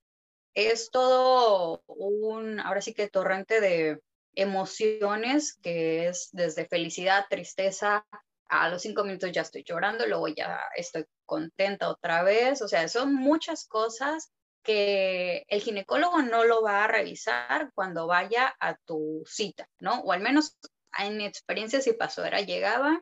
es 0.56 0.90
todo 0.92 1.84
un, 1.88 2.60
ahora 2.60 2.82
sí 2.82 2.94
que 2.94 3.10
torrente 3.10 3.62
de 3.62 4.00
emociones, 4.36 5.58
que 5.62 6.08
es 6.08 6.30
desde 6.32 6.68
felicidad, 6.68 7.26
tristeza, 7.30 8.06
a 8.50 8.70
los 8.70 8.82
cinco 8.82 9.04
minutos 9.04 9.32
ya 9.32 9.42
estoy 9.42 9.64
llorando, 9.64 10.06
luego 10.06 10.28
ya 10.28 10.60
estoy 10.76 11.06
contenta 11.26 11.90
otra 11.90 12.24
vez, 12.24 12.62
o 12.62 12.68
sea, 12.68 12.88
son 12.88 13.16
muchas 13.16 13.66
cosas 13.68 14.32
que 14.64 15.44
el 15.48 15.62
ginecólogo 15.62 16.22
no 16.22 16.46
lo 16.46 16.62
va 16.62 16.84
a 16.84 16.88
revisar 16.88 17.72
cuando 17.74 18.08
vaya 18.08 18.56
a 18.60 18.76
tu 18.86 19.24
cita, 19.26 19.68
¿no? 19.80 20.02
O 20.02 20.12
al 20.12 20.22
menos 20.22 20.58
en 21.00 21.18
mi 21.18 21.26
experiencia 21.26 21.82
sí 21.82 21.94
pasó, 21.94 22.24
era 22.26 22.42
llegaba 22.42 23.02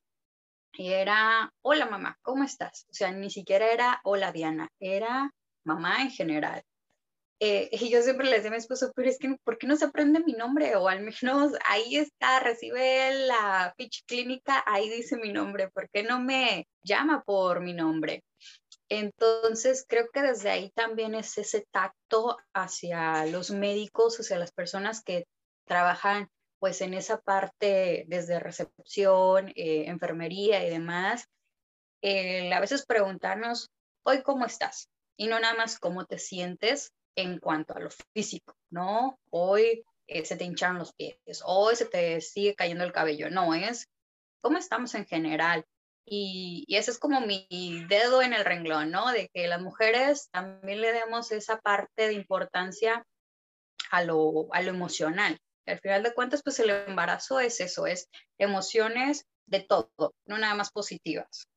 y 0.74 0.92
era, 0.92 1.52
hola 1.62 1.86
mamá, 1.86 2.18
¿cómo 2.22 2.44
estás? 2.44 2.86
O 2.90 2.94
sea, 2.94 3.12
ni 3.12 3.30
siquiera 3.30 3.72
era 3.72 4.00
hola 4.04 4.32
Diana, 4.32 4.70
era 4.80 5.32
mamá 5.64 6.02
en 6.02 6.12
general. 6.12 6.64
Eh, 7.44 7.70
y 7.72 7.90
yo 7.90 8.04
siempre 8.04 8.28
le 8.28 8.36
decía 8.36 8.50
a 8.50 8.52
mi 8.52 8.58
esposo, 8.58 8.92
pero 8.96 9.10
es 9.10 9.18
que, 9.18 9.36
¿por 9.44 9.58
qué 9.58 9.66
no 9.66 9.76
se 9.76 9.86
aprende 9.86 10.24
mi 10.24 10.34
nombre? 10.34 10.76
O 10.76 10.88
al 10.88 11.02
menos 11.02 11.54
ahí 11.68 11.98
está, 11.98 12.40
recibe 12.40 13.26
la 13.26 13.74
pitch 13.78 14.06
clínica, 14.06 14.64
ahí 14.68 14.90
dice 14.90 15.18
mi 15.18 15.34
nombre, 15.34 15.70
¿por 15.72 15.90
qué 15.90 16.04
no 16.04 16.20
me 16.20 16.68
llama 16.84 17.24
por 17.24 17.62
mi 17.62 17.74
nombre? 17.74 18.24
Entonces, 18.90 19.86
creo 19.88 20.10
que 20.14 20.22
desde 20.22 20.52
ahí 20.52 20.70
también 20.76 21.16
es 21.16 21.36
ese 21.38 21.66
tacto 21.72 22.38
hacia 22.54 23.26
los 23.26 23.50
médicos, 23.50 24.20
hacia 24.20 24.38
las 24.38 24.52
personas 24.52 25.02
que 25.02 25.26
trabajan 25.66 26.28
pues 26.62 26.80
en 26.82 26.94
esa 26.94 27.20
parte 27.20 28.06
desde 28.08 28.40
recepción, 28.40 29.50
eh, 29.56 29.86
enfermería 29.88 30.64
y 30.64 30.70
demás, 30.70 31.28
a 32.04 32.60
veces 32.60 32.86
preguntarnos, 32.86 33.72
hoy 34.04 34.22
cómo 34.22 34.46
estás, 34.46 34.88
y 35.18 35.26
no 35.26 35.40
nada 35.40 35.56
más 35.56 35.80
cómo 35.80 36.06
te 36.06 36.20
sientes, 36.20 36.94
en 37.16 37.40
cuanto 37.40 37.76
a 37.76 37.80
lo 37.80 37.90
físico, 38.14 38.56
¿no? 38.70 39.20
Hoy 39.32 39.84
eh, 40.06 40.24
se 40.24 40.36
te 40.36 40.44
hinchan 40.44 40.78
los 40.78 40.94
pies, 40.94 41.18
hoy 41.46 41.76
se 41.76 41.86
te 41.86 42.22
sigue 42.22 42.54
cayendo 42.54 42.84
el 42.84 42.92
cabello, 42.92 43.32
no, 43.32 43.56
es 43.56 43.88
cómo 44.40 44.60
estamos 44.60 44.94
en 44.94 45.08
general. 45.08 45.66
Y, 46.06 46.66
y, 46.68 46.76
ese 46.78 46.92
es 46.92 47.00
como 47.00 47.22
mi 47.22 47.48
dedo 47.88 48.22
en 48.22 48.34
el 48.34 48.46
renglón, 48.46 48.92
¿no? 48.92 49.12
De 49.12 49.30
que 49.34 49.48
las 49.48 49.62
mujeres 49.62 50.30
también 50.30 50.80
le 50.82 50.94
demos 50.94 51.32
esa 51.32 51.60
parte 51.60 52.08
de 52.08 52.14
importancia 52.14 53.04
a 53.90 54.04
lo, 54.04 54.48
a 54.54 54.62
lo 54.62 54.70
emocional. 54.70 55.40
Al 55.66 55.80
final 55.80 56.04
de 56.04 56.14
cuentas, 56.14 56.42
pues 56.44 56.60
el 56.60 56.70
embarazo 56.70 57.40
es 57.40 57.60
eso, 57.60 57.88
es 57.88 58.10
emociones 58.38 59.26
de 59.46 59.62
todo, 59.62 60.16
no 60.26 60.38
nada 60.38 60.56
más 60.56 60.72
positivas. 60.72 61.48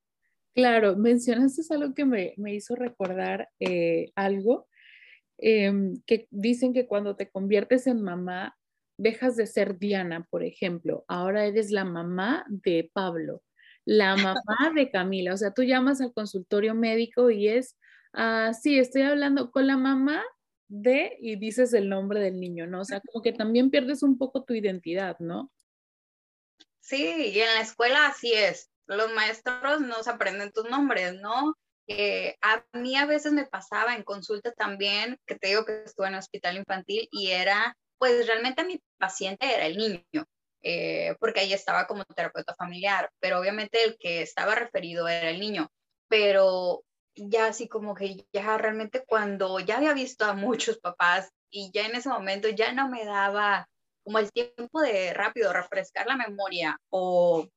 Claro, 0.54 0.96
mencionaste 0.96 1.62
algo 1.74 1.94
que 1.94 2.04
me, 2.04 2.34
me 2.36 2.54
hizo 2.54 2.76
recordar 2.76 3.48
eh, 3.58 4.12
algo 4.14 4.68
Em, 5.38 6.00
que 6.06 6.28
dicen 6.30 6.72
que 6.72 6.86
cuando 6.86 7.16
te 7.16 7.30
conviertes 7.30 7.86
en 7.86 8.02
mamá, 8.02 8.56
dejas 8.96 9.36
de 9.36 9.46
ser 9.46 9.78
Diana, 9.78 10.26
por 10.30 10.44
ejemplo, 10.44 11.04
ahora 11.08 11.46
eres 11.46 11.72
la 11.72 11.84
mamá 11.84 12.44
de 12.48 12.90
Pablo, 12.92 13.42
la 13.84 14.16
mamá 14.16 14.34
de 14.76 14.90
Camila, 14.90 15.34
o 15.34 15.36
sea, 15.36 15.52
tú 15.52 15.62
llamas 15.64 16.00
al 16.00 16.12
consultorio 16.12 16.74
médico 16.74 17.30
y 17.30 17.48
es, 17.48 17.76
ah, 18.12 18.52
sí, 18.54 18.78
estoy 18.78 19.02
hablando 19.02 19.50
con 19.50 19.66
la 19.66 19.76
mamá 19.76 20.22
de 20.74 21.16
y 21.20 21.36
dices 21.36 21.72
el 21.72 21.88
nombre 21.88 22.20
del 22.20 22.40
niño, 22.40 22.66
¿no? 22.66 22.80
O 22.80 22.84
sea, 22.84 23.00
como 23.00 23.22
que 23.22 23.32
también 23.32 23.70
pierdes 23.70 24.02
un 24.02 24.18
poco 24.18 24.42
tu 24.42 24.54
identidad, 24.54 25.16
¿no? 25.20 25.52
Sí, 26.80 27.32
y 27.32 27.40
en 27.40 27.54
la 27.54 27.60
escuela 27.60 28.08
así 28.08 28.32
es. 28.32 28.70
Los 28.86 29.12
maestros 29.14 29.80
no 29.80 30.02
se 30.02 30.10
aprenden 30.10 30.52
tus 30.52 30.68
nombres, 30.68 31.14
¿no? 31.14 31.54
Eh, 31.86 32.36
a 32.42 32.64
mí 32.72 32.96
a 32.96 33.06
veces 33.06 33.32
me 33.32 33.46
pasaba 33.46 33.94
en 33.94 34.02
consulta 34.02 34.52
también, 34.52 35.18
que 35.26 35.36
te 35.36 35.48
digo 35.48 35.64
que 35.64 35.84
estuve 35.84 36.08
en 36.08 36.14
el 36.14 36.18
hospital 36.18 36.56
infantil 36.56 37.08
y 37.10 37.30
era, 37.30 37.76
pues 37.98 38.26
realmente 38.26 38.64
mi 38.64 38.82
paciente 38.98 39.54
era 39.54 39.66
el 39.66 39.76
niño, 39.76 40.26
eh, 40.62 41.14
porque 41.20 41.40
ahí 41.40 41.52
estaba 41.52 41.86
como 41.86 42.04
terapeuta 42.04 42.54
familiar, 42.54 43.10
pero 43.20 43.38
obviamente 43.38 43.84
el 43.84 43.96
que 43.98 44.22
estaba 44.22 44.54
referido 44.54 45.06
era 45.06 45.30
el 45.30 45.40
niño, 45.40 45.70
pero 46.08 46.82
ya 47.16 47.46
así 47.46 47.68
como 47.68 47.94
que 47.94 48.26
ya 48.32 48.56
realmente 48.58 49.04
cuando 49.06 49.60
ya 49.60 49.76
había 49.76 49.94
visto 49.94 50.24
a 50.24 50.34
muchos 50.34 50.78
papás 50.78 51.30
y 51.50 51.70
ya 51.72 51.86
en 51.86 51.94
ese 51.94 52.08
momento 52.08 52.48
ya 52.48 52.72
no 52.72 52.88
me 52.88 53.04
daba 53.04 53.68
como 54.02 54.18
el 54.18 54.32
tiempo 54.32 54.80
de 54.80 55.14
rápido 55.14 55.52
refrescar 55.52 56.06
la 56.06 56.16
memoria 56.16 56.78
o, 56.90 57.48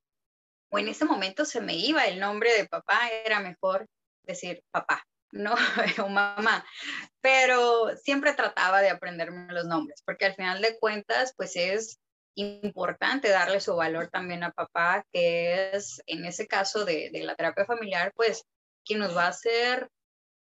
o 0.69 0.79
en 0.79 0.87
ese 0.87 1.05
momento 1.05 1.45
se 1.45 1.61
me 1.61 1.75
iba 1.75 2.05
el 2.05 2.19
nombre 2.19 2.53
de 2.53 2.67
papá, 2.67 3.09
era 3.25 3.39
mejor 3.39 3.87
decir 4.23 4.63
papá, 4.71 5.03
no 5.31 5.55
o 6.05 6.09
mamá, 6.09 6.65
pero 7.21 7.95
siempre 7.97 8.33
trataba 8.33 8.81
de 8.81 8.89
aprenderme 8.89 9.51
los 9.53 9.65
nombres, 9.65 10.01
porque 10.05 10.25
al 10.25 10.35
final 10.35 10.61
de 10.61 10.77
cuentas, 10.79 11.33
pues 11.35 11.55
es 11.55 11.99
importante 12.35 13.29
darle 13.29 13.59
su 13.59 13.75
valor 13.75 14.09
también 14.09 14.43
a 14.43 14.51
papá, 14.51 15.03
que 15.11 15.71
es 15.71 16.01
en 16.05 16.23
ese 16.25 16.47
caso 16.47 16.85
de, 16.85 17.09
de 17.11 17.23
la 17.23 17.35
terapia 17.35 17.65
familiar, 17.65 18.13
pues 18.15 18.45
quien 18.88 18.99
nos 18.99 19.15
va 19.15 19.25
a 19.25 19.29
hacer 19.29 19.89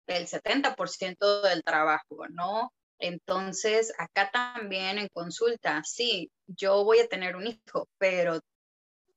el 0.07 0.27
70% 0.27 1.41
del 1.41 1.63
trabajo, 1.63 2.27
¿no? 2.29 2.73
Entonces, 2.99 3.93
acá 3.97 4.31
también 4.31 4.97
en 4.97 5.09
consulta, 5.13 5.81
sí, 5.83 6.31
yo 6.47 6.83
voy 6.83 6.99
a 6.99 7.07
tener 7.07 7.35
un 7.35 7.47
hijo, 7.47 7.87
pero 7.97 8.39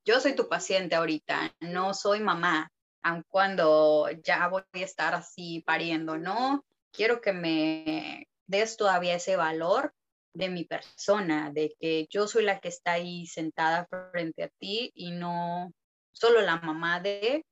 yo 0.04 0.20
soy 0.20 0.34
tu 0.34 0.48
paciente 0.48 0.94
ahorita, 0.94 1.54
no 1.60 1.94
soy 1.94 2.20
mamá, 2.20 2.70
aun 3.02 3.24
cuando 3.28 4.08
ya 4.24 4.48
voy 4.48 4.62
a 4.72 4.78
estar 4.78 5.14
así 5.14 5.62
pariendo, 5.66 6.18
¿no? 6.18 6.64
Quiero 6.92 7.20
que 7.20 7.32
me 7.32 8.28
des 8.46 8.76
todavía 8.76 9.14
ese 9.14 9.36
valor 9.36 9.92
de 10.34 10.48
mi 10.48 10.64
persona, 10.64 11.50
de 11.52 11.74
que 11.78 12.06
yo 12.10 12.28
soy 12.28 12.44
la 12.44 12.60
que 12.60 12.68
está 12.68 12.92
ahí 12.92 13.26
sentada 13.26 13.86
frente 14.12 14.44
a 14.44 14.48
ti 14.58 14.92
y 14.94 15.12
no 15.12 15.72
solo 16.12 16.40
la 16.40 16.56
mamá 16.60 17.00
de... 17.00 17.44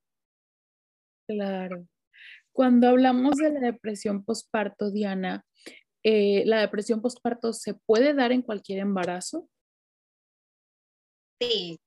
Claro. 1.27 1.87
Cuando 2.53 2.89
hablamos 2.89 3.37
de 3.37 3.51
la 3.51 3.61
depresión 3.61 4.25
postparto, 4.25 4.91
Diana, 4.91 5.45
eh, 6.05 6.45
¿la 6.47 6.61
depresión 6.61 7.01
postparto 7.01 7.53
se 7.53 7.75
puede 7.75 8.15
dar 8.15 8.31
en 8.31 8.43
cualquier 8.43 8.79
embarazo? 8.79 9.49
Sí, 11.41 11.81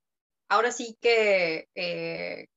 ahora 0.50 0.72
sí 0.72 0.98
que 1.00 1.70
eh, 1.76 2.48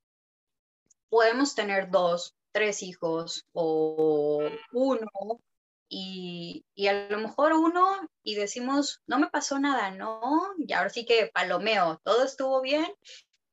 podemos 1.08 1.54
tener 1.54 1.90
dos, 1.90 2.34
tres 2.52 2.82
hijos 2.82 3.46
o 3.52 4.48
uno 4.72 5.40
y, 5.88 6.64
y, 6.74 6.86
a 6.86 7.08
lo 7.08 7.18
mejor 7.18 7.52
uno 7.52 8.08
y 8.22 8.34
decimos, 8.36 9.00
no 9.06 9.18
me 9.18 9.28
pasó 9.28 9.58
nada, 9.58 9.90
¿no? 9.90 10.20
Y 10.58 10.72
ahora 10.72 10.88
sí 10.88 11.04
que 11.04 11.30
palomeo, 11.32 12.00
todo 12.04 12.24
estuvo 12.24 12.60
bien 12.60 12.86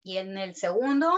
y 0.04 0.18
en 0.18 0.38
el 0.38 0.56
segundo 0.56 1.14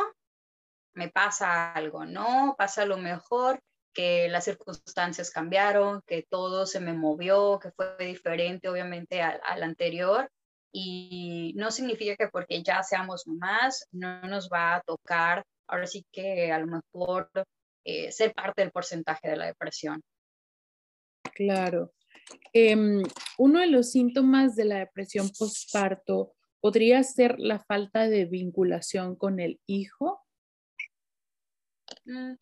me 0.94 1.10
pasa 1.10 1.72
algo, 1.74 2.06
¿no? 2.06 2.56
Pasa 2.58 2.86
lo 2.86 2.98
mejor 2.98 3.60
que 3.94 4.30
las 4.30 4.46
circunstancias 4.46 5.32
cambiaron, 5.32 6.02
que 6.06 6.26
todo 6.30 6.66
se 6.66 6.80
me 6.80 6.94
movió, 6.94 7.60
que 7.60 7.72
fue 7.72 7.96
diferente 8.00 8.70
obviamente 8.70 9.22
al, 9.22 9.40
al 9.44 9.64
anterior 9.64 10.30
y 10.72 11.54
no 11.56 11.72
significa 11.72 12.16
que 12.16 12.30
porque 12.30 12.62
ya 12.62 12.84
seamos 12.84 13.26
más 13.26 13.88
no 13.92 14.22
nos 14.22 14.50
va 14.50 14.76
a 14.76 14.82
tocar 14.82 15.44
ahora 15.70 15.88
sí 15.88 16.06
que 16.12 16.52
a 16.52 16.60
lo 16.60 16.68
mejor 16.68 17.30
eh, 17.86 18.12
ser 18.12 18.34
parte 18.34 18.62
del 18.62 18.72
porcentaje 18.72 19.30
de 19.30 19.38
la 19.38 19.46
depresión. 19.46 20.02
Claro. 21.34 21.94
Em, 22.54 23.02
uno 23.38 23.60
de 23.62 23.68
los 23.68 23.92
síntomas 23.92 24.56
de 24.56 24.66
la 24.66 24.80
depresión 24.80 25.30
postparto 25.38 26.34
podría 26.60 27.02
ser 27.04 27.40
la 27.40 27.60
falta 27.60 28.08
de 28.08 28.26
vinculación 28.26 29.16
con 29.16 29.40
el 29.40 29.60
hijo. 29.66 30.22
Mm, 32.10 32.34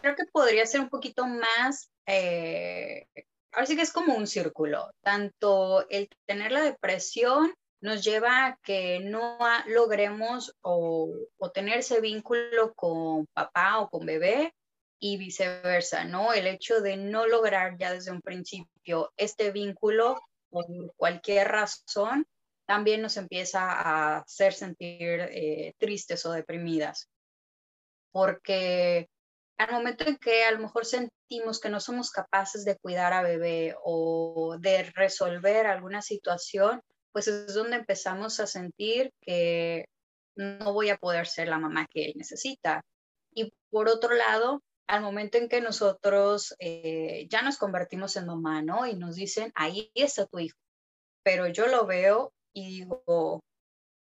creo 0.00 0.14
que 0.14 0.24
podría 0.32 0.64
ser 0.64 0.80
un 0.80 0.88
poquito 0.88 1.26
más, 1.26 1.90
eh, 2.06 3.06
ahora 3.52 3.66
sí 3.66 3.74
que 3.74 3.82
es 3.82 3.92
como 3.92 4.14
un 4.14 4.28
círculo, 4.28 4.92
tanto 5.02 5.88
el 5.90 6.08
tener 6.26 6.52
la 6.52 6.62
depresión 6.62 7.52
nos 7.80 8.04
lleva 8.04 8.46
a 8.46 8.58
que 8.62 9.00
no 9.00 9.38
logremos 9.66 10.54
o, 10.62 11.12
tener 11.52 11.78
ese 11.78 12.00
vínculo 12.00 12.74
con 12.74 13.26
papá 13.32 13.80
o 13.80 13.88
con 13.90 14.06
bebé 14.06 14.54
y 15.00 15.16
viceversa, 15.16 16.04
¿no? 16.04 16.32
El 16.32 16.46
hecho 16.46 16.80
de 16.80 16.96
no 16.96 17.26
lograr 17.26 17.76
ya 17.76 17.92
desde 17.92 18.12
un 18.12 18.20
principio 18.20 19.12
este 19.16 19.50
vínculo 19.50 20.20
por 20.50 20.66
cualquier 20.96 21.48
razón, 21.48 22.26
también 22.66 23.02
nos 23.02 23.16
empieza 23.16 23.60
a 23.62 24.18
hacer 24.18 24.52
sentir 24.52 25.20
eh, 25.32 25.74
tristes 25.78 26.24
o 26.26 26.32
deprimidas. 26.32 27.08
Porque 28.12 29.08
al 29.58 29.72
momento 29.72 30.04
en 30.06 30.16
que 30.16 30.44
a 30.44 30.52
lo 30.52 30.60
mejor 30.60 30.86
sentimos 30.86 31.60
que 31.60 31.68
no 31.68 31.80
somos 31.80 32.10
capaces 32.10 32.64
de 32.64 32.76
cuidar 32.76 33.12
a 33.12 33.22
bebé 33.22 33.74
o 33.82 34.56
de 34.58 34.84
resolver 34.94 35.66
alguna 35.66 36.00
situación, 36.00 36.80
pues 37.12 37.28
es 37.28 37.54
donde 37.54 37.76
empezamos 37.76 38.38
a 38.40 38.46
sentir 38.46 39.12
que 39.20 39.86
no 40.36 40.72
voy 40.72 40.90
a 40.90 40.96
poder 40.96 41.26
ser 41.26 41.48
la 41.48 41.58
mamá 41.58 41.86
que 41.90 42.06
él 42.06 42.12
necesita. 42.16 42.82
Y 43.34 43.52
por 43.70 43.88
otro 43.88 44.14
lado, 44.14 44.62
al 44.86 45.02
momento 45.02 45.36
en 45.36 45.48
que 45.48 45.60
nosotros 45.60 46.54
eh, 46.60 47.26
ya 47.28 47.42
nos 47.42 47.58
convertimos 47.58 48.16
en 48.16 48.26
mamá, 48.26 48.62
¿no? 48.62 48.86
Y 48.86 48.94
nos 48.94 49.16
dicen, 49.16 49.52
ahí 49.54 49.90
está 49.94 50.26
tu 50.26 50.38
hijo, 50.38 50.56
pero 51.22 51.46
yo 51.48 51.66
lo 51.66 51.84
veo 51.86 52.32
y 52.54 52.68
digo, 52.68 53.40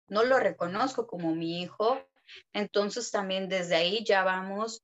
no 0.09 0.25
lo 0.25 0.39
reconozco 0.39 1.07
como 1.07 1.35
mi 1.35 1.63
hijo, 1.63 2.05
entonces 2.53 3.11
también 3.11 3.49
desde 3.49 3.77
ahí 3.77 4.05
ya 4.05 4.25
vamos 4.25 4.83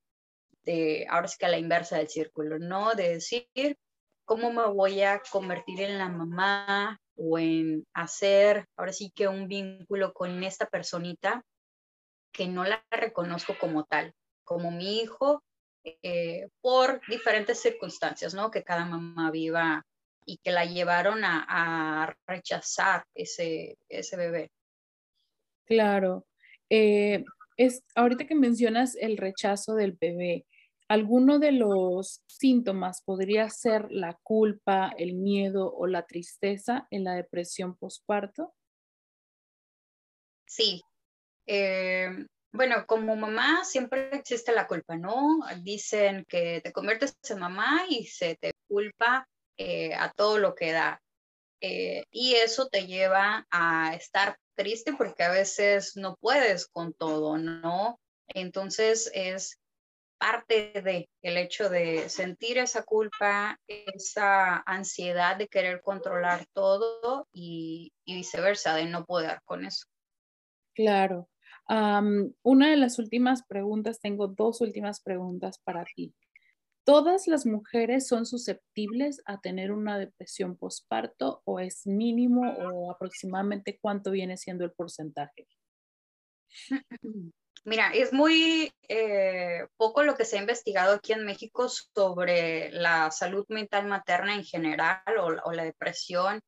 de, 0.62 1.06
ahora 1.08 1.28
sí 1.28 1.36
que 1.38 1.46
a 1.46 1.50
la 1.50 1.58
inversa 1.58 1.98
del 1.98 2.08
círculo, 2.08 2.58
¿no? 2.58 2.94
De 2.94 3.14
decir, 3.14 3.48
¿cómo 4.24 4.52
me 4.52 4.66
voy 4.66 5.02
a 5.02 5.22
convertir 5.30 5.80
en 5.82 5.98
la 5.98 6.08
mamá 6.08 6.98
o 7.16 7.38
en 7.38 7.84
hacer, 7.92 8.66
ahora 8.76 8.92
sí 8.92 9.12
que 9.14 9.28
un 9.28 9.46
vínculo 9.46 10.12
con 10.12 10.42
esta 10.42 10.66
personita 10.66 11.42
que 12.32 12.48
no 12.48 12.64
la 12.64 12.84
reconozco 12.90 13.56
como 13.58 13.84
tal, 13.84 14.14
como 14.44 14.70
mi 14.70 15.00
hijo, 15.00 15.42
eh, 15.84 16.48
por 16.60 17.00
diferentes 17.08 17.60
circunstancias, 17.60 18.34
¿no? 18.34 18.50
Que 18.50 18.62
cada 18.62 18.84
mamá 18.84 19.30
viva 19.30 19.84
y 20.24 20.38
que 20.38 20.50
la 20.50 20.64
llevaron 20.64 21.24
a, 21.24 22.14
rechazar 22.26 23.04
ese, 23.14 23.76
ese 23.88 24.16
bebé. 24.16 24.50
Claro. 25.66 26.24
Eh, 26.70 27.24
es, 27.56 27.82
ahorita 27.94 28.26
que 28.26 28.34
mencionas 28.34 28.96
el 28.96 29.16
rechazo 29.16 29.74
del 29.74 29.92
bebé, 29.92 30.46
¿alguno 30.88 31.38
de 31.38 31.52
los 31.52 32.22
síntomas 32.26 33.02
podría 33.02 33.50
ser 33.50 33.86
la 33.90 34.18
culpa, 34.22 34.92
el 34.96 35.14
miedo 35.14 35.72
o 35.72 35.86
la 35.86 36.06
tristeza 36.06 36.86
en 36.90 37.04
la 37.04 37.14
depresión 37.14 37.76
postparto? 37.76 38.54
Sí. 40.46 40.82
Eh, 41.46 42.08
bueno, 42.52 42.86
como 42.86 43.14
mamá 43.14 43.64
siempre 43.64 44.10
existe 44.12 44.52
la 44.52 44.66
culpa, 44.66 44.96
¿no? 44.96 45.40
Dicen 45.62 46.24
que 46.28 46.60
te 46.62 46.72
conviertes 46.72 47.16
en 47.28 47.38
mamá 47.38 47.82
y 47.88 48.06
se 48.06 48.36
te 48.36 48.52
culpa 48.66 49.28
eh, 49.56 49.94
a 49.94 50.10
todo 50.10 50.38
lo 50.38 50.54
que 50.54 50.72
da. 50.72 51.00
Eh, 51.60 52.04
y 52.10 52.34
eso 52.34 52.68
te 52.68 52.86
lleva 52.86 53.46
a 53.50 53.94
estar 53.94 54.38
triste 54.54 54.92
porque 54.92 55.22
a 55.22 55.30
veces 55.30 55.96
no 55.96 56.16
puedes 56.20 56.66
con 56.66 56.92
todo, 56.94 57.38
¿no? 57.38 58.00
Entonces 58.28 59.10
es 59.14 59.58
parte 60.18 60.72
de 60.82 61.08
el 61.22 61.36
hecho 61.36 61.68
de 61.70 62.08
sentir 62.08 62.58
esa 62.58 62.82
culpa, 62.82 63.58
esa 63.66 64.62
ansiedad 64.66 65.36
de 65.36 65.48
querer 65.48 65.80
controlar 65.82 66.46
todo 66.52 67.26
y 67.32 67.92
viceversa, 68.06 68.74
de 68.74 68.84
no 68.86 69.04
poder 69.04 69.40
con 69.44 69.64
eso. 69.64 69.86
Claro 70.74 71.28
una 72.42 72.70
de 72.70 72.76
las 72.76 72.98
últimas 72.98 73.44
preguntas, 73.46 74.00
tengo 74.00 74.28
dos 74.28 74.60
últimas 74.60 75.00
preguntas 75.00 75.58
para 75.62 75.84
ti. 75.84 76.14
¿Todas 76.90 77.26
las 77.28 77.46
mujeres 77.46 78.08
son 78.08 78.26
susceptibles 78.26 79.22
a 79.24 79.40
tener 79.40 79.70
una 79.70 79.98
depresión 79.98 80.56
postparto 80.56 81.42
o 81.44 81.60
es 81.60 81.86
mínimo 81.86 82.52
o 82.52 82.90
aproximadamente 82.90 83.78
cuánto 83.80 84.10
viene 84.10 84.36
siendo 84.36 84.64
el 84.64 84.72
porcentaje? 84.72 85.46
Mira, 87.64 87.92
es 87.92 88.12
muy 88.12 88.72
eh, 88.88 89.66
poco 89.76 90.02
lo 90.02 90.14
que 90.14 90.24
se 90.24 90.38
ha 90.38 90.40
investigado 90.40 90.94
aquí 90.94 91.12
en 91.12 91.26
México 91.26 91.68
sobre 91.68 92.70
la 92.72 93.10
salud 93.10 93.44
mental 93.48 93.86
materna 93.86 94.34
en 94.34 94.44
general 94.44 95.02
o 95.44 95.52
la 95.52 95.64
depresión 95.64 96.40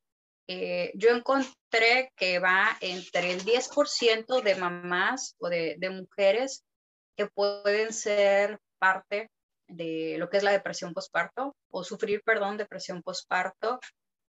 eh, 0.48 0.92
yo 0.96 1.10
encontré 1.10 2.12
que 2.16 2.38
va 2.38 2.76
entre 2.80 3.32
el 3.32 3.44
10% 3.44 4.42
de 4.42 4.54
mamás 4.56 5.36
o 5.38 5.48
de, 5.48 5.78
mujeres 5.90 6.64
que 7.16 7.26
pueden 7.26 7.92
ser 7.92 8.58
parte 8.78 9.30
de 9.72 10.16
lo 10.18 10.28
que 10.28 10.36
es 10.38 10.42
la 10.42 10.52
depresión 10.52 10.94
postparto 10.94 11.54
o 11.70 11.84
sufrir, 11.84 12.22
perdón, 12.24 12.56
depresión 12.56 13.02
postparto, 13.02 13.80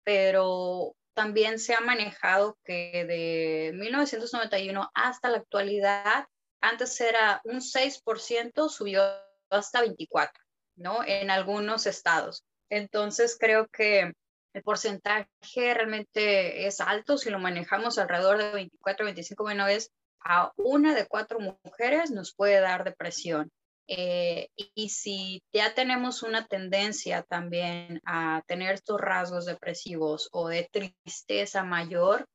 pero 0.05 0.95
también 1.14 1.59
se 1.59 1.74
ha 1.74 1.80
manejado 1.80 2.59
que 2.64 3.05
de 3.05 3.72
1991 3.74 4.91
hasta 4.95 5.30
la 5.30 5.39
actualidad, 5.39 6.26
antes 6.61 7.01
era 7.01 7.41
un 7.45 7.61
6%, 7.61 8.68
subió 8.68 9.03
hasta 9.51 9.85
24%, 9.85 10.30
¿no? 10.76 11.05
En 11.05 11.30
algunos 11.30 11.87
estados. 11.87 12.45
Entonces 12.68 13.37
creo 13.39 13.68
que 13.68 14.12
el 14.55 14.62
porcentaje 14.62 15.28
realmente 15.55 16.66
es 16.66 16.80
alto 16.80 17.18
si 17.18 17.30
lo 17.30 17.39
manejamos 17.39 17.99
alrededor 17.99 18.39
de 18.39 18.53
24, 18.53 19.05
25 19.05 19.45
menores 19.45 19.91
a 20.24 20.53
una 20.57 20.95
de 20.95 21.07
cuatro 21.07 21.39
mujeres 21.39 22.11
nos 22.11 22.35
puede 22.35 22.61
dar 22.61 22.85
depresión. 22.85 23.51
Eh, 23.87 24.49
y 24.57 24.89
si 24.89 25.43
ya 25.53 25.74
tenemos 25.74 26.22
una 26.22 26.47
tendencia 26.47 27.22
también 27.22 28.01
a 28.07 28.43
tener 28.47 28.74
estos 28.74 29.01
rasgos 29.01 29.45
depresivos 29.45 30.28
o 30.32 30.49
de 30.49 30.68
tristeza 30.72 31.64
mayor, 31.64 32.26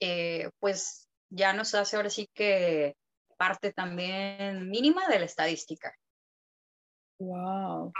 eh, 0.00 0.50
pues 0.58 1.08
ya 1.30 1.52
nos 1.52 1.74
hace 1.74 1.96
ahora 1.96 2.10
sí 2.10 2.28
que 2.34 2.96
parte 3.36 3.72
también 3.72 4.68
mínima 4.68 5.06
de 5.08 5.20
la 5.20 5.24
estadística. 5.26 5.94
Wow. 7.20 7.92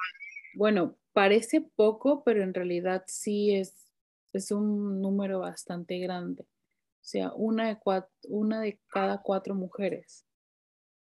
Bueno, 0.55 0.97
parece 1.13 1.61
poco, 1.61 2.25
pero 2.25 2.43
en 2.43 2.55
realidad 2.55 3.05
sí 3.07 3.55
es, 3.55 3.93
es 4.33 4.51
un 4.51 5.01
número 5.01 5.41
bastante 5.41 5.99
grande. 5.99 6.43
O 6.43 7.05
sea, 7.05 7.33
una 7.35 7.69
de, 7.69 7.79
una 8.25 8.61
de 8.61 8.81
cada 8.89 9.23
cuatro 9.23 9.55
mujeres. 9.55 10.27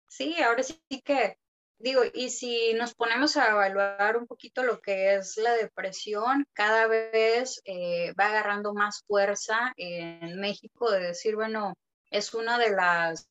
Sí, 0.08 0.40
ahora 0.42 0.62
sí 0.62 0.80
que 1.04 1.38
digo, 1.84 2.02
y 2.14 2.30
si 2.30 2.72
nos 2.74 2.94
ponemos 2.94 3.36
a 3.36 3.50
evaluar 3.50 4.16
un 4.16 4.26
poquito 4.26 4.62
lo 4.62 4.80
que 4.80 5.16
es 5.16 5.36
la 5.36 5.52
depresión, 5.52 6.46
cada 6.54 6.86
vez 6.86 7.60
eh, 7.66 8.14
va 8.18 8.28
agarrando 8.28 8.72
más 8.72 9.04
fuerza 9.06 9.74
en 9.76 10.40
México 10.40 10.90
de 10.90 11.00
decir, 11.00 11.36
bueno, 11.36 11.74
es 12.10 12.32
una 12.32 12.58
de 12.58 12.70
las 12.70 13.28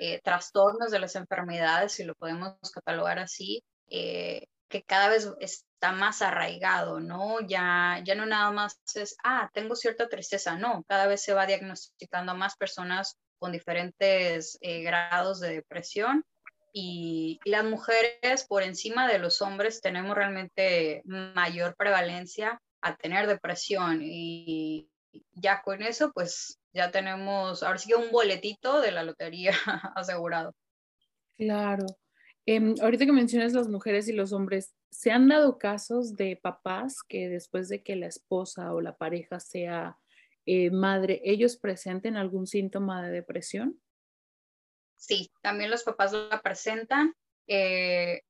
eh, 0.00 0.20
trastornos 0.22 0.90
de 0.90 0.98
las 0.98 1.14
enfermedades, 1.14 1.92
si 1.92 2.02
lo 2.02 2.16
podemos 2.16 2.56
catalogar 2.74 3.20
así, 3.20 3.62
eh, 3.88 4.48
que 4.68 4.82
cada 4.82 5.08
vez 5.08 5.30
está 5.38 5.92
más 5.92 6.22
arraigado, 6.22 6.98
¿no? 6.98 7.40
Ya, 7.40 8.00
ya 8.04 8.16
no 8.16 8.26
nada 8.26 8.50
más 8.50 8.80
es, 8.94 9.14
ah, 9.22 9.48
tengo 9.54 9.76
cierta 9.76 10.08
tristeza, 10.08 10.56
no, 10.56 10.82
cada 10.88 11.06
vez 11.06 11.22
se 11.22 11.34
va 11.34 11.46
diagnosticando 11.46 12.32
a 12.32 12.34
más 12.34 12.56
personas 12.56 13.16
con 13.38 13.52
diferentes 13.52 14.58
eh, 14.60 14.82
grados 14.82 15.38
de 15.38 15.54
depresión 15.54 16.24
y, 16.72 17.40
las 17.44 17.64
mujeres 17.64 18.44
por 18.48 18.62
encima 18.62 19.06
de 19.06 19.18
los 19.18 19.42
hombres 19.42 19.80
tenemos 19.80 20.16
realmente 20.16 21.02
mayor 21.04 21.76
prevalencia 21.76 22.60
a 22.80 22.96
tener 22.96 23.26
depresión 23.26 24.00
y 24.02 24.88
ya 25.32 25.62
con 25.62 25.82
eso 25.82 26.12
pues 26.12 26.58
ya 26.72 26.90
tenemos, 26.90 27.62
ahora 27.62 27.78
sí 27.78 27.88
que 27.88 27.96
un 27.96 28.10
boletito 28.10 28.80
de 28.80 28.92
la 28.92 29.02
lotería 29.02 29.52
asegurado. 29.94 30.54
Claro. 31.36 31.86
Em, 32.46 32.74
ahorita 32.80 33.06
que 33.06 33.12
mencionas 33.12 33.52
las 33.52 33.68
mujeres 33.68 34.08
y 34.08 34.12
los 34.12 34.32
hombres, 34.32 34.74
¿se 34.90 35.10
han 35.10 35.28
dado 35.28 35.58
casos 35.58 36.16
de 36.16 36.38
papás 36.42 37.02
que 37.06 37.28
después 37.28 37.68
de 37.68 37.82
que 37.82 37.94
la 37.94 38.06
esposa 38.06 38.72
o 38.74 38.80
la 38.80 38.96
pareja 38.96 39.38
sea 39.38 39.96
eh, 40.46 40.70
madre, 40.70 41.20
ellos 41.24 41.56
presenten 41.56 42.16
algún 42.16 42.46
síntoma 42.46 43.02
de 43.04 43.12
depresión? 43.12 43.80
Sí, 45.02 45.32
también 45.42 45.68
los 45.68 45.82
papás 45.82 46.12
la 46.12 46.40
presentan. 46.42 47.12
Eh, 47.48 48.22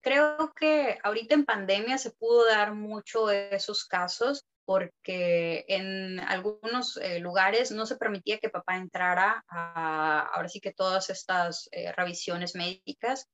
creo 0.00 0.52
que 0.54 0.96
ahorita 1.02 1.34
en 1.34 1.44
pandemia 1.44 1.98
se 1.98 2.12
pudo 2.12 2.46
dar 2.46 2.72
mucho 2.72 3.28
esos 3.32 3.84
casos 3.84 4.44
porque 4.64 5.64
en 5.66 6.20
algunos 6.20 6.98
eh, 6.98 7.18
lugares 7.18 7.72
no 7.72 7.84
se 7.84 7.96
permitía 7.96 8.38
que 8.38 8.48
papá 8.48 8.76
entrara 8.76 9.44
a, 9.48 10.20
ahora 10.20 10.48
sí 10.48 10.60
que 10.60 10.72
todas 10.72 11.10
estas 11.10 11.68
eh, 11.72 11.90
revisiones 11.90 12.54
médicas. 12.54 13.26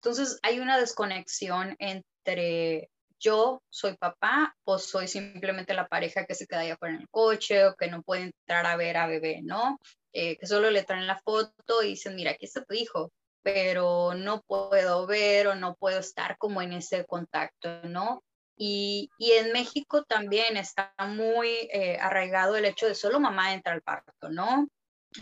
Entonces 0.00 0.38
hay 0.44 0.60
una 0.60 0.78
desconexión 0.78 1.74
entre 1.80 2.88
yo 3.22 3.62
soy 3.70 3.96
papá 3.96 4.54
o 4.64 4.78
soy 4.78 5.08
simplemente 5.08 5.74
la 5.74 5.86
pareja 5.88 6.26
que 6.26 6.34
se 6.34 6.46
queda 6.46 6.60
allá 6.60 6.74
afuera 6.74 6.94
en 6.96 7.02
el 7.02 7.08
coche 7.10 7.66
o 7.66 7.74
que 7.76 7.88
no 7.88 8.02
puede 8.02 8.22
entrar 8.24 8.66
a 8.66 8.76
ver 8.76 8.96
a 8.96 9.06
bebé, 9.06 9.40
¿no? 9.42 9.78
Eh, 10.12 10.36
que 10.38 10.46
solo 10.46 10.70
le 10.70 10.84
traen 10.84 11.06
la 11.06 11.20
foto 11.20 11.82
y 11.82 11.88
dicen, 11.90 12.16
mira, 12.16 12.32
aquí 12.32 12.46
está 12.46 12.64
tu 12.64 12.74
hijo. 12.74 13.10
pero 13.42 14.14
no 14.14 14.42
puedo 14.42 15.06
ver 15.06 15.48
o 15.48 15.54
no 15.54 15.74
puedo 15.76 15.98
estar 15.98 16.36
como 16.38 16.62
en 16.62 16.72
ese 16.74 17.04
contacto, 17.06 17.82
¿no? 17.84 18.22
Y, 18.56 19.10
y 19.18 19.32
en 19.32 19.52
México 19.52 20.04
también 20.04 20.56
está 20.56 20.94
muy 21.08 21.48
eh, 21.72 21.98
arraigado 22.00 22.56
el 22.56 22.64
hecho 22.66 22.86
de 22.86 22.94
solo 22.94 23.18
mamá 23.20 23.52
entra 23.54 23.72
al 23.72 23.82
parto, 23.82 24.28
¿no? 24.30 24.68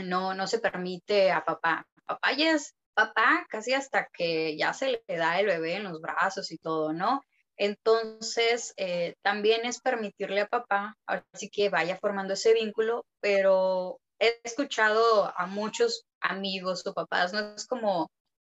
No, 0.01 0.34
no 0.34 0.46
se 0.46 0.59
permite 0.59 1.30
a 1.32 1.44
papá. 1.44 1.86
Papá 2.07 2.32
ya 2.32 2.53
es 2.53 2.74
papá 2.94 3.46
casi 3.48 3.72
hasta 3.72 4.09
que 4.12 4.57
ya 4.59 4.72
se 4.74 5.03
le 5.09 5.16
da 5.16 5.40
el 5.40 5.46
bebé 5.46 5.76
en 5.76 5.84
los 5.84 6.01
brazos 6.01 6.51
y 6.53 6.59
todo, 6.59 6.92
¿no? 6.92 7.22
Entonces, 7.61 8.72
eh, 8.78 9.16
también 9.22 9.66
es 9.66 9.82
permitirle 9.82 10.40
a 10.40 10.46
papá, 10.46 10.96
así 11.06 11.50
que 11.50 11.68
vaya 11.68 11.98
formando 11.98 12.32
ese 12.32 12.54
vínculo, 12.54 13.04
pero 13.20 13.98
he 14.18 14.40
escuchado 14.44 15.30
a 15.36 15.46
muchos 15.46 16.04
amigos 16.22 16.86
o 16.86 16.94
papás, 16.94 17.34
no 17.34 17.54
es 17.54 17.66
como, 17.66 18.08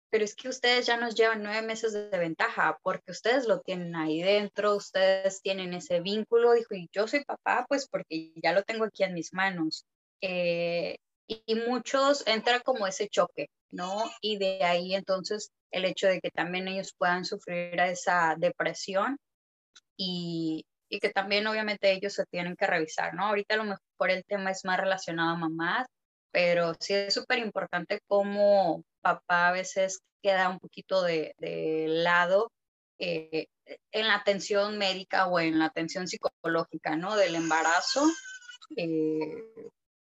pero 0.09 0.23
es 0.23 0.35
que 0.35 0.47
ustedes 0.47 0.85
ya 0.85 0.95
nos 0.95 1.15
llevan 1.15 1.43
nueve 1.43 1.61
meses 1.63 1.91
de 1.91 2.17
ventaja 2.17 2.77
porque 2.81 3.11
ustedes 3.11 3.45
lo 3.45 3.59
tienen 3.59 3.93
ahí 3.97 4.21
dentro, 4.21 4.75
ustedes 4.77 5.41
tienen 5.41 5.73
ese 5.73 5.99
vínculo, 5.99 6.53
dijo, 6.53 6.73
y 6.73 6.87
yo 6.93 7.05
soy 7.05 7.25
papá, 7.25 7.65
pues 7.67 7.89
porque 7.89 8.31
ya 8.41 8.53
lo 8.53 8.63
tengo 8.63 8.85
aquí 8.85 9.03
en 9.03 9.15
mis 9.15 9.33
manos. 9.33 9.83
Eh, 10.21 10.95
y 11.27 11.55
muchos 11.55 12.25
entra 12.25 12.61
como 12.61 12.87
ese 12.87 13.09
choque, 13.09 13.49
¿no? 13.73 14.09
Y 14.21 14.37
de 14.37 14.63
ahí 14.63 14.95
entonces 14.95 15.51
el 15.71 15.85
hecho 15.85 16.07
de 16.07 16.21
que 16.21 16.29
también 16.31 16.67
ellos 16.67 16.93
puedan 16.97 17.25
sufrir 17.25 17.79
esa 17.79 18.35
depresión 18.37 19.17
y, 19.97 20.65
y 20.89 20.99
que 20.99 21.09
también 21.09 21.47
obviamente 21.47 21.91
ellos 21.91 22.13
se 22.13 22.25
tienen 22.25 22.55
que 22.55 22.67
revisar, 22.67 23.13
¿no? 23.13 23.27
Ahorita 23.27 23.55
a 23.55 23.57
lo 23.57 23.63
mejor 23.65 24.11
el 24.11 24.23
tema 24.25 24.51
es 24.51 24.63
más 24.65 24.79
relacionado 24.79 25.31
a 25.31 25.37
mamás, 25.37 25.87
pero 26.31 26.73
sí 26.79 26.93
es 26.93 27.13
súper 27.13 27.39
importante 27.39 27.99
cómo 28.07 28.83
papá 29.01 29.49
a 29.49 29.51
veces 29.51 29.99
queda 30.21 30.49
un 30.49 30.59
poquito 30.59 31.03
de, 31.03 31.35
de 31.37 31.85
lado 31.87 32.51
eh, 32.99 33.47
en 33.91 34.07
la 34.07 34.15
atención 34.15 34.77
médica 34.77 35.27
o 35.27 35.39
en 35.39 35.59
la 35.59 35.65
atención 35.65 36.07
psicológica, 36.07 36.95
¿no? 36.95 37.15
Del 37.15 37.35
embarazo, 37.35 38.05
eh, 38.75 39.43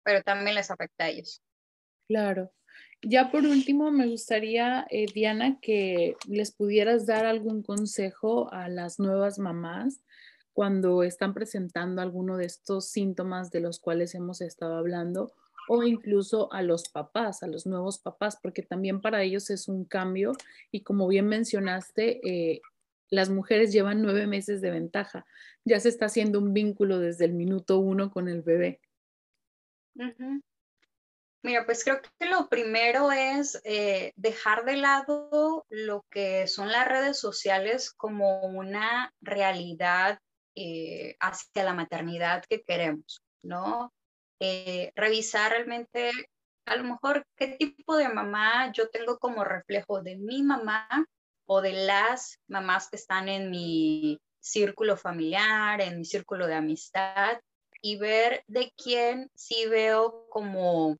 pero 0.04 0.22
también 0.24 0.56
les 0.56 0.72
afecta 0.72 1.06
a 1.06 1.10
ellos. 1.10 1.42
Claro. 2.08 2.52
Ya 3.02 3.32
por 3.32 3.46
último, 3.46 3.92
me 3.92 4.08
gustaría, 4.08 4.86
eh, 4.90 5.06
Diana, 5.14 5.58
que 5.62 6.18
les 6.28 6.52
pudieras 6.52 7.06
dar 7.06 7.26
algún 7.26 7.64
consejo 7.64 8.52
a 8.52 8.68
las 8.68 9.00
nuevas 9.00 9.40
mamás 9.40 10.02
cuando 10.52 11.04
están 11.04 11.34
presentando 11.34 12.02
alguno 12.02 12.36
de 12.36 12.46
estos 12.46 12.90
síntomas 12.90 13.52
de 13.52 13.62
los 13.62 13.80
cuales 13.80 14.16
hemos 14.16 14.42
estado 14.42 14.76
hablando 14.76 15.32
o 15.70 15.84
incluso 15.84 16.52
a 16.52 16.62
los 16.62 16.90
papás, 16.90 17.44
a 17.44 17.48
los 17.48 17.66
nuevos 17.66 18.00
papás, 18.00 18.38
porque 18.42 18.64
también 18.64 19.00
para 19.00 19.24
ellos 19.24 19.50
es 19.52 19.70
un 19.70 19.86
cambio 19.86 20.34
y 20.72 20.82
como 20.82 21.08
bien 21.08 21.28
mencionaste, 21.28 22.20
eh, 22.28 22.62
las 23.10 23.30
mujeres 23.30 23.72
llevan 23.72 24.02
nueve 24.02 24.28
meses 24.28 24.62
de 24.62 24.72
ventaja, 24.72 25.26
ya 25.64 25.80
se 25.80 25.90
está 25.90 26.08
haciendo 26.08 26.40
un 26.40 26.54
vínculo 26.54 27.00
desde 27.00 27.26
el 27.26 27.34
minuto 27.34 27.80
uno 27.80 28.12
con 28.12 28.28
el 28.28 28.42
bebé. 28.42 28.82
Mira, 31.42 31.66
pues 31.66 31.86
creo 31.86 32.02
que 32.02 32.26
lo 32.26 32.50
primero 32.50 33.12
es 33.14 33.62
eh, 33.64 34.12
dejar 34.18 34.66
de 34.66 34.76
lado 34.76 35.66
lo 35.70 36.06
que 36.10 36.48
son 36.48 36.70
las 36.70 36.86
redes 36.86 37.18
sociales 37.18 37.92
como 37.92 38.42
una 38.42 39.14
realidad 39.22 40.20
eh, 40.56 41.16
hacia 41.22 41.64
la 41.64 41.74
maternidad 41.74 42.44
que 42.50 42.62
queremos, 42.62 43.22
¿no? 43.42 43.94
Eh, 44.42 44.92
revisar 44.96 45.52
realmente 45.52 46.12
a 46.66 46.76
lo 46.76 46.84
mejor 46.84 47.26
qué 47.38 47.48
tipo 47.48 47.96
de 47.96 48.10
mamá 48.10 48.72
yo 48.74 48.90
tengo 48.90 49.18
como 49.18 49.46
reflejo 49.46 50.02
de 50.02 50.18
mi 50.18 50.44
mamá 50.44 50.88
o 51.46 51.62
de 51.62 51.74
las 51.74 52.38
mamás 52.48 52.90
que 52.90 52.98
están 52.98 53.30
en 53.30 53.50
mi 53.50 54.20
círculo 54.42 54.98
familiar, 54.98 55.80
en 55.80 56.00
mi 56.00 56.06
círculo 56.06 56.48
de 56.48 56.56
amistad 56.56 57.40
y 57.82 57.98
ver 57.98 58.44
de 58.48 58.74
quién 58.76 59.30
sí 59.36 59.66
veo 59.68 60.28
como 60.30 60.98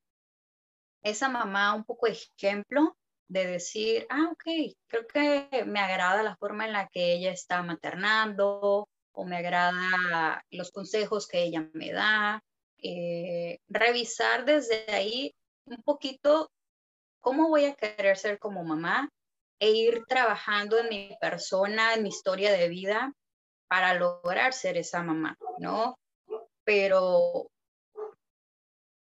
esa 1.04 1.30
mamá 1.30 1.74
un 1.74 1.84
poco 1.84 2.08
ejemplo 2.08 2.96
de 3.28 3.46
decir, 3.46 4.08
ah, 4.10 4.30
ok, 4.32 4.76
creo 4.88 5.08
que 5.08 5.64
me 5.66 5.80
agrada 5.80 6.24
la 6.24 6.36
forma 6.38 6.66
en 6.66 6.74
la 6.74 6.88
que 6.88 7.14
ella 7.14 7.32
está 7.32 7.62
maternando 7.62 8.88
o 9.12 9.26
me 9.26 9.38
agrada 9.38 10.44
los 10.50 10.72
consejos 10.72 11.28
que 11.28 11.44
ella 11.44 11.70
me 11.74 11.92
da. 11.92 12.42
Eh, 12.82 13.60
revisar 13.68 14.46
desde 14.46 14.86
ahí 14.92 15.36
un 15.66 15.84
poquito 15.84 16.50
cómo 17.20 17.50
voy 17.50 17.66
a 17.66 17.76
querer 17.76 18.18
ser 18.18 18.40
como 18.40 18.64
mamá 18.64 19.10
e 19.60 19.72
ir 19.72 20.06
trabajando 20.08 20.78
en 20.80 20.90
mi 20.90 21.18
persona, 21.20 21.94
en 21.94 22.04
mi 22.04 22.10
historia 22.10 22.52
de 22.54 22.70
vida 22.70 23.14
para 23.68 23.94
lograr 23.94 24.54
ser 24.54 24.78
esa 24.78 25.04
mamá, 25.04 25.38
¿no? 25.60 26.00
Pero 26.64 27.52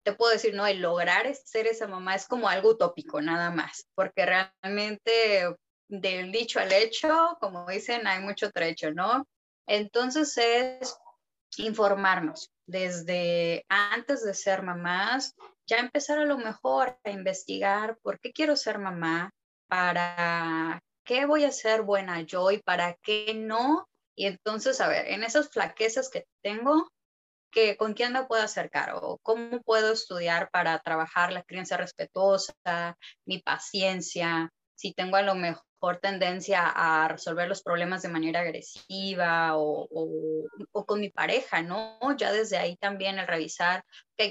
te 0.06 0.12
puedo 0.12 0.30
decir, 0.30 0.54
no, 0.54 0.64
el 0.68 0.80
lograr 0.80 1.34
ser 1.34 1.66
esa 1.66 1.88
mamá 1.88 2.14
es 2.14 2.28
como 2.28 2.48
algo 2.48 2.70
utópico, 2.70 3.20
nada 3.20 3.50
más, 3.50 3.88
porque 3.96 4.24
realmente 4.24 5.52
del 5.88 6.30
dicho 6.30 6.60
al 6.60 6.70
hecho, 6.70 7.36
como 7.40 7.66
dicen, 7.66 8.06
hay 8.06 8.20
mucho 8.20 8.52
trecho, 8.52 8.92
¿no? 8.92 9.26
Entonces 9.66 10.38
es 10.38 10.96
informarnos 11.56 12.52
desde 12.68 13.64
antes 13.68 14.24
de 14.24 14.34
ser 14.34 14.62
mamás, 14.62 15.34
ya 15.66 15.78
empezar 15.78 16.20
a 16.20 16.24
lo 16.24 16.38
mejor 16.38 16.96
a 17.02 17.10
investigar 17.10 17.98
por 18.00 18.20
qué 18.20 18.30
quiero 18.32 18.54
ser 18.54 18.78
mamá, 18.78 19.30
para 19.68 20.80
qué 21.04 21.26
voy 21.26 21.42
a 21.42 21.50
ser 21.50 21.82
buena 21.82 22.20
yo 22.20 22.52
y 22.52 22.62
para 22.62 22.94
qué 23.02 23.34
no. 23.34 23.88
Y 24.14 24.26
entonces, 24.26 24.80
a 24.80 24.86
ver, 24.86 25.08
en 25.08 25.24
esas 25.24 25.48
flaquezas 25.48 26.10
que 26.10 26.26
tengo, 26.44 26.88
con 27.78 27.94
quién 27.94 28.12
me 28.12 28.24
puedo 28.24 28.42
acercar 28.42 28.92
o 28.94 29.18
cómo 29.22 29.62
puedo 29.62 29.92
estudiar 29.92 30.50
para 30.50 30.78
trabajar 30.80 31.32
la 31.32 31.42
crianza 31.42 31.76
respetuosa, 31.76 32.54
mi 33.24 33.38
paciencia, 33.38 34.50
si 34.74 34.92
tengo 34.92 35.16
a 35.16 35.22
lo 35.22 35.34
mejor 35.34 35.98
tendencia 36.00 36.66
a 36.66 37.08
resolver 37.08 37.48
los 37.48 37.62
problemas 37.62 38.02
de 38.02 38.08
manera 38.08 38.40
agresiva 38.40 39.52
o, 39.56 39.88
con 40.86 41.00
mi 41.00 41.10
pareja, 41.10 41.62
¿no? 41.62 41.98
Ya 42.16 42.32
desde 42.32 42.58
ahí 42.58 42.76
también 42.76 43.18
el 43.18 43.26
revisar 43.26 43.84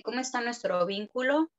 cómo 0.04 0.20
está 0.20 0.42
nuestro 0.42 0.86
vínculo 0.86 1.50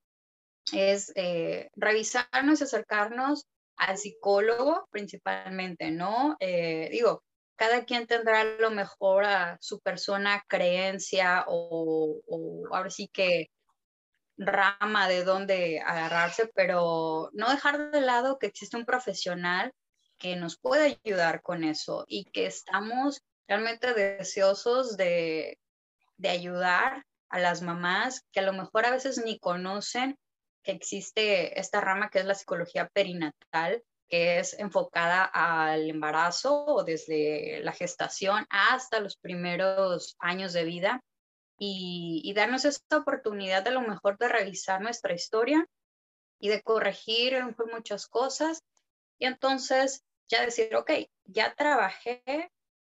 es 0.72 1.12
eh, 1.14 1.70
revisarnos 1.76 2.60
y 2.60 2.64
acercarnos 2.64 3.46
al 3.76 3.98
psicólogo 3.98 4.88
principalmente, 4.90 5.90
¿no? 5.90 6.36
Eh, 6.40 6.88
digo, 6.90 7.22
cada 7.56 7.84
quien 7.84 8.06
tendrá 8.06 8.44
lo 8.44 8.70
mejor 8.70 9.24
a 9.24 9.58
su 9.60 9.80
persona, 9.80 10.44
creencia 10.46 11.44
o, 11.48 12.20
o 12.26 12.74
ahora 12.74 12.90
sí 12.90 13.08
que 13.08 13.50
rama 14.38 15.08
de 15.08 15.24
dónde 15.24 15.80
agarrarse, 15.80 16.50
pero 16.54 17.30
no 17.32 17.50
dejar 17.50 17.90
de 17.90 18.00
lado 18.02 18.38
que 18.38 18.46
existe 18.46 18.76
un 18.76 18.84
profesional 18.84 19.72
que 20.18 20.36
nos 20.36 20.58
puede 20.58 20.98
ayudar 21.04 21.42
con 21.42 21.64
eso 21.64 22.04
y 22.08 22.24
que 22.26 22.46
estamos 22.46 23.22
realmente 23.48 23.94
deseosos 23.94 24.96
de, 24.96 25.58
de 26.16 26.28
ayudar 26.28 27.04
a 27.28 27.38
las 27.38 27.62
mamás 27.62 28.22
que 28.32 28.40
a 28.40 28.44
lo 28.44 28.52
mejor 28.52 28.86
a 28.86 28.90
veces 28.90 29.22
ni 29.24 29.38
conocen 29.38 30.18
que 30.62 30.72
existe 30.72 31.58
esta 31.58 31.80
rama 31.80 32.10
que 32.10 32.20
es 32.20 32.24
la 32.24 32.34
psicología 32.34 32.88
perinatal 32.88 33.82
que 34.08 34.38
es 34.38 34.54
enfocada 34.58 35.24
al 35.24 35.90
embarazo 35.90 36.64
o 36.64 36.84
desde 36.84 37.60
la 37.62 37.72
gestación 37.72 38.46
hasta 38.50 39.00
los 39.00 39.16
primeros 39.16 40.16
años 40.18 40.52
de 40.52 40.64
vida 40.64 41.02
y, 41.58 42.32
darnos 42.34 42.64
esta 42.64 42.98
oportunidad 42.98 43.62
de 43.62 43.70
lo 43.70 43.80
mejor 43.80 44.18
de 44.18 44.28
revisar 44.28 44.80
nuestra 44.80 45.14
historia 45.14 45.66
y 46.38 46.48
de 46.48 46.62
corregir 46.62 47.42
muchas 47.72 48.06
cosas 48.06 48.62
y 49.18 49.26
entonces 49.26 50.04
ya 50.28 50.44
decir, 50.44 50.74
ok, 50.76 50.90
ya 51.24 51.54
trabajé 51.54 52.22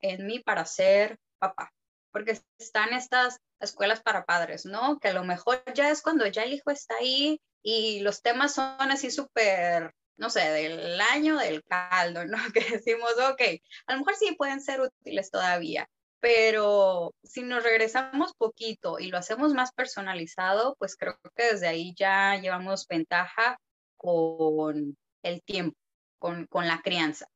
en 0.00 0.26
mí 0.26 0.40
para 0.40 0.64
ser 0.64 1.18
papá, 1.38 1.70
porque 2.12 2.40
están 2.58 2.94
estas 2.94 3.38
escuelas 3.60 4.00
para 4.00 4.24
padres, 4.24 4.64
¿no? 4.64 4.98
Que 4.98 5.08
a 5.08 5.12
lo 5.12 5.24
mejor 5.24 5.62
ya 5.74 5.90
es 5.90 6.02
cuando 6.02 6.26
ya 6.26 6.44
el 6.44 6.54
hijo 6.54 6.70
está 6.70 6.94
ahí 6.96 7.40
y 7.62 8.00
los 8.00 8.22
temas 8.22 8.54
son 8.54 8.90
así 8.90 9.10
súper 9.10 9.92
no 10.22 10.30
sé, 10.30 10.40
del 10.52 11.00
año 11.00 11.36
del 11.36 11.64
caldo, 11.64 12.24
¿no? 12.24 12.36
Que 12.54 12.60
decimos, 12.60 13.10
ok, 13.32 13.42
a 13.86 13.92
lo 13.92 13.98
mejor 13.98 14.14
sí 14.14 14.36
pueden 14.36 14.60
ser 14.60 14.80
útiles 14.80 15.32
todavía, 15.32 15.88
pero 16.20 17.12
si 17.24 17.42
nos 17.42 17.64
regresamos 17.64 18.32
poquito 18.34 19.00
y 19.00 19.08
lo 19.08 19.18
hacemos 19.18 19.52
más 19.52 19.72
personalizado, 19.72 20.76
pues 20.78 20.94
creo 20.96 21.18
que 21.34 21.42
desde 21.52 21.66
ahí 21.66 21.92
ya 21.96 22.36
llevamos 22.36 22.86
ventaja 22.86 23.58
con 23.96 24.96
el 25.24 25.42
tiempo, 25.42 25.76
con, 26.20 26.46
con 26.46 26.68
la 26.68 26.80
crianza. 26.82 27.26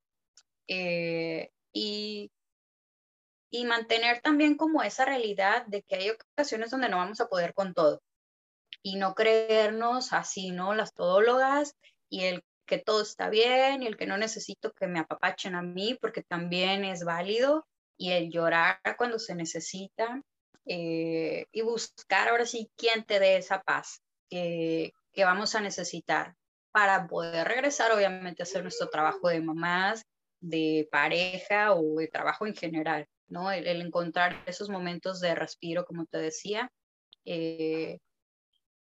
Eh, 0.68 1.50
y, 1.72 2.30
y 3.50 3.64
mantener 3.64 4.20
también 4.20 4.56
como 4.56 4.84
esa 4.84 5.04
realidad 5.04 5.66
de 5.66 5.82
que 5.82 5.96
hay 5.96 6.10
ocasiones 6.10 6.70
donde 6.70 6.88
no 6.88 6.98
vamos 6.98 7.20
a 7.20 7.26
poder 7.26 7.52
con 7.52 7.74
todo 7.74 8.00
y 8.80 8.94
no 8.94 9.14
creernos 9.16 10.12
así, 10.12 10.52
¿no? 10.52 10.74
Las 10.74 10.94
todólogas 10.94 11.74
y 12.08 12.24
el 12.24 12.44
que 12.66 12.78
todo 12.78 13.02
está 13.02 13.30
bien 13.30 13.82
y 13.82 13.86
el 13.86 13.96
que 13.96 14.06
no 14.06 14.18
necesito 14.18 14.72
que 14.72 14.86
me 14.86 14.98
apapachen 14.98 15.54
a 15.54 15.62
mí, 15.62 15.96
porque 16.00 16.22
también 16.22 16.84
es 16.84 17.04
válido, 17.04 17.66
y 17.96 18.12
el 18.12 18.30
llorar 18.30 18.80
cuando 18.98 19.18
se 19.18 19.34
necesita, 19.34 20.22
eh, 20.66 21.46
y 21.52 21.62
buscar 21.62 22.28
ahora 22.28 22.44
sí 22.44 22.70
quién 22.76 23.04
te 23.04 23.20
dé 23.20 23.36
esa 23.36 23.62
paz 23.62 24.02
que, 24.28 24.92
que 25.12 25.24
vamos 25.24 25.54
a 25.54 25.60
necesitar 25.60 26.34
para 26.72 27.06
poder 27.06 27.48
regresar, 27.48 27.92
obviamente, 27.92 28.42
a 28.42 28.44
hacer 28.44 28.62
nuestro 28.62 28.88
trabajo 28.90 29.28
de 29.28 29.40
mamás, 29.40 30.04
de 30.40 30.88
pareja 30.90 31.72
o 31.72 31.96
de 31.96 32.08
trabajo 32.08 32.46
en 32.46 32.54
general, 32.54 33.06
¿no? 33.28 33.50
El, 33.50 33.80
encontrar 33.80 34.42
esos 34.46 34.68
momentos 34.68 35.20
de 35.20 35.34
respiro, 35.34 35.86
como 35.86 36.04
te 36.04 36.18
decía. 36.18 36.70
Eh, 37.24 37.98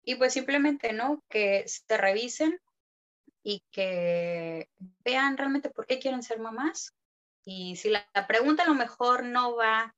y 0.03 0.17
pues 0.17 0.33
simplemente, 0.33 0.93
¿no? 0.93 1.23
Que 1.29 1.65
se 1.67 1.97
revisen 1.97 2.59
y 3.45 3.63
que 3.71 4.69
vean 5.05 5.37
realmente 5.37 5.71
por 5.71 5.87
qué 5.87 6.01
quieren 6.01 6.23
ser 6.23 6.41
mamás. 6.41 6.93
Y 7.45 7.77
si 7.77 7.91
la, 7.91 8.09
la 8.15 8.27
pregunta 8.27 8.65
a 8.65 8.67
lo 8.67 8.75
mejor 8.75 9.25
no 9.25 9.55
va 9.55 9.95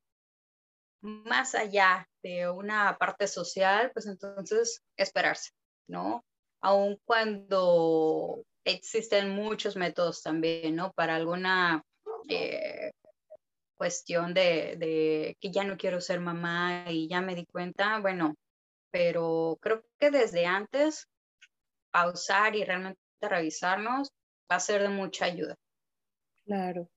más 1.00 1.54
allá 1.54 2.06
de 2.22 2.50
una 2.50 2.98
parte 2.98 3.28
social, 3.28 3.90
pues 3.94 4.06
entonces 4.06 4.82
esperarse, 4.96 5.52
¿no? 5.86 6.24
aun 6.66 6.98
cuando 7.04 8.44
existen 8.64 9.30
muchos 9.30 9.76
métodos 9.76 10.22
también, 10.22 10.74
¿no? 10.74 10.92
Para 10.92 11.14
alguna 11.14 11.84
eh, 12.28 12.90
cuestión 13.76 14.34
de, 14.34 15.36
que 15.40 15.50
ya 15.52 15.62
no 15.62 15.76
quiero 15.76 16.00
ser 16.00 16.20
mamá 16.20 16.86
y 16.88 17.08
ya 17.08 17.20
me 17.20 17.36
di 17.36 17.46
cuenta, 17.46 18.00
bueno, 18.00 18.34
pero 18.90 19.58
creo 19.60 19.84
que 20.00 20.10
desde 20.10 20.46
antes 20.46 21.06
pausar 21.92 22.56
y 22.56 22.64
realmente 22.64 23.00
revisarnos 23.20 24.08
va 24.50 24.56
a 24.56 24.60
ser 24.60 24.82
de 24.82 24.88
mucha 24.88 25.26
ayuda. 25.26 25.56
Claro. 26.44 26.88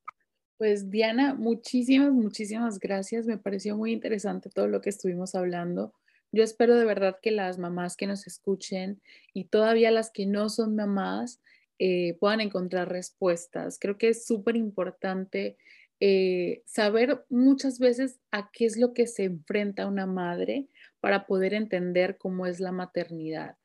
Pues 0.57 0.89
Diana, 0.89 1.33
muchísimas, 1.35 2.11
muchísimas 2.11 2.79
gracias. 2.79 3.25
Me 3.25 3.37
pareció 3.37 3.77
muy 3.77 3.93
interesante 3.93 4.49
todo 4.49 4.67
lo 4.67 4.81
que 4.81 4.89
estuvimos 4.89 5.33
hablando. 5.33 5.93
Yo 6.31 6.43
espero 6.43 6.75
de 6.75 6.85
verdad 6.85 7.17
que 7.21 7.31
las 7.31 7.57
mamás 7.57 7.95
que 7.95 8.07
nos 8.07 8.27
escuchen 8.27 9.01
y 9.33 9.45
todavía 9.45 9.89
las 9.89 10.11
que 10.11 10.25
no 10.25 10.49
son 10.49 10.75
mamás 10.75 11.41
eh, 11.79 12.17
puedan 12.19 12.41
encontrar 12.41 12.89
respuestas. 12.89 13.79
Creo 13.79 13.97
que 13.97 14.09
es 14.09 14.25
súper 14.25 14.57
importante 14.57 15.57
eh, 16.01 16.61
saber 16.65 17.25
muchas 17.29 17.79
veces 17.79 18.19
a 18.31 18.51
qué 18.51 18.65
es 18.65 18.77
lo 18.77 18.93
que 18.93 19.07
se 19.07 19.23
enfrenta 19.23 19.87
una 19.87 20.05
madre 20.05 20.67
para 20.99 21.25
poder 21.25 21.53
entender 21.53 22.17
cómo 22.17 22.45
es 22.45 22.59
la 22.59 22.71
maternidad. 22.71 23.55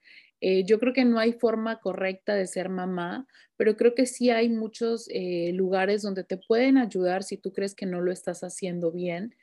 Eh, 0.47 0.65
yo 0.65 0.79
creo 0.79 0.93
que 0.93 1.07
no 1.07 1.19
hay 1.19 1.33
forma 1.33 1.81
correcta 1.81 2.35
de 2.35 2.47
ser 2.47 2.69
mamá, 2.69 3.27
pero 3.57 3.77
creo 3.77 3.95
que 3.95 4.05
sí 4.05 4.29
hay 4.29 4.51
muchos 4.51 5.09
lugares 5.53 6.03
donde 6.03 6.25
te 6.25 6.37
pueden 6.37 6.77
ayudar 6.77 7.23
si 7.23 7.39
tú 7.39 7.53
crees 7.53 7.75
que 7.75 7.87
no 7.87 8.01
lo 8.03 8.13
estás 8.13 8.43
haciendo 8.43 8.91
bien 8.91 9.35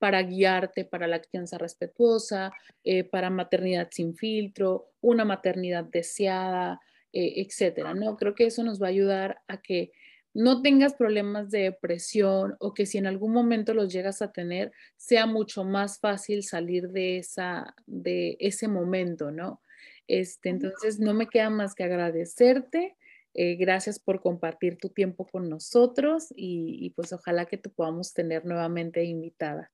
para 0.00 0.22
guiarte 0.22 0.86
para 0.86 1.06
la 1.06 1.20
crianza 1.20 1.58
respetuosa, 1.58 2.52
eh, 2.84 3.04
para 3.04 3.28
maternidad 3.28 3.88
sin 3.92 4.16
filtro, 4.16 4.88
una 5.02 5.26
maternidad 5.26 5.84
deseada, 5.84 6.80
eh, 7.12 7.34
etcétera, 7.36 7.92
¿no? 7.92 8.16
Creo 8.16 8.34
que 8.34 8.46
eso 8.46 8.64
nos 8.64 8.82
va 8.82 8.86
a 8.86 8.90
ayudar 8.90 9.42
a 9.46 9.60
que 9.60 9.92
no 10.32 10.62
tengas 10.62 10.94
problemas 10.94 11.50
de 11.50 11.64
depresión 11.64 12.56
o 12.60 12.72
que 12.72 12.86
si 12.86 12.96
en 12.96 13.06
algún 13.06 13.32
momento 13.32 13.74
los 13.74 13.92
llegas 13.92 14.22
a 14.22 14.32
tener, 14.32 14.72
sea 14.96 15.26
mucho 15.26 15.64
más 15.64 15.98
fácil 16.00 16.44
salir 16.44 16.88
de, 16.88 17.18
esa, 17.18 17.74
de 17.86 18.38
ese 18.40 18.68
momento, 18.68 19.30
¿no? 19.30 19.60
Este, 20.10 20.48
entonces, 20.48 20.98
no 20.98 21.14
me 21.14 21.28
queda 21.28 21.50
más 21.50 21.76
que 21.76 21.84
agradecerte. 21.84 22.96
Eh, 23.32 23.54
gracias 23.54 24.00
por 24.00 24.20
compartir 24.20 24.76
tu 24.76 24.88
tiempo 24.88 25.24
con 25.24 25.48
nosotros 25.48 26.32
y, 26.34 26.84
y 26.84 26.90
pues 26.90 27.12
ojalá 27.12 27.46
que 27.46 27.58
te 27.58 27.70
podamos 27.70 28.12
tener 28.12 28.44
nuevamente 28.44 29.04
invitada. 29.04 29.70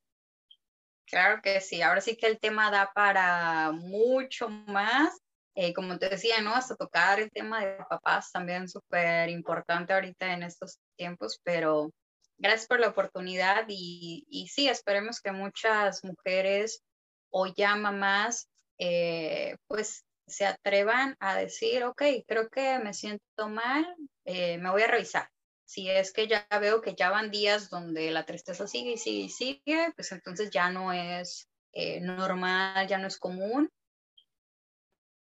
Claro 1.07 1.41
que 1.41 1.63
sí, 1.63 1.81
ahora 1.81 2.03
sí 2.03 2.17
que 2.17 2.27
el 2.27 2.39
tema 2.39 2.71
da 2.71 2.91
para 2.95 3.73
mucho 3.73 4.51
más. 4.51 5.19
Eh, 5.55 5.73
como 5.73 5.99
te 5.99 6.11
decía, 6.11 6.43
¿no? 6.43 6.55
Hasta 6.55 6.77
tocar 6.77 7.19
el 7.19 7.31
tema 7.31 7.65
de 7.65 7.79
papás 7.89 8.31
también 8.31 8.69
súper 8.69 9.31
importante 9.31 9.95
ahorita 9.95 10.35
en 10.35 10.43
estos 10.43 10.81
tiempos, 10.97 11.41
pero 11.43 11.93
gracias 12.37 12.67
por 12.67 12.79
la 12.79 12.89
oportunidad 12.89 13.65
y, 13.69 14.27
y 14.29 14.49
sí, 14.49 14.69
esperemos 14.69 15.23
que 15.23 15.33
muchas 15.33 16.05
mujeres 16.05 16.83
o 17.31 17.47
ya 17.47 17.75
mamás, 17.75 18.51
eh, 18.79 19.57
pues 19.67 20.06
se 20.27 20.47
atrevan 20.47 21.17
a 21.21 21.37
decir, 21.37 21.85
ok, 21.85 22.03
creo 22.27 22.49
que 22.49 22.79
me 22.79 22.95
siento 22.95 23.49
mal, 23.49 23.87
eh, 24.25 24.59
me 24.59 24.71
voy 24.71 24.83
a 24.83 24.89
revisar 24.89 25.29
si 25.67 25.91
es 25.91 26.13
que 26.13 26.29
ya 26.29 26.47
veo 26.61 26.81
que 26.81 26.95
ya 26.95 27.11
van 27.11 27.31
días 27.31 27.69
donde 27.69 28.11
la 28.13 28.25
tristeza 28.25 28.67
sigue 28.67 28.93
y 28.93 28.99
sigue 28.99 29.25
y 29.25 29.29
sigue, 29.29 29.93
pues 29.97 30.13
entonces 30.13 30.51
ya 30.51 30.71
no 30.71 30.93
es 30.93 31.49
eh, 31.73 32.01
normal, 32.01 32.87
ya 32.87 32.99
no 32.99 33.09
es 33.09 33.19
común. 33.19 33.69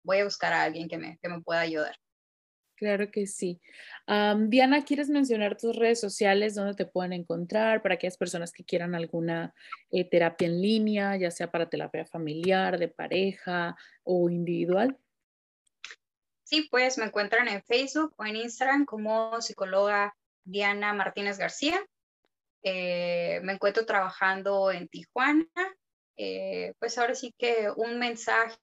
Voy 0.03 0.19
a 0.19 0.23
buscar 0.23 0.51
a 0.53 0.63
alguien 0.63 0.89
que 0.89 0.97
me, 0.97 1.19
que 1.21 1.29
me 1.29 1.41
pueda 1.41 1.61
ayudar. 1.61 1.95
Claro 2.81 3.11
que 3.11 3.27
sí. 3.27 3.61
Diana, 4.07 4.83
¿quieres 4.83 5.07
mencionar 5.07 5.55
tus 5.55 5.75
redes 5.75 6.01
sociales 6.01 6.55
donde 6.55 6.73
te 6.73 6.87
pueden 6.87 7.13
encontrar 7.13 7.83
para 7.83 7.93
aquellas 7.93 8.17
personas 8.17 8.51
que 8.51 8.63
quieran 8.63 8.95
alguna 8.95 9.53
eh, 9.91 10.03
terapia 10.03 10.47
en 10.47 10.59
línea, 10.59 11.15
ya 11.15 11.29
sea 11.29 11.51
para 11.51 11.69
terapia 11.69 12.07
familiar, 12.07 12.79
de 12.79 12.87
pareja 12.87 13.75
o 14.03 14.31
individual? 14.31 14.97
Sí, 16.43 16.69
pues 16.71 16.97
me 16.97 17.05
encuentran 17.05 17.47
en 17.49 17.61
Facebook 17.61 18.15
o 18.17 18.25
en 18.25 18.37
Instagram 18.37 18.85
como 18.85 19.39
psicóloga 19.41 20.17
Diana 20.43 20.91
Martínez 20.91 21.37
García. 21.37 21.79
Eh, 22.63 23.41
me 23.43 23.53
encuentro 23.53 23.85
trabajando 23.85 24.71
en 24.71 24.87
Tijuana. 24.87 25.45
Eh, 26.23 26.75
pues 26.77 26.99
ahora 26.99 27.15
sí 27.15 27.33
que 27.35 27.71
un 27.75 27.97
mensaje 27.97 28.55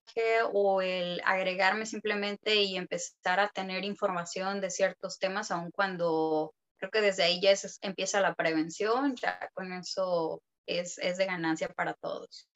o 0.52 0.80
el 0.80 1.20
agregarme 1.24 1.86
simplemente 1.86 2.54
y 2.54 2.76
empezar 2.76 3.40
a 3.40 3.48
tener 3.48 3.82
información 3.82 4.60
de 4.60 4.70
ciertos 4.70 5.18
temas, 5.18 5.50
aun 5.50 5.72
cuando 5.72 6.54
creo 6.76 6.92
que 6.92 7.00
desde 7.00 7.24
ahí 7.24 7.40
ya 7.40 7.52
empieza 7.82 8.20
la 8.20 8.36
prevención, 8.36 9.16
ya 9.16 9.50
con 9.54 9.72
eso 9.72 10.40
es, 10.68 10.98
es 10.98 11.18
de 11.18 11.26
ganancia 11.26 11.68
para 11.70 11.94
todos. 11.94 12.48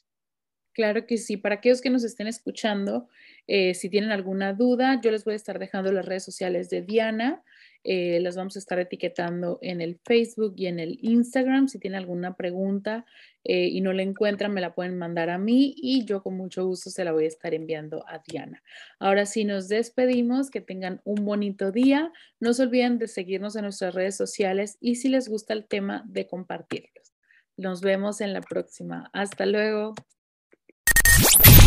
Claro 0.73 1.05
que 1.05 1.19
sí. 1.19 1.37
Para 1.37 1.57
aquellos 1.57 1.81
que 1.81 1.91
nos 1.91 2.05
estén 2.05 2.29
escuchando, 2.29 3.09
eh, 3.49 3.75
si 3.75 3.91
tienen 3.91 4.13
alguna 4.13 4.53
duda, 4.53 5.01
yo 5.03 5.11
les 5.11 5.25
voy 5.25 5.33
a 5.33 5.37
estar 5.37 5.59
dejando 5.59 5.91
las 5.91 6.07
redes 6.07 6.25
sociales 6.25 6.71
de 6.71 6.83
Diana. 6.83 7.43
Eh, 7.85 8.21
las 8.21 8.37
vamos 8.37 8.57
a 8.57 8.59
estar 8.61 8.79
etiquetando 8.79 9.59
en 9.61 9.81
el 9.81 9.99
Facebook 10.05 10.55
y 10.57 10.67
en 10.67 10.79
el 10.79 10.99
Instagram. 11.03 11.69
Si 11.69 11.79
tienen 11.79 11.99
alguna 11.99 12.37
pregunta 12.37 13.05
eh, 13.45 13.67
y 13.67 13.81
no 13.81 13.93
la 13.93 14.03
encuentran, 14.03 14.53
me 14.53 14.61
la 14.61 14.75
pueden 14.75 14.97
mandar 14.99 15.31
a 15.31 15.39
mí 15.39 15.75
y 15.77 16.05
yo 16.05 16.23
con 16.23 16.37
mucho 16.37 16.65
gusto 16.65 16.91
se 16.91 17.05
la 17.05 17.13
voy 17.13 17.25
a 17.25 17.29
estar 17.29 17.55
enviando 17.55 18.05
a 18.09 18.23
Diana. 18.27 18.63
Ahora 18.99 19.27
sí, 19.27 19.45
nos 19.45 19.69
despedimos. 19.69 20.51
Que 20.51 20.61
tengan 20.61 21.01
un 21.05 21.25
bonito 21.25 21.73
día. 21.73 22.13
No 22.41 22.53
se 22.53 22.63
olviden 22.63 22.99
de 22.99 23.09
seguirnos 23.09 23.57
en 23.57 23.63
nuestras 23.63 23.95
redes 23.95 24.17
sociales 24.17 24.77
y 24.81 24.97
si 24.97 25.09
les 25.09 25.29
gusta 25.29 25.53
el 25.53 25.67
tema, 25.67 26.05
de 26.07 26.27
compartirlos. 26.27 27.13
Nos 27.57 27.81
vemos 27.81 28.21
en 28.21 28.33
la 28.33 28.41
próxima. 28.41 29.11
Hasta 29.13 29.47
luego. 29.47 29.95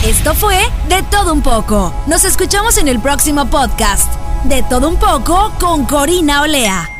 Esto 0.06 0.34
fue 0.34 0.58
De 0.90 1.04
Todo 1.10 1.34
Un 1.34 1.42
poco. 1.42 1.94
Nos 2.08 2.26
escuchamos 2.26 2.78
en 2.78 2.88
el 2.88 3.00
próximo 3.00 3.50
podcast. 3.50 4.25
De 4.48 4.62
Todo 4.70 4.90
Un 4.90 4.98
poco 4.98 5.54
con 5.60 5.86
Corina 5.86 6.42
Olea. 6.42 6.95